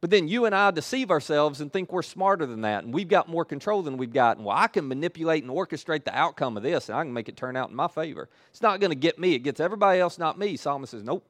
But 0.00 0.10
then 0.10 0.28
you 0.28 0.44
and 0.44 0.54
I 0.54 0.70
deceive 0.70 1.10
ourselves 1.10 1.60
and 1.60 1.72
think 1.72 1.92
we're 1.92 2.02
smarter 2.02 2.46
than 2.46 2.60
that 2.60 2.84
and 2.84 2.94
we've 2.94 3.08
got 3.08 3.28
more 3.28 3.44
control 3.44 3.82
than 3.82 3.96
we've 3.96 4.12
got. 4.12 4.36
And 4.36 4.46
well, 4.46 4.56
I 4.56 4.68
can 4.68 4.86
manipulate 4.86 5.42
and 5.42 5.52
orchestrate 5.52 6.04
the 6.04 6.16
outcome 6.16 6.56
of 6.56 6.62
this 6.62 6.88
and 6.88 6.96
I 6.96 7.02
can 7.02 7.12
make 7.12 7.28
it 7.28 7.36
turn 7.36 7.56
out 7.56 7.70
in 7.70 7.74
my 7.74 7.88
favor. 7.88 8.28
It's 8.50 8.62
not 8.62 8.78
going 8.78 8.90
to 8.90 8.96
get 8.96 9.18
me, 9.18 9.34
it 9.34 9.40
gets 9.40 9.58
everybody 9.58 9.98
else, 9.98 10.18
not 10.18 10.38
me. 10.38 10.56
Solomon 10.56 10.86
says, 10.86 11.02
nope. 11.02 11.24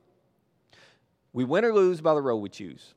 We 1.33 1.45
win 1.45 1.65
or 1.65 1.73
lose 1.73 2.01
by 2.01 2.15
the 2.15 2.23
road 2.23 2.39
we 2.39 2.49
choose. 2.49 2.95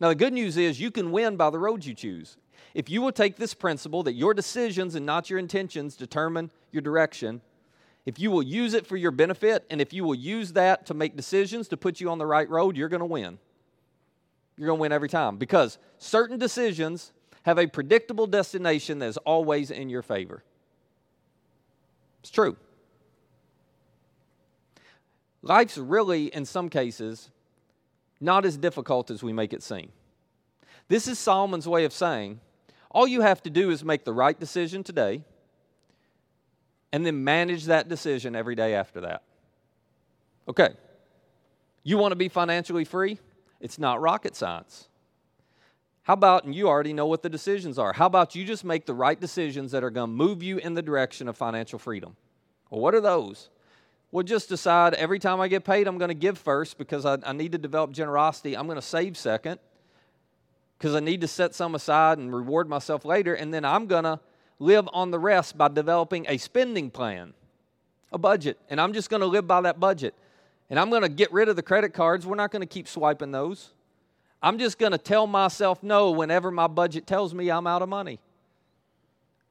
Now, 0.00 0.08
the 0.08 0.14
good 0.14 0.32
news 0.32 0.56
is 0.56 0.80
you 0.80 0.90
can 0.90 1.12
win 1.12 1.36
by 1.36 1.50
the 1.50 1.58
road 1.58 1.84
you 1.84 1.94
choose. 1.94 2.36
If 2.74 2.90
you 2.90 3.00
will 3.00 3.12
take 3.12 3.36
this 3.36 3.54
principle 3.54 4.02
that 4.02 4.14
your 4.14 4.34
decisions 4.34 4.96
and 4.96 5.06
not 5.06 5.30
your 5.30 5.38
intentions 5.38 5.96
determine 5.96 6.50
your 6.72 6.82
direction, 6.82 7.40
if 8.04 8.18
you 8.18 8.30
will 8.30 8.42
use 8.42 8.74
it 8.74 8.86
for 8.86 8.96
your 8.96 9.12
benefit, 9.12 9.64
and 9.70 9.80
if 9.80 9.92
you 9.92 10.04
will 10.04 10.14
use 10.14 10.52
that 10.52 10.84
to 10.86 10.94
make 10.94 11.16
decisions 11.16 11.68
to 11.68 11.76
put 11.76 12.00
you 12.00 12.10
on 12.10 12.18
the 12.18 12.26
right 12.26 12.48
road, 12.50 12.76
you're 12.76 12.88
going 12.88 13.00
to 13.00 13.06
win 13.06 13.38
you're 14.56 14.66
going 14.66 14.78
to 14.78 14.80
win 14.82 14.92
every 14.92 15.08
time 15.08 15.36
because 15.36 15.78
certain 15.98 16.38
decisions 16.38 17.12
have 17.42 17.58
a 17.58 17.66
predictable 17.66 18.26
destination 18.26 18.98
that 19.00 19.06
is 19.06 19.16
always 19.18 19.70
in 19.70 19.88
your 19.88 20.02
favor. 20.02 20.42
It's 22.20 22.30
true. 22.30 22.56
Life's 25.42 25.76
really, 25.76 26.26
in 26.26 26.46
some 26.46 26.70
cases, 26.70 27.30
not 28.18 28.46
as 28.46 28.56
difficult 28.56 29.10
as 29.10 29.22
we 29.22 29.32
make 29.32 29.52
it 29.52 29.62
seem. 29.62 29.92
This 30.88 31.06
is 31.06 31.18
Solomon's 31.18 31.68
way 31.68 31.84
of 31.84 31.92
saying 31.92 32.40
all 32.90 33.06
you 33.06 33.20
have 33.20 33.42
to 33.42 33.50
do 33.50 33.70
is 33.70 33.84
make 33.84 34.04
the 34.04 34.12
right 34.12 34.38
decision 34.38 34.82
today 34.82 35.22
and 36.92 37.04
then 37.04 37.24
manage 37.24 37.64
that 37.64 37.88
decision 37.88 38.36
every 38.36 38.54
day 38.54 38.74
after 38.74 39.00
that. 39.02 39.22
Okay. 40.48 40.70
You 41.82 41.98
want 41.98 42.12
to 42.12 42.16
be 42.16 42.28
financially 42.28 42.84
free? 42.84 43.18
It's 43.64 43.78
not 43.78 44.02
rocket 44.02 44.36
science. 44.36 44.88
How 46.02 46.12
about, 46.12 46.44
and 46.44 46.54
you 46.54 46.68
already 46.68 46.92
know 46.92 47.06
what 47.06 47.22
the 47.22 47.30
decisions 47.30 47.78
are, 47.78 47.94
how 47.94 48.04
about 48.04 48.34
you 48.34 48.44
just 48.44 48.62
make 48.62 48.84
the 48.84 48.92
right 48.92 49.18
decisions 49.18 49.72
that 49.72 49.82
are 49.82 49.88
going 49.88 50.10
to 50.10 50.14
move 50.14 50.42
you 50.42 50.58
in 50.58 50.74
the 50.74 50.82
direction 50.82 51.28
of 51.28 51.36
financial 51.38 51.78
freedom? 51.78 52.14
Well, 52.68 52.82
what 52.82 52.94
are 52.94 53.00
those? 53.00 53.48
Well, 54.12 54.22
just 54.22 54.50
decide 54.50 54.92
every 54.92 55.18
time 55.18 55.40
I 55.40 55.48
get 55.48 55.64
paid, 55.64 55.86
I'm 55.86 55.96
going 55.96 56.10
to 56.10 56.14
give 56.14 56.36
first 56.36 56.76
because 56.76 57.06
I, 57.06 57.16
I 57.24 57.32
need 57.32 57.52
to 57.52 57.58
develop 57.58 57.92
generosity. 57.92 58.54
I'm 58.54 58.66
going 58.66 58.76
to 58.76 58.82
save 58.82 59.16
second 59.16 59.58
because 60.76 60.94
I 60.94 61.00
need 61.00 61.22
to 61.22 61.26
set 61.26 61.54
some 61.54 61.74
aside 61.74 62.18
and 62.18 62.34
reward 62.34 62.68
myself 62.68 63.06
later. 63.06 63.32
And 63.32 63.52
then 63.54 63.64
I'm 63.64 63.86
going 63.86 64.04
to 64.04 64.20
live 64.58 64.86
on 64.92 65.10
the 65.10 65.18
rest 65.18 65.56
by 65.56 65.68
developing 65.68 66.26
a 66.28 66.36
spending 66.36 66.90
plan, 66.90 67.32
a 68.12 68.18
budget. 68.18 68.58
And 68.68 68.78
I'm 68.78 68.92
just 68.92 69.08
going 69.08 69.20
to 69.20 69.26
live 69.26 69.46
by 69.46 69.62
that 69.62 69.80
budget. 69.80 70.14
And 70.70 70.78
I'm 70.78 70.90
going 70.90 71.02
to 71.02 71.08
get 71.08 71.32
rid 71.32 71.48
of 71.48 71.56
the 71.56 71.62
credit 71.62 71.92
cards. 71.92 72.26
We're 72.26 72.36
not 72.36 72.50
going 72.50 72.62
to 72.62 72.66
keep 72.66 72.88
swiping 72.88 73.32
those. 73.32 73.70
I'm 74.42 74.58
just 74.58 74.78
going 74.78 74.92
to 74.92 74.98
tell 74.98 75.26
myself 75.26 75.82
no 75.82 76.10
whenever 76.10 76.50
my 76.50 76.66
budget 76.66 77.06
tells 77.06 77.32
me 77.34 77.50
I'm 77.50 77.66
out 77.66 77.82
of 77.82 77.88
money. 77.88 78.18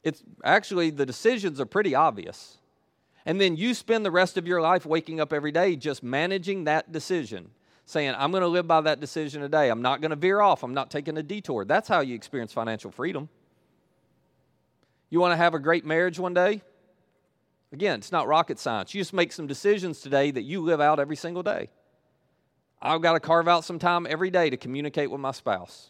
It's 0.03 0.21
actually, 0.43 0.89
the 0.89 1.05
decisions 1.05 1.59
are 1.59 1.65
pretty 1.65 1.95
obvious. 1.95 2.57
And 3.25 3.39
then 3.39 3.55
you 3.55 3.73
spend 3.73 4.05
the 4.05 4.11
rest 4.11 4.37
of 4.37 4.45
your 4.47 4.61
life 4.61 4.85
waking 4.85 5.19
up 5.19 5.31
every 5.31 5.51
day 5.51 5.75
just 5.75 6.03
managing 6.03 6.65
that 6.65 6.91
decision, 6.91 7.49
saying, 7.85 8.13
I'm 8.17 8.31
going 8.31 8.41
to 8.41 8.47
live 8.47 8.67
by 8.67 8.81
that 8.81 8.99
decision 8.99 9.41
today. 9.41 9.69
I'm 9.69 9.81
not 9.81 10.01
going 10.01 10.11
to 10.11 10.17
veer 10.17 10.41
off. 10.41 10.61
I'm 10.61 10.73
not 10.73 10.91
taking 10.91 11.17
a 11.17 11.23
detour. 11.23 11.63
That's 11.63 11.87
how 11.87 12.01
you 12.01 12.15
experience 12.15 12.51
financial 12.51 12.91
freedom. 12.91 13.29
You 15.09 15.19
want 15.19 15.31
to 15.31 15.37
have 15.37 15.53
a 15.53 15.59
great 15.59 15.85
marriage 15.85 16.19
one 16.19 16.33
day? 16.33 16.61
Again, 17.73 17.97
it's 17.97 18.11
not 18.11 18.27
rocket 18.27 18.59
science. 18.59 18.93
You 18.93 19.01
just 19.01 19.13
make 19.13 19.33
some 19.33 19.47
decisions 19.47 19.99
today 19.99 20.29
that 20.29 20.43
you 20.43 20.61
live 20.61 20.79
out 20.79 20.99
every 20.99 21.15
single 21.15 21.41
day. 21.41 21.69
I've 22.79 23.01
got 23.01 23.13
to 23.13 23.19
carve 23.19 23.47
out 23.47 23.65
some 23.65 23.79
time 23.79 24.05
every 24.07 24.29
day 24.29 24.51
to 24.51 24.57
communicate 24.57 25.09
with 25.09 25.19
my 25.19 25.31
spouse. 25.31 25.89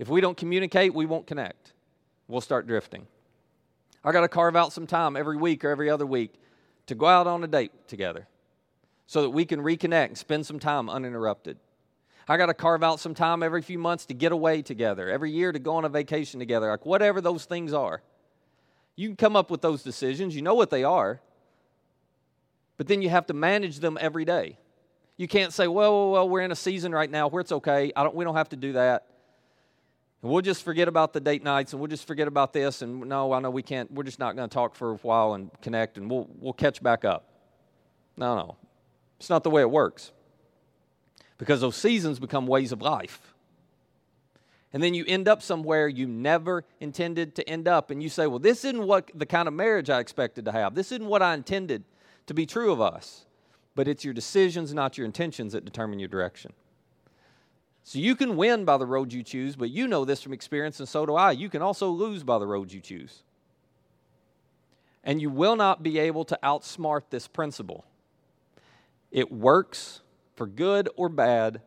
If 0.00 0.08
we 0.08 0.20
don't 0.20 0.36
communicate, 0.36 0.94
we 0.94 1.06
won't 1.06 1.28
connect. 1.28 1.74
We'll 2.26 2.40
start 2.40 2.66
drifting. 2.66 3.06
I've 4.02 4.14
got 4.14 4.22
to 4.22 4.28
carve 4.28 4.56
out 4.56 4.72
some 4.72 4.88
time 4.88 5.16
every 5.16 5.36
week 5.36 5.64
or 5.64 5.70
every 5.70 5.88
other 5.88 6.04
week 6.04 6.34
to 6.86 6.96
go 6.96 7.06
out 7.06 7.28
on 7.28 7.44
a 7.44 7.46
date 7.46 7.70
together 7.86 8.26
so 9.06 9.22
that 9.22 9.30
we 9.30 9.44
can 9.44 9.60
reconnect 9.60 10.06
and 10.06 10.18
spend 10.18 10.44
some 10.44 10.58
time 10.58 10.90
uninterrupted. 10.90 11.58
I 12.26 12.36
got 12.36 12.46
to 12.46 12.54
carve 12.54 12.82
out 12.82 12.98
some 12.98 13.14
time 13.14 13.44
every 13.44 13.62
few 13.62 13.78
months 13.78 14.06
to 14.06 14.14
get 14.14 14.32
away 14.32 14.60
together, 14.60 15.08
every 15.08 15.30
year 15.30 15.52
to 15.52 15.60
go 15.60 15.76
on 15.76 15.84
a 15.84 15.88
vacation 15.88 16.40
together, 16.40 16.68
like 16.68 16.84
whatever 16.84 17.20
those 17.20 17.44
things 17.44 17.72
are. 17.72 18.02
You 18.96 19.08
can 19.08 19.16
come 19.16 19.36
up 19.36 19.50
with 19.50 19.60
those 19.60 19.82
decisions, 19.82 20.34
you 20.34 20.42
know 20.42 20.54
what 20.54 20.70
they 20.70 20.82
are, 20.82 21.20
but 22.78 22.88
then 22.88 23.02
you 23.02 23.10
have 23.10 23.26
to 23.26 23.34
manage 23.34 23.78
them 23.78 23.96
every 24.00 24.24
day. 24.24 24.58
You 25.18 25.28
can't 25.28 25.52
say, 25.52 25.66
well, 25.66 25.92
well, 25.92 26.10
well, 26.12 26.28
we're 26.28 26.40
in 26.40 26.52
a 26.52 26.56
season 26.56 26.92
right 26.92 27.10
now 27.10 27.28
where 27.28 27.40
it's 27.40 27.52
okay. 27.52 27.92
I 27.94 28.02
don't, 28.02 28.14
we 28.14 28.24
don't 28.24 28.36
have 28.36 28.50
to 28.50 28.56
do 28.56 28.72
that. 28.72 29.06
And 30.22 30.30
we'll 30.30 30.42
just 30.42 30.62
forget 30.62 30.88
about 30.88 31.12
the 31.12 31.20
date 31.20 31.42
nights 31.42 31.72
and 31.72 31.80
we'll 31.80 31.88
just 31.88 32.06
forget 32.06 32.28
about 32.28 32.52
this. 32.52 32.82
And 32.82 33.00
no, 33.08 33.32
I 33.32 33.40
know 33.40 33.50
we 33.50 33.62
can't, 33.62 33.90
we're 33.92 34.02
just 34.02 34.18
not 34.18 34.36
going 34.36 34.48
to 34.48 34.52
talk 34.52 34.74
for 34.74 34.92
a 34.92 34.96
while 34.96 35.34
and 35.34 35.50
connect 35.62 35.98
and 35.98 36.10
we'll, 36.10 36.28
we'll 36.38 36.52
catch 36.52 36.82
back 36.82 37.04
up. 37.04 37.24
No, 38.16 38.34
no. 38.34 38.56
It's 39.18 39.30
not 39.30 39.42
the 39.42 39.50
way 39.50 39.62
it 39.62 39.70
works. 39.70 40.12
Because 41.38 41.60
those 41.60 41.76
seasons 41.76 42.18
become 42.18 42.46
ways 42.46 42.72
of 42.72 42.82
life. 42.82 43.34
And 44.76 44.82
then 44.82 44.92
you 44.92 45.06
end 45.08 45.26
up 45.26 45.40
somewhere 45.40 45.88
you 45.88 46.06
never 46.06 46.62
intended 46.80 47.34
to 47.36 47.48
end 47.48 47.66
up. 47.66 47.90
And 47.90 48.02
you 48.02 48.10
say, 48.10 48.26
well, 48.26 48.38
this 48.38 48.62
isn't 48.62 48.86
what 48.86 49.10
the 49.14 49.24
kind 49.24 49.48
of 49.48 49.54
marriage 49.54 49.88
I 49.88 50.00
expected 50.00 50.44
to 50.44 50.52
have. 50.52 50.74
This 50.74 50.92
isn't 50.92 51.06
what 51.06 51.22
I 51.22 51.32
intended 51.32 51.82
to 52.26 52.34
be 52.34 52.44
true 52.44 52.70
of 52.70 52.78
us. 52.78 53.24
But 53.74 53.88
it's 53.88 54.04
your 54.04 54.12
decisions, 54.12 54.74
not 54.74 54.98
your 54.98 55.06
intentions, 55.06 55.54
that 55.54 55.64
determine 55.64 55.98
your 55.98 56.10
direction. 56.10 56.52
So 57.84 57.98
you 57.98 58.14
can 58.14 58.36
win 58.36 58.66
by 58.66 58.76
the 58.76 58.84
road 58.84 59.14
you 59.14 59.22
choose, 59.22 59.56
but 59.56 59.70
you 59.70 59.88
know 59.88 60.04
this 60.04 60.20
from 60.20 60.34
experience, 60.34 60.78
and 60.78 60.86
so 60.86 61.06
do 61.06 61.14
I. 61.14 61.32
You 61.32 61.48
can 61.48 61.62
also 61.62 61.88
lose 61.88 62.22
by 62.22 62.38
the 62.38 62.46
road 62.46 62.70
you 62.70 62.82
choose. 62.82 63.22
And 65.02 65.22
you 65.22 65.30
will 65.30 65.56
not 65.56 65.82
be 65.82 65.98
able 66.00 66.26
to 66.26 66.38
outsmart 66.42 67.04
this 67.08 67.26
principle. 67.26 67.86
It 69.10 69.32
works 69.32 70.02
for 70.34 70.46
good 70.46 70.90
or 70.96 71.08
bad 71.08 71.62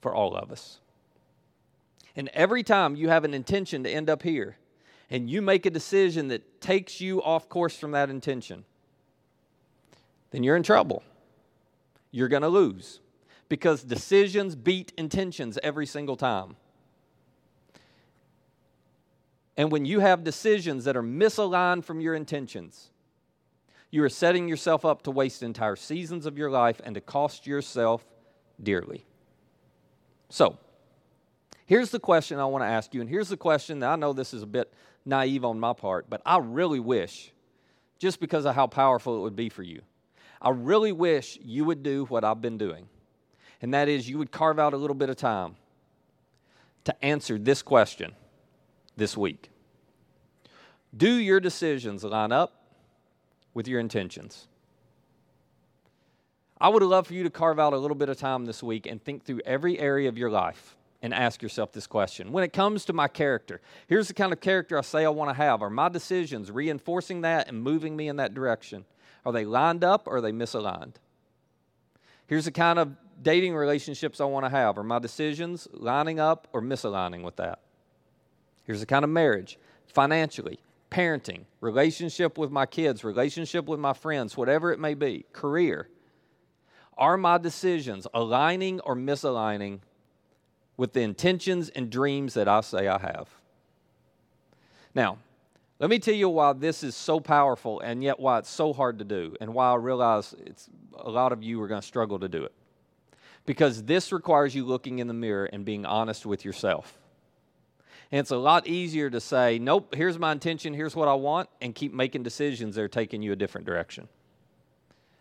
for 0.00 0.14
all 0.14 0.36
of 0.36 0.52
us. 0.52 0.78
And 2.20 2.28
every 2.34 2.62
time 2.62 2.96
you 2.96 3.08
have 3.08 3.24
an 3.24 3.32
intention 3.32 3.82
to 3.84 3.90
end 3.90 4.10
up 4.10 4.22
here, 4.22 4.58
and 5.08 5.30
you 5.30 5.40
make 5.40 5.64
a 5.64 5.70
decision 5.70 6.28
that 6.28 6.60
takes 6.60 7.00
you 7.00 7.22
off 7.22 7.48
course 7.48 7.74
from 7.74 7.92
that 7.92 8.10
intention, 8.10 8.66
then 10.30 10.42
you're 10.42 10.54
in 10.54 10.62
trouble. 10.62 11.02
You're 12.10 12.28
going 12.28 12.42
to 12.42 12.48
lose 12.48 13.00
because 13.48 13.82
decisions 13.82 14.54
beat 14.54 14.92
intentions 14.98 15.58
every 15.62 15.86
single 15.86 16.14
time. 16.14 16.56
And 19.56 19.72
when 19.72 19.86
you 19.86 20.00
have 20.00 20.22
decisions 20.22 20.84
that 20.84 20.98
are 20.98 21.02
misaligned 21.02 21.86
from 21.86 22.02
your 22.02 22.14
intentions, 22.14 22.90
you 23.90 24.04
are 24.04 24.10
setting 24.10 24.46
yourself 24.46 24.84
up 24.84 25.04
to 25.04 25.10
waste 25.10 25.42
entire 25.42 25.74
seasons 25.74 26.26
of 26.26 26.36
your 26.36 26.50
life 26.50 26.82
and 26.84 26.94
to 26.96 27.00
cost 27.00 27.46
yourself 27.46 28.04
dearly. 28.62 29.06
So, 30.28 30.58
here's 31.70 31.90
the 31.90 32.00
question 32.00 32.38
I 32.38 32.44
want 32.44 32.64
to 32.64 32.68
ask 32.68 32.92
you, 32.92 33.00
and 33.00 33.08
here's 33.08 33.30
the 33.30 33.38
question 33.38 33.78
that 33.78 33.90
I 33.90 33.96
know 33.96 34.12
this 34.12 34.34
is 34.34 34.42
a 34.42 34.46
bit 34.46 34.70
naive 35.06 35.46
on 35.46 35.58
my 35.58 35.72
part, 35.72 36.10
but 36.10 36.20
I 36.26 36.38
really 36.38 36.80
wish, 36.80 37.32
just 37.98 38.20
because 38.20 38.44
of 38.44 38.54
how 38.54 38.66
powerful 38.66 39.16
it 39.16 39.20
would 39.20 39.36
be 39.36 39.48
for 39.48 39.62
you, 39.62 39.80
I 40.42 40.50
really 40.50 40.92
wish 40.92 41.38
you 41.42 41.64
would 41.64 41.82
do 41.82 42.04
what 42.06 42.24
I've 42.24 42.42
been 42.42 42.58
doing 42.58 42.88
and 43.62 43.74
that 43.74 43.88
is 43.88 44.08
you 44.08 44.18
would 44.18 44.30
carve 44.30 44.58
out 44.58 44.72
a 44.72 44.76
little 44.76 44.94
bit 44.94 45.10
of 45.10 45.16
time 45.16 45.56
to 46.84 47.04
answer 47.04 47.38
this 47.38 47.62
question 47.62 48.12
this 48.96 49.16
week. 49.16 49.50
Do 50.96 51.12
your 51.12 51.40
decisions 51.40 52.02
line 52.02 52.32
up 52.32 52.64
with 53.52 53.68
your 53.68 53.80
intentions? 53.80 54.48
I 56.60 56.68
would 56.68 56.82
love 56.82 57.06
for 57.06 57.14
you 57.14 57.22
to 57.22 57.30
carve 57.30 57.58
out 57.58 57.72
a 57.72 57.78
little 57.78 57.94
bit 57.94 58.08
of 58.08 58.18
time 58.18 58.44
this 58.44 58.62
week 58.62 58.86
and 58.86 59.02
think 59.02 59.24
through 59.24 59.40
every 59.44 59.78
area 59.78 60.08
of 60.08 60.18
your 60.18 60.30
life 60.30 60.76
and 61.02 61.14
ask 61.14 61.42
yourself 61.42 61.72
this 61.72 61.86
question. 61.86 62.32
When 62.32 62.44
it 62.44 62.52
comes 62.52 62.84
to 62.86 62.92
my 62.92 63.08
character, 63.08 63.60
here's 63.86 64.08
the 64.08 64.14
kind 64.14 64.32
of 64.32 64.40
character 64.40 64.76
I 64.76 64.82
say 64.82 65.04
I 65.04 65.08
want 65.08 65.30
to 65.30 65.34
have. 65.34 65.62
Are 65.62 65.70
my 65.70 65.88
decisions 65.88 66.50
reinforcing 66.50 67.22
that 67.22 67.48
and 67.48 67.62
moving 67.62 67.96
me 67.96 68.08
in 68.08 68.16
that 68.16 68.34
direction? 68.34 68.84
Are 69.24 69.32
they 69.32 69.44
lined 69.44 69.84
up 69.84 70.06
or 70.06 70.16
are 70.16 70.20
they 70.20 70.32
misaligned? 70.32 70.94
Here's 72.26 72.44
the 72.44 72.52
kind 72.52 72.78
of 72.78 72.94
dating 73.22 73.54
relationships 73.54 74.20
I 74.20 74.24
want 74.24 74.44
to 74.44 74.50
have. 74.50 74.78
Are 74.78 74.84
my 74.84 74.98
decisions 74.98 75.68
lining 75.72 76.20
up 76.20 76.48
or 76.52 76.60
misaligning 76.62 77.22
with 77.22 77.36
that? 77.36 77.60
Here's 78.64 78.80
the 78.80 78.86
kind 78.86 79.04
of 79.04 79.10
marriage 79.10 79.58
financially, 79.86 80.60
parenting, 80.90 81.44
relationship 81.60 82.38
with 82.38 82.50
my 82.50 82.66
kids, 82.66 83.02
relationship 83.02 83.66
with 83.66 83.80
my 83.80 83.92
friends, 83.92 84.36
whatever 84.36 84.72
it 84.72 84.78
may 84.78 84.94
be, 84.94 85.24
career. 85.32 85.88
Are 86.96 87.16
my 87.16 87.38
decisions 87.38 88.06
aligning 88.14 88.78
or 88.80 88.94
misaligning 88.94 89.80
with 90.80 90.94
the 90.94 91.02
intentions 91.02 91.68
and 91.68 91.90
dreams 91.90 92.32
that 92.32 92.48
I 92.48 92.62
say 92.62 92.88
I 92.88 92.98
have? 92.98 93.28
Now, 94.94 95.18
let 95.78 95.90
me 95.90 95.98
tell 95.98 96.14
you 96.14 96.30
why 96.30 96.54
this 96.54 96.82
is 96.82 96.96
so 96.96 97.20
powerful 97.20 97.80
and 97.80 98.02
yet 98.02 98.18
why 98.18 98.38
it's 98.38 98.48
so 98.48 98.72
hard 98.72 98.98
to 99.00 99.04
do, 99.04 99.36
and 99.42 99.52
why 99.52 99.72
I 99.72 99.74
realize 99.74 100.34
it's, 100.46 100.70
a 100.96 101.10
lot 101.10 101.32
of 101.32 101.42
you 101.42 101.60
are 101.60 101.68
going 101.68 101.82
to 101.82 101.86
struggle 101.86 102.18
to 102.20 102.30
do 102.30 102.44
it 102.44 102.52
because 103.44 103.82
this 103.82 104.10
requires 104.10 104.54
you 104.54 104.64
looking 104.64 105.00
in 105.00 105.06
the 105.06 105.12
mirror 105.12 105.44
and 105.44 105.66
being 105.66 105.84
honest 105.84 106.24
with 106.24 106.46
yourself. 106.46 106.98
And 108.10 108.18
it's 108.18 108.30
a 108.30 108.38
lot 108.38 108.66
easier 108.66 109.10
to 109.10 109.20
say, 109.20 109.58
nope, 109.58 109.94
here's 109.94 110.18
my 110.18 110.32
intention, 110.32 110.72
here's 110.72 110.96
what 110.96 111.08
I 111.08 111.14
want, 111.14 111.50
and 111.60 111.74
keep 111.74 111.92
making 111.92 112.22
decisions 112.22 112.76
that 112.76 112.82
are 112.82 112.88
taking 112.88 113.20
you 113.20 113.32
a 113.32 113.36
different 113.36 113.66
direction. 113.66 114.08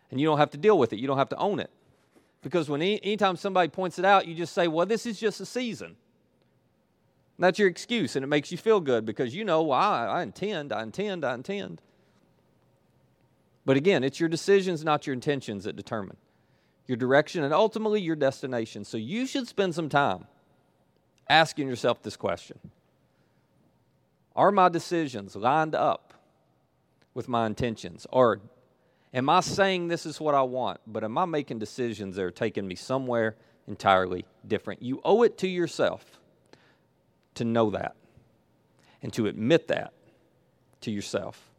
And 0.10 0.22
you 0.22 0.26
don't 0.26 0.38
have 0.38 0.52
to 0.52 0.58
deal 0.58 0.80
with 0.80 0.94
it, 0.94 1.00
you 1.00 1.08
don't 1.08 1.18
have 1.18 1.30
to 1.30 1.38
own 1.38 1.60
it. 1.60 1.70
Because 2.42 2.70
when 2.70 2.82
any, 2.82 3.04
anytime 3.04 3.36
somebody 3.36 3.70
points 3.70 4.00
it 4.00 4.06
out, 4.06 4.28
you 4.28 4.34
just 4.34 4.54
say, 4.54 4.68
well, 4.68 4.86
this 4.86 5.06
is 5.06 5.20
just 5.20 5.42
a 5.42 5.46
season. 5.46 5.88
And 5.88 7.44
that's 7.44 7.60
your 7.60 7.68
excuse, 7.68 8.16
and 8.16 8.24
it 8.24 8.28
makes 8.28 8.52
you 8.52 8.58
feel 8.58 8.80
good 8.80 9.06
because 9.06 9.34
you 9.34 9.46
know, 9.46 9.64
well, 9.64 9.80
I, 9.80 10.06
I 10.06 10.24
intend, 10.24 10.74
I 10.74 10.84
intend, 10.84 11.24
I 11.24 11.34
intend. 11.34 11.82
But 13.66 13.78
again, 13.78 14.04
it's 14.04 14.20
your 14.20 14.30
decisions, 14.30 14.84
not 14.84 15.06
your 15.06 15.14
intentions, 15.14 15.66
that 15.66 15.76
determine 15.76 16.18
your 16.88 16.98
direction, 16.98 17.44
and 17.44 17.54
ultimately 17.54 18.02
your 18.02 18.16
destination. 18.16 18.84
So 18.84 18.98
you 18.98 19.28
should 19.28 19.48
spend 19.48 19.76
some 19.76 19.90
time 19.90 20.26
asking 21.30 21.68
yourself 21.68 22.02
this 22.02 22.18
question 22.18 22.58
Are 24.36 24.52
my 24.52 24.70
decisions 24.70 25.36
lined 25.36 25.76
up 25.76 26.14
with 27.14 27.28
my 27.28 27.46
intentions? 27.46 28.08
Or 28.12 28.42
am 29.14 29.30
I 29.30 29.42
saying 29.42 29.88
this 29.88 30.06
is 30.06 30.20
what 30.20 30.36
I 30.36 30.42
want, 30.42 30.80
but 30.88 31.04
am 31.04 31.18
I 31.18 31.26
making 31.26 31.60
decisions 31.60 32.16
that 32.16 32.24
are 32.24 32.32
taking 32.32 32.68
me 32.68 32.76
somewhere 32.76 33.36
entirely 33.68 34.26
different? 34.48 34.82
You 34.82 35.02
owe 35.04 35.24
it 35.24 35.38
to 35.40 35.48
yourself 35.48 36.20
to 37.36 37.46
know 37.46 37.70
that 37.72 37.96
and 39.02 39.14
to 39.14 39.28
admit 39.28 39.68
that 39.68 39.94
to 40.82 40.92
yourself. 40.92 41.50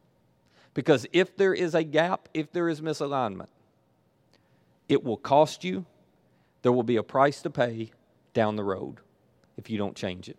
Because 0.75 1.07
if 1.13 1.37
there 1.37 1.55
is 1.55 1.75
a 1.75 1.83
gap, 1.83 2.29
if 2.35 2.53
there 2.53 2.69
is 2.69 2.81
misalignment, 2.81 3.49
it 4.89 5.03
will 5.05 5.17
cost 5.17 5.65
you. 5.65 5.85
There 6.63 6.73
will 6.73 6.83
be 6.83 6.97
a 6.97 7.03
price 7.03 7.43
to 7.43 7.51
pay 7.51 7.91
down 8.35 8.57
the 8.57 8.65
road 8.65 8.97
if 9.57 9.71
you 9.71 9.79
don't 9.79 9.97
change 9.97 10.29
it. 10.29 10.37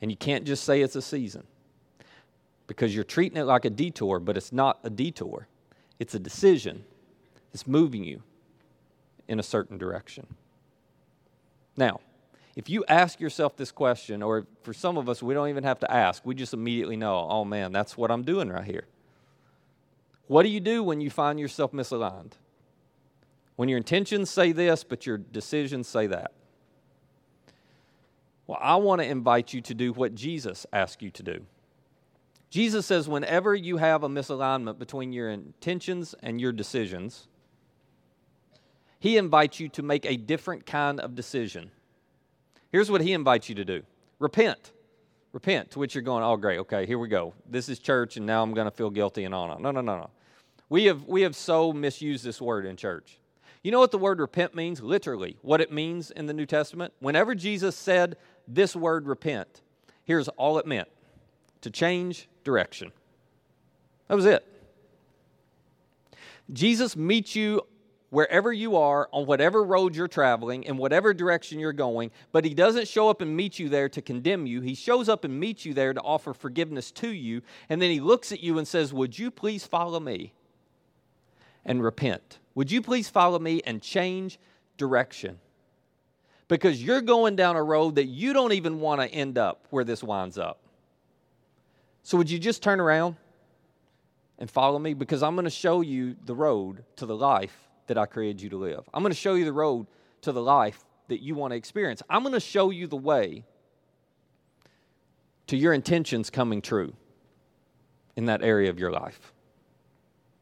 And 0.00 0.10
you 0.10 0.16
can't 0.16 0.44
just 0.44 0.64
say 0.64 0.80
it's 0.80 0.96
a 0.96 1.02
season 1.02 1.44
because 2.68 2.94
you're 2.94 3.02
treating 3.02 3.36
it 3.36 3.44
like 3.44 3.64
a 3.64 3.70
detour, 3.70 4.20
but 4.20 4.36
it's 4.36 4.52
not 4.52 4.78
a 4.84 4.90
detour. 4.90 5.48
It's 5.98 6.14
a 6.14 6.20
decision 6.20 6.84
that's 7.50 7.66
moving 7.66 8.04
you 8.04 8.22
in 9.26 9.40
a 9.40 9.42
certain 9.42 9.78
direction. 9.78 10.28
Now, 11.76 11.98
if 12.54 12.68
you 12.68 12.84
ask 12.86 13.18
yourself 13.18 13.56
this 13.56 13.72
question, 13.72 14.22
or 14.22 14.46
for 14.62 14.72
some 14.72 14.96
of 14.96 15.08
us, 15.08 15.22
we 15.22 15.34
don't 15.34 15.48
even 15.48 15.64
have 15.64 15.80
to 15.80 15.90
ask, 15.90 16.24
we 16.24 16.34
just 16.34 16.54
immediately 16.54 16.96
know, 16.96 17.26
oh 17.28 17.44
man, 17.44 17.72
that's 17.72 17.96
what 17.96 18.10
I'm 18.10 18.22
doing 18.22 18.48
right 18.48 18.64
here. 18.64 18.84
What 20.26 20.42
do 20.42 20.50
you 20.50 20.60
do 20.60 20.84
when 20.84 21.00
you 21.00 21.08
find 21.08 21.40
yourself 21.40 21.72
misaligned? 21.72 22.32
When 23.56 23.68
your 23.68 23.78
intentions 23.78 24.30
say 24.30 24.52
this, 24.52 24.84
but 24.84 25.06
your 25.06 25.18
decisions 25.18 25.88
say 25.88 26.06
that. 26.08 26.32
Well, 28.46 28.58
I 28.60 28.76
want 28.76 29.00
to 29.00 29.06
invite 29.06 29.52
you 29.54 29.60
to 29.62 29.74
do 29.74 29.92
what 29.92 30.14
Jesus 30.14 30.66
asked 30.72 31.02
you 31.02 31.10
to 31.12 31.22
do. 31.22 31.46
Jesus 32.50 32.86
says, 32.86 33.08
whenever 33.08 33.54
you 33.54 33.76
have 33.76 34.02
a 34.02 34.08
misalignment 34.08 34.78
between 34.78 35.12
your 35.12 35.30
intentions 35.30 36.14
and 36.22 36.40
your 36.40 36.52
decisions, 36.52 37.28
he 38.98 39.16
invites 39.16 39.60
you 39.60 39.68
to 39.70 39.82
make 39.82 40.06
a 40.06 40.16
different 40.16 40.64
kind 40.66 40.98
of 40.98 41.14
decision. 41.14 41.70
Here's 42.72 42.90
what 42.90 43.00
he 43.00 43.12
invites 43.12 43.48
you 43.48 43.54
to 43.56 43.64
do 43.64 43.82
repent. 44.18 44.72
Repent, 45.32 45.70
to 45.72 45.78
which 45.78 45.94
you're 45.94 46.02
going, 46.02 46.24
oh, 46.24 46.38
great, 46.38 46.58
okay, 46.60 46.86
here 46.86 46.98
we 46.98 47.06
go. 47.06 47.34
This 47.48 47.68
is 47.68 47.78
church, 47.78 48.16
and 48.16 48.24
now 48.24 48.42
I'm 48.42 48.54
going 48.54 48.64
to 48.64 48.70
feel 48.70 48.88
guilty 48.88 49.24
and 49.24 49.34
on. 49.34 49.62
No, 49.62 49.70
no, 49.70 49.82
no, 49.82 49.98
no. 49.98 50.10
We 50.70 50.86
have, 50.86 51.04
we 51.04 51.20
have 51.22 51.36
so 51.36 51.70
misused 51.70 52.24
this 52.24 52.40
word 52.40 52.64
in 52.64 52.76
church. 52.76 53.20
You 53.62 53.70
know 53.70 53.78
what 53.78 53.90
the 53.90 53.98
word 53.98 54.20
repent 54.20 54.54
means? 54.54 54.80
Literally, 54.80 55.36
what 55.42 55.60
it 55.60 55.70
means 55.70 56.10
in 56.10 56.24
the 56.24 56.32
New 56.32 56.46
Testament? 56.46 56.94
Whenever 57.00 57.34
Jesus 57.34 57.76
said 57.76 58.16
this 58.46 58.74
word 58.74 59.06
repent, 59.06 59.60
here's 60.04 60.28
all 60.28 60.58
it 60.58 60.66
meant 60.66 60.88
to 61.60 61.70
change 61.70 62.28
direction. 62.48 62.90
That 64.08 64.14
was 64.14 64.24
it. 64.24 64.42
Jesus 66.50 66.96
meets 66.96 67.36
you 67.36 67.60
wherever 68.08 68.50
you 68.50 68.74
are, 68.74 69.06
on 69.12 69.26
whatever 69.26 69.62
road 69.62 69.94
you're 69.94 70.08
traveling, 70.08 70.62
in 70.62 70.78
whatever 70.78 71.12
direction 71.12 71.60
you're 71.60 71.74
going, 71.74 72.10
but 72.32 72.42
He 72.42 72.54
doesn't 72.54 72.88
show 72.88 73.10
up 73.10 73.20
and 73.20 73.36
meet 73.36 73.58
you 73.58 73.68
there 73.68 73.90
to 73.90 74.00
condemn 74.00 74.46
you. 74.46 74.62
He 74.62 74.74
shows 74.74 75.10
up 75.10 75.24
and 75.24 75.38
meets 75.38 75.66
you 75.66 75.74
there 75.74 75.92
to 75.92 76.00
offer 76.00 76.32
forgiveness 76.32 76.90
to 76.92 77.08
you, 77.08 77.42
and 77.68 77.82
then 77.82 77.90
He 77.90 78.00
looks 78.00 78.32
at 78.32 78.42
you 78.42 78.56
and 78.56 78.66
says, 78.66 78.94
Would 78.94 79.18
you 79.18 79.30
please 79.30 79.66
follow 79.66 80.00
me 80.00 80.32
and 81.66 81.82
repent? 81.82 82.38
Would 82.54 82.72
you 82.72 82.80
please 82.80 83.10
follow 83.10 83.38
me 83.38 83.60
and 83.66 83.82
change 83.82 84.38
direction? 84.78 85.38
Because 86.48 86.82
you're 86.82 87.02
going 87.02 87.36
down 87.36 87.56
a 87.56 87.62
road 87.62 87.96
that 87.96 88.06
you 88.06 88.32
don't 88.32 88.54
even 88.54 88.80
want 88.80 89.02
to 89.02 89.08
end 89.08 89.36
up 89.36 89.66
where 89.68 89.84
this 89.84 90.02
winds 90.02 90.38
up. 90.38 90.60
So, 92.08 92.16
would 92.16 92.30
you 92.30 92.38
just 92.38 92.62
turn 92.62 92.80
around 92.80 93.16
and 94.38 94.50
follow 94.50 94.78
me? 94.78 94.94
Because 94.94 95.22
I'm 95.22 95.34
going 95.34 95.44
to 95.44 95.50
show 95.50 95.82
you 95.82 96.16
the 96.24 96.34
road 96.34 96.82
to 96.96 97.04
the 97.04 97.14
life 97.14 97.68
that 97.86 97.98
I 97.98 98.06
created 98.06 98.40
you 98.40 98.48
to 98.48 98.56
live. 98.56 98.88
I'm 98.94 99.02
going 99.02 99.12
to 99.12 99.18
show 99.18 99.34
you 99.34 99.44
the 99.44 99.52
road 99.52 99.86
to 100.22 100.32
the 100.32 100.40
life 100.40 100.82
that 101.08 101.20
you 101.20 101.34
want 101.34 101.52
to 101.52 101.56
experience. 101.56 102.02
I'm 102.08 102.22
going 102.22 102.32
to 102.32 102.40
show 102.40 102.70
you 102.70 102.86
the 102.86 102.96
way 102.96 103.44
to 105.48 105.56
your 105.58 105.74
intentions 105.74 106.30
coming 106.30 106.62
true 106.62 106.94
in 108.16 108.24
that 108.24 108.42
area 108.42 108.70
of 108.70 108.78
your 108.78 108.90
life. 108.90 109.34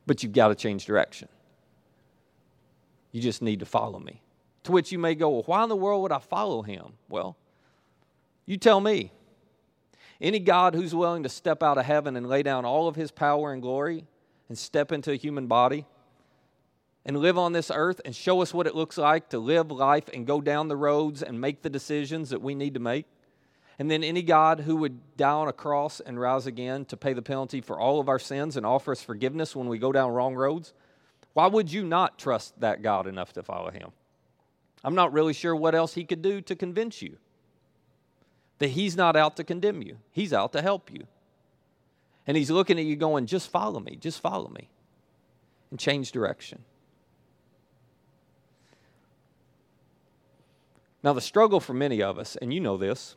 But 0.07 0.23
you've 0.23 0.35
got 0.35 0.49
to 0.49 0.55
change 0.55 0.87
direction. 0.87 1.29
You 3.11 3.21
just 3.21 3.43
need 3.43 3.59
to 3.59 3.67
follow 3.67 3.99
me. 3.99 4.23
To 4.63 4.71
which 4.71 4.93
you 4.93 5.01
may 5.01 5.17
go, 5.17 5.31
Well, 5.31 5.43
why 5.47 5.65
in 5.65 5.69
the 5.69 5.75
world 5.75 6.03
would 6.03 6.13
I 6.13 6.21
follow 6.21 6.63
him? 6.63 6.93
Well, 7.09 7.37
you 8.45 8.57
tell 8.57 8.79
me. 8.79 9.11
Any 10.21 10.39
God 10.39 10.75
who's 10.75 10.95
willing 10.95 11.23
to 11.25 11.29
step 11.29 11.63
out 11.63 11.79
of 11.79 11.85
heaven 11.85 12.17
and 12.17 12.29
lay 12.29 12.43
down 12.43 12.65
all 12.65 12.89
of 12.89 12.97
his 12.97 13.11
power 13.11 13.53
and 13.53 13.61
glory 13.61 14.05
and 14.49 14.57
step 14.57 14.93
into 14.93 15.13
a 15.13 15.17
human 15.17 15.47
body 15.47 15.85
and 17.05 17.19
live 17.19 17.37
on 17.39 17.53
this 17.53 17.71
earth 17.73 18.01
and 18.05 18.15
show 18.15 18.41
us 18.41 18.55
what 18.55 18.67
it 18.67 18.75
looks 18.75 18.99
like 18.99 19.29
to 19.29 19.39
live 19.39 19.71
life 19.71 20.09
and 20.13 20.27
go 20.27 20.41
down 20.41 20.69
the 20.69 20.77
roads 20.77 21.23
and 21.23 21.41
make 21.41 21.63
the 21.63 21.71
decisions 21.71 22.31
that 22.31 22.41
we 22.41 22.55
need 22.55 22.75
to 22.75 22.81
make. 22.81 23.07
And 23.79 23.91
then 23.91 24.03
any 24.03 24.23
God 24.23 24.61
who 24.61 24.77
would 24.77 25.17
die 25.17 25.31
on 25.31 25.49
a 25.49 25.53
cross 25.53 26.01
and 26.01 26.19
rise 26.19 26.47
again 26.47 26.87
to 26.87 26.97
pay 26.97 27.13
the 27.13 27.21
penalty 27.21 27.61
for 27.61 27.79
all 27.79 28.01
of 28.01 28.09
our 28.09 28.19
sins 28.19 28.57
and 28.57 28.65
offer 28.65 28.93
us 28.93 29.03
forgiveness 29.03 29.55
when 29.55 29.69
we 29.69 29.79
go 29.79 29.93
down 29.93 30.13
wrong 30.13 30.35
roads. 30.35 30.73
Why 31.35 31.47
would 31.47 31.71
you 31.71 31.85
not 31.85 32.19
trust 32.19 32.59
that 32.61 32.81
God 32.81 33.07
enough 33.07 33.35
to 33.35 33.43
follow 33.43 33.71
him? 33.71 33.91
I'm 34.83 34.95
not 34.95 35.13
really 35.13 35.35
sure 35.35 35.55
what 35.55 35.75
else 35.75 35.93
he 35.93 36.05
could 36.05 36.23
do 36.23 36.41
to 36.41 36.57
convince 36.57 37.03
you 37.03 37.19
that 38.59 38.69
He's 38.69 38.97
not 38.97 39.17
out 39.17 39.37
to 39.37 39.45
condemn 39.45 39.83
you, 39.83 39.99
He's 40.11 40.33
out 40.33 40.53
to 40.53 40.63
help 40.63 40.93
you. 40.93 41.07
And 42.27 42.37
He's 42.37 42.51
looking 42.51 42.79
at 42.79 42.85
you 42.85 42.97
going, 42.97 43.27
just 43.27 43.51
follow 43.51 43.81
me, 43.81 43.97
just 43.97 44.21
follow 44.21 44.49
me, 44.49 44.69
and 45.71 45.79
change 45.79 46.13
direction. 46.13 46.65
Now, 51.03 51.13
the 51.13 51.21
struggle 51.21 51.61
for 51.61 51.73
many 51.73 52.03
of 52.03 52.19
us, 52.19 52.35
and 52.37 52.53
you 52.53 52.59
know 52.59 52.77
this, 52.77 53.15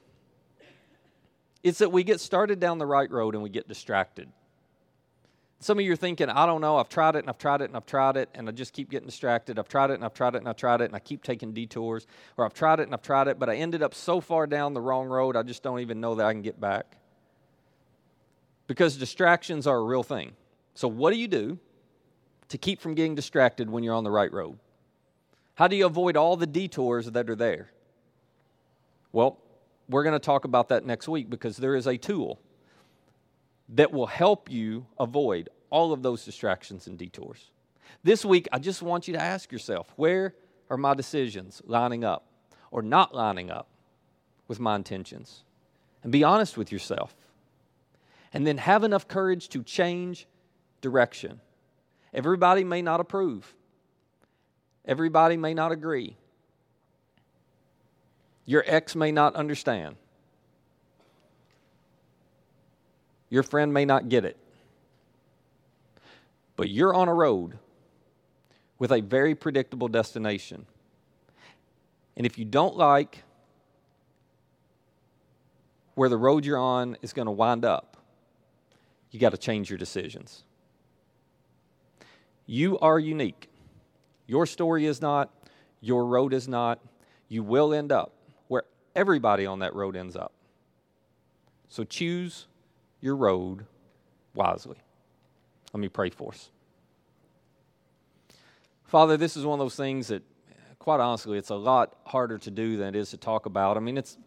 is 1.63 1.79
that 1.79 1.91
we 1.91 2.03
get 2.03 2.19
started 2.19 2.59
down 2.59 2.77
the 2.77 2.85
right 2.85 3.09
road 3.09 3.33
and 3.33 3.43
we 3.43 3.49
get 3.49 3.67
distracted. 3.67 4.29
Some 5.61 5.77
of 5.77 5.83
you 5.83 5.91
are 5.91 5.97
thinking, 5.97 6.29
I 6.29 6.45
don't 6.45 6.61
know, 6.61 6.77
I've 6.77 6.87
tried 6.87 7.15
it 7.15 7.19
and 7.19 7.29
I've 7.29 7.37
tried 7.37 7.61
it 7.61 7.65
and 7.65 7.75
I've 7.75 7.85
tried 7.85 8.15
it, 8.15 8.29
and 8.33 8.47
I 8.47 8.53
just 8.53 8.71
keep 8.71 8.89
getting 8.89 9.07
distracted. 9.07 9.59
I've 9.59 9.67
tried 9.67 9.89
it 9.89 9.95
and 9.95 10.05
I've 10.05 10.13
tried 10.13 10.35
it 10.35 10.37
and 10.37 10.47
I've 10.47 10.55
tried 10.55 10.79
it, 10.79 10.85
and 10.85 10.95
I 10.95 10.99
keep 10.99 11.21
taking 11.21 11.51
detours. 11.51 12.07
Or 12.37 12.45
I've 12.45 12.53
tried 12.53 12.79
it 12.79 12.83
and 12.83 12.93
I've 12.93 13.01
tried 13.01 13.27
it, 13.27 13.37
but 13.37 13.49
I 13.49 13.55
ended 13.55 13.83
up 13.83 13.93
so 13.93 14.21
far 14.21 14.47
down 14.47 14.73
the 14.73 14.79
wrong 14.79 15.07
road, 15.07 15.35
I 15.35 15.43
just 15.43 15.61
don't 15.61 15.81
even 15.81 15.99
know 15.99 16.15
that 16.15 16.25
I 16.25 16.31
can 16.31 16.41
get 16.41 16.61
back. 16.61 16.97
Because 18.67 18.95
distractions 18.95 19.67
are 19.67 19.77
a 19.77 19.83
real 19.83 20.03
thing. 20.03 20.31
So, 20.75 20.87
what 20.87 21.11
do 21.11 21.19
you 21.19 21.27
do 21.27 21.59
to 22.47 22.57
keep 22.57 22.79
from 22.79 22.95
getting 22.95 23.15
distracted 23.15 23.69
when 23.69 23.83
you're 23.83 23.95
on 23.95 24.05
the 24.05 24.11
right 24.11 24.31
road? 24.31 24.59
How 25.55 25.67
do 25.67 25.75
you 25.75 25.85
avoid 25.85 26.15
all 26.15 26.37
the 26.37 26.47
detours 26.47 27.07
that 27.11 27.29
are 27.29 27.35
there? 27.35 27.69
Well, 29.11 29.39
we're 29.89 30.03
going 30.03 30.13
to 30.13 30.19
talk 30.19 30.45
about 30.45 30.69
that 30.69 30.85
next 30.85 31.09
week 31.09 31.29
because 31.29 31.57
there 31.57 31.75
is 31.75 31.85
a 31.85 31.97
tool 31.97 32.39
that 33.75 33.91
will 33.91 34.07
help 34.07 34.49
you 34.49 34.85
avoid 34.99 35.49
all 35.69 35.93
of 35.93 36.01
those 36.01 36.25
distractions 36.25 36.87
and 36.87 36.97
detours. 36.97 37.51
This 38.03 38.25
week, 38.25 38.47
I 38.51 38.59
just 38.59 38.81
want 38.81 39.07
you 39.07 39.13
to 39.13 39.21
ask 39.21 39.51
yourself 39.51 39.91
where 39.95 40.33
are 40.69 40.77
my 40.77 40.93
decisions 40.93 41.61
lining 41.65 42.03
up 42.03 42.25
or 42.71 42.81
not 42.81 43.13
lining 43.13 43.49
up 43.49 43.67
with 44.47 44.59
my 44.59 44.75
intentions? 44.75 45.43
And 46.03 46.11
be 46.11 46.23
honest 46.23 46.57
with 46.57 46.71
yourself. 46.71 47.15
And 48.33 48.45
then 48.45 48.57
have 48.57 48.83
enough 48.83 49.07
courage 49.07 49.49
to 49.49 49.63
change 49.63 50.27
direction. 50.81 51.41
Everybody 52.13 52.63
may 52.63 52.81
not 52.81 52.99
approve, 52.99 53.53
everybody 54.85 55.37
may 55.37 55.53
not 55.53 55.71
agree, 55.71 56.15
your 58.45 58.63
ex 58.65 58.95
may 58.95 59.11
not 59.11 59.35
understand. 59.35 59.95
Your 63.29 63.43
friend 63.43 63.73
may 63.73 63.85
not 63.85 64.09
get 64.09 64.25
it. 64.25 64.37
But 66.55 66.69
you're 66.69 66.93
on 66.93 67.07
a 67.07 67.13
road 67.13 67.57
with 68.77 68.91
a 68.91 69.01
very 69.01 69.35
predictable 69.35 69.87
destination. 69.87 70.65
And 72.17 72.25
if 72.25 72.37
you 72.37 72.45
don't 72.45 72.75
like 72.75 73.23
where 75.95 76.09
the 76.09 76.17
road 76.17 76.45
you're 76.45 76.57
on 76.57 76.97
is 77.01 77.13
going 77.13 77.27
to 77.27 77.31
wind 77.31 77.63
up, 77.63 77.97
you 79.11 79.19
got 79.19 79.31
to 79.31 79.37
change 79.37 79.69
your 79.69 79.77
decisions. 79.77 80.43
You 82.45 82.79
are 82.79 82.99
unique. 82.99 83.49
Your 84.27 84.45
story 84.45 84.85
is 84.85 85.01
not, 85.01 85.29
your 85.81 86.05
road 86.05 86.33
is 86.33 86.47
not. 86.47 86.79
You 87.27 87.43
will 87.43 87.73
end 87.73 87.91
up 87.91 88.13
where 88.47 88.63
everybody 88.95 89.45
on 89.45 89.59
that 89.59 89.73
road 89.75 89.95
ends 89.95 90.15
up. 90.15 90.33
So 91.67 91.83
choose 91.83 92.47
your 93.01 93.15
road 93.15 93.65
wisely. 94.33 94.77
Let 95.73 95.79
me 95.79 95.89
pray 95.89 96.09
for 96.09 96.31
us. 96.31 96.49
Father, 98.83 99.17
this 99.17 99.37
is 99.37 99.45
one 99.45 99.59
of 99.59 99.63
those 99.63 99.75
things 99.75 100.07
that, 100.07 100.23
quite 100.79 100.99
honestly, 100.99 101.37
it's 101.37 101.51
a 101.51 101.55
lot 101.55 101.95
harder 102.05 102.37
to 102.39 102.51
do 102.51 102.77
than 102.77 102.95
it 102.95 102.95
is 102.95 103.11
to 103.11 103.17
talk 103.17 103.45
about. 103.45 103.77
I 103.77 103.79
mean, 103.79 103.97
it's 103.97 104.17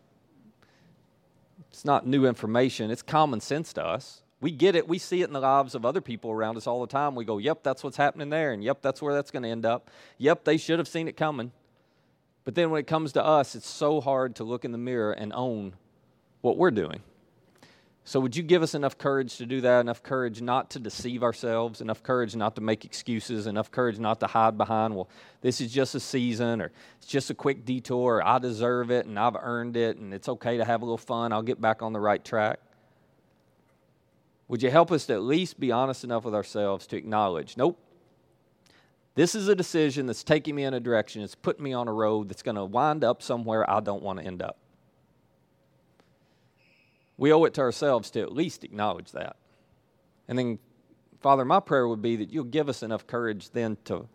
it's 1.70 1.84
not 1.84 2.06
new 2.06 2.26
information, 2.26 2.90
it's 2.90 3.02
common 3.02 3.40
sense 3.40 3.72
to 3.72 3.84
us. 3.84 4.22
We 4.40 4.50
get 4.50 4.76
it, 4.76 4.86
we 4.86 4.98
see 4.98 5.22
it 5.22 5.26
in 5.26 5.32
the 5.32 5.40
lives 5.40 5.74
of 5.74 5.86
other 5.86 6.00
people 6.00 6.30
around 6.30 6.56
us 6.56 6.66
all 6.66 6.80
the 6.80 6.86
time. 6.86 7.14
We 7.14 7.24
go, 7.24 7.38
yep, 7.38 7.62
that's 7.62 7.82
what's 7.82 7.96
happening 7.96 8.28
there, 8.28 8.52
and 8.52 8.62
yep, 8.62 8.82
that's 8.82 9.00
where 9.00 9.14
that's 9.14 9.30
going 9.30 9.44
to 9.44 9.48
end 9.48 9.64
up. 9.64 9.90
Yep, 10.18 10.44
they 10.44 10.56
should 10.58 10.78
have 10.78 10.88
seen 10.88 11.08
it 11.08 11.16
coming. 11.16 11.52
But 12.44 12.56
then 12.56 12.70
when 12.70 12.80
it 12.80 12.86
comes 12.86 13.12
to 13.12 13.24
us, 13.24 13.54
it's 13.54 13.68
so 13.68 14.00
hard 14.00 14.36
to 14.36 14.44
look 14.44 14.64
in 14.64 14.72
the 14.72 14.78
mirror 14.78 15.12
and 15.12 15.32
own 15.32 15.74
what 16.40 16.56
we're 16.56 16.72
doing. 16.72 17.00
So, 18.04 18.18
would 18.18 18.34
you 18.34 18.42
give 18.42 18.64
us 18.64 18.74
enough 18.74 18.98
courage 18.98 19.36
to 19.36 19.46
do 19.46 19.60
that? 19.60 19.80
Enough 19.80 20.02
courage 20.02 20.42
not 20.42 20.70
to 20.70 20.80
deceive 20.80 21.22
ourselves, 21.22 21.80
enough 21.80 22.02
courage 22.02 22.34
not 22.34 22.56
to 22.56 22.60
make 22.60 22.84
excuses, 22.84 23.46
enough 23.46 23.70
courage 23.70 24.00
not 24.00 24.18
to 24.20 24.26
hide 24.26 24.58
behind, 24.58 24.96
well, 24.96 25.08
this 25.40 25.60
is 25.60 25.72
just 25.72 25.94
a 25.94 26.00
season, 26.00 26.60
or 26.60 26.72
it's 26.98 27.06
just 27.06 27.30
a 27.30 27.34
quick 27.34 27.64
detour, 27.64 28.16
or 28.16 28.26
I 28.26 28.40
deserve 28.40 28.90
it, 28.90 29.06
and 29.06 29.16
I've 29.18 29.36
earned 29.36 29.76
it, 29.76 29.98
and 29.98 30.12
it's 30.12 30.28
okay 30.28 30.56
to 30.56 30.64
have 30.64 30.82
a 30.82 30.84
little 30.84 30.98
fun, 30.98 31.32
I'll 31.32 31.42
get 31.42 31.60
back 31.60 31.80
on 31.80 31.92
the 31.92 32.00
right 32.00 32.24
track? 32.24 32.58
Would 34.48 34.64
you 34.64 34.70
help 34.70 34.90
us 34.90 35.06
to 35.06 35.14
at 35.14 35.22
least 35.22 35.60
be 35.60 35.70
honest 35.70 36.02
enough 36.02 36.24
with 36.24 36.34
ourselves 36.34 36.88
to 36.88 36.96
acknowledge, 36.96 37.56
nope, 37.56 37.78
this 39.14 39.36
is 39.36 39.46
a 39.46 39.54
decision 39.54 40.06
that's 40.06 40.24
taking 40.24 40.56
me 40.56 40.64
in 40.64 40.74
a 40.74 40.80
direction, 40.80 41.22
it's 41.22 41.36
putting 41.36 41.62
me 41.62 41.72
on 41.72 41.86
a 41.86 41.92
road 41.92 42.28
that's 42.28 42.42
going 42.42 42.56
to 42.56 42.64
wind 42.64 43.04
up 43.04 43.22
somewhere 43.22 43.68
I 43.70 43.78
don't 43.78 44.02
want 44.02 44.18
to 44.18 44.24
end 44.24 44.42
up? 44.42 44.58
We 47.16 47.32
owe 47.32 47.44
it 47.44 47.54
to 47.54 47.60
ourselves 47.60 48.10
to 48.10 48.20
at 48.20 48.32
least 48.32 48.64
acknowledge 48.64 49.12
that. 49.12 49.36
And 50.28 50.38
then, 50.38 50.58
Father, 51.20 51.44
my 51.44 51.60
prayer 51.60 51.86
would 51.86 52.02
be 52.02 52.16
that 52.16 52.32
you'll 52.32 52.44
give 52.44 52.68
us 52.68 52.82
enough 52.82 53.06
courage 53.06 53.50
then 53.50 53.76
to 53.84 54.08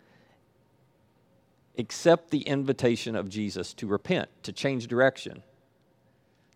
accept 1.77 2.31
the 2.31 2.41
invitation 2.41 3.15
of 3.15 3.29
Jesus 3.29 3.73
to 3.75 3.87
repent, 3.87 4.29
to 4.43 4.51
change 4.51 4.87
direction, 4.87 5.43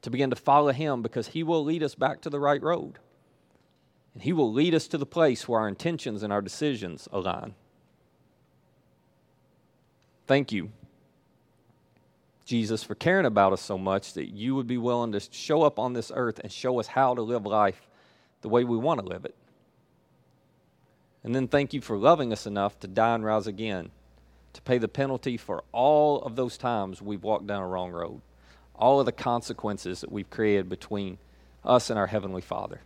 to 0.01 0.09
begin 0.09 0.29
to 0.31 0.35
follow 0.35 0.71
Him 0.71 1.01
because 1.01 1.29
He 1.29 1.43
will 1.43 1.63
lead 1.63 1.83
us 1.83 1.95
back 1.95 2.21
to 2.21 2.29
the 2.29 2.39
right 2.39 2.61
road. 2.61 2.97
And 4.13 4.23
He 4.23 4.33
will 4.33 4.51
lead 4.51 4.73
us 4.73 4.87
to 4.87 4.97
the 4.97 5.05
place 5.05 5.47
where 5.47 5.61
our 5.61 5.67
intentions 5.67 6.23
and 6.23 6.33
our 6.33 6.41
decisions 6.41 7.07
align. 7.11 7.53
Thank 10.27 10.51
you, 10.51 10.71
Jesus, 12.51 12.83
for 12.83 12.95
caring 12.95 13.25
about 13.25 13.53
us 13.53 13.61
so 13.61 13.77
much 13.77 14.11
that 14.11 14.27
you 14.27 14.55
would 14.55 14.67
be 14.67 14.77
willing 14.77 15.13
to 15.13 15.21
show 15.31 15.63
up 15.63 15.79
on 15.79 15.93
this 15.93 16.11
earth 16.13 16.37
and 16.39 16.51
show 16.51 16.81
us 16.81 16.87
how 16.87 17.15
to 17.15 17.21
live 17.21 17.45
life 17.45 17.87
the 18.41 18.49
way 18.49 18.65
we 18.65 18.75
want 18.75 18.99
to 18.99 19.05
live 19.05 19.23
it. 19.23 19.35
And 21.23 21.33
then 21.33 21.47
thank 21.47 21.73
you 21.73 21.79
for 21.79 21.95
loving 21.95 22.33
us 22.33 22.45
enough 22.45 22.77
to 22.81 22.89
die 22.89 23.15
and 23.15 23.23
rise 23.23 23.47
again, 23.47 23.89
to 24.51 24.61
pay 24.63 24.77
the 24.79 24.89
penalty 24.89 25.37
for 25.37 25.63
all 25.71 26.21
of 26.23 26.35
those 26.35 26.57
times 26.57 27.01
we've 27.01 27.23
walked 27.23 27.47
down 27.47 27.61
a 27.63 27.67
wrong 27.67 27.89
road, 27.89 28.19
all 28.75 28.99
of 28.99 29.05
the 29.05 29.13
consequences 29.13 30.01
that 30.01 30.11
we've 30.11 30.29
created 30.29 30.67
between 30.67 31.19
us 31.63 31.89
and 31.89 31.97
our 31.97 32.07
Heavenly 32.07 32.41
Father. 32.41 32.81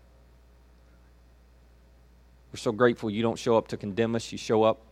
We're 2.54 2.58
so 2.58 2.72
grateful 2.72 3.10
you 3.10 3.24
don't 3.24 3.40
show 3.40 3.58
up 3.58 3.70
to 3.70 3.78
condemn 3.78 4.16
us, 4.16 4.32
you 4.32 4.38
show 4.38 4.62
up 4.62 4.84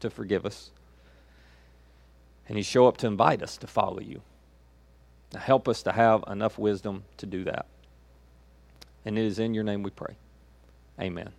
to 0.00 0.10
forgive 0.10 0.44
us. 0.44 0.72
And 2.48 2.58
you 2.58 2.64
show 2.64 2.86
up 2.86 2.96
to 2.98 3.06
invite 3.06 3.42
us 3.42 3.56
to 3.58 3.66
follow 3.66 4.00
you. 4.00 4.22
Now 5.32 5.40
help 5.40 5.68
us 5.68 5.82
to 5.84 5.92
have 5.92 6.24
enough 6.28 6.58
wisdom 6.58 7.04
to 7.16 7.26
do 7.26 7.44
that. 7.44 7.66
And 9.04 9.18
it 9.18 9.24
is 9.24 9.38
in 9.38 9.54
your 9.54 9.64
name 9.64 9.82
we 9.82 9.90
pray. 9.90 10.16
Amen. 11.00 11.32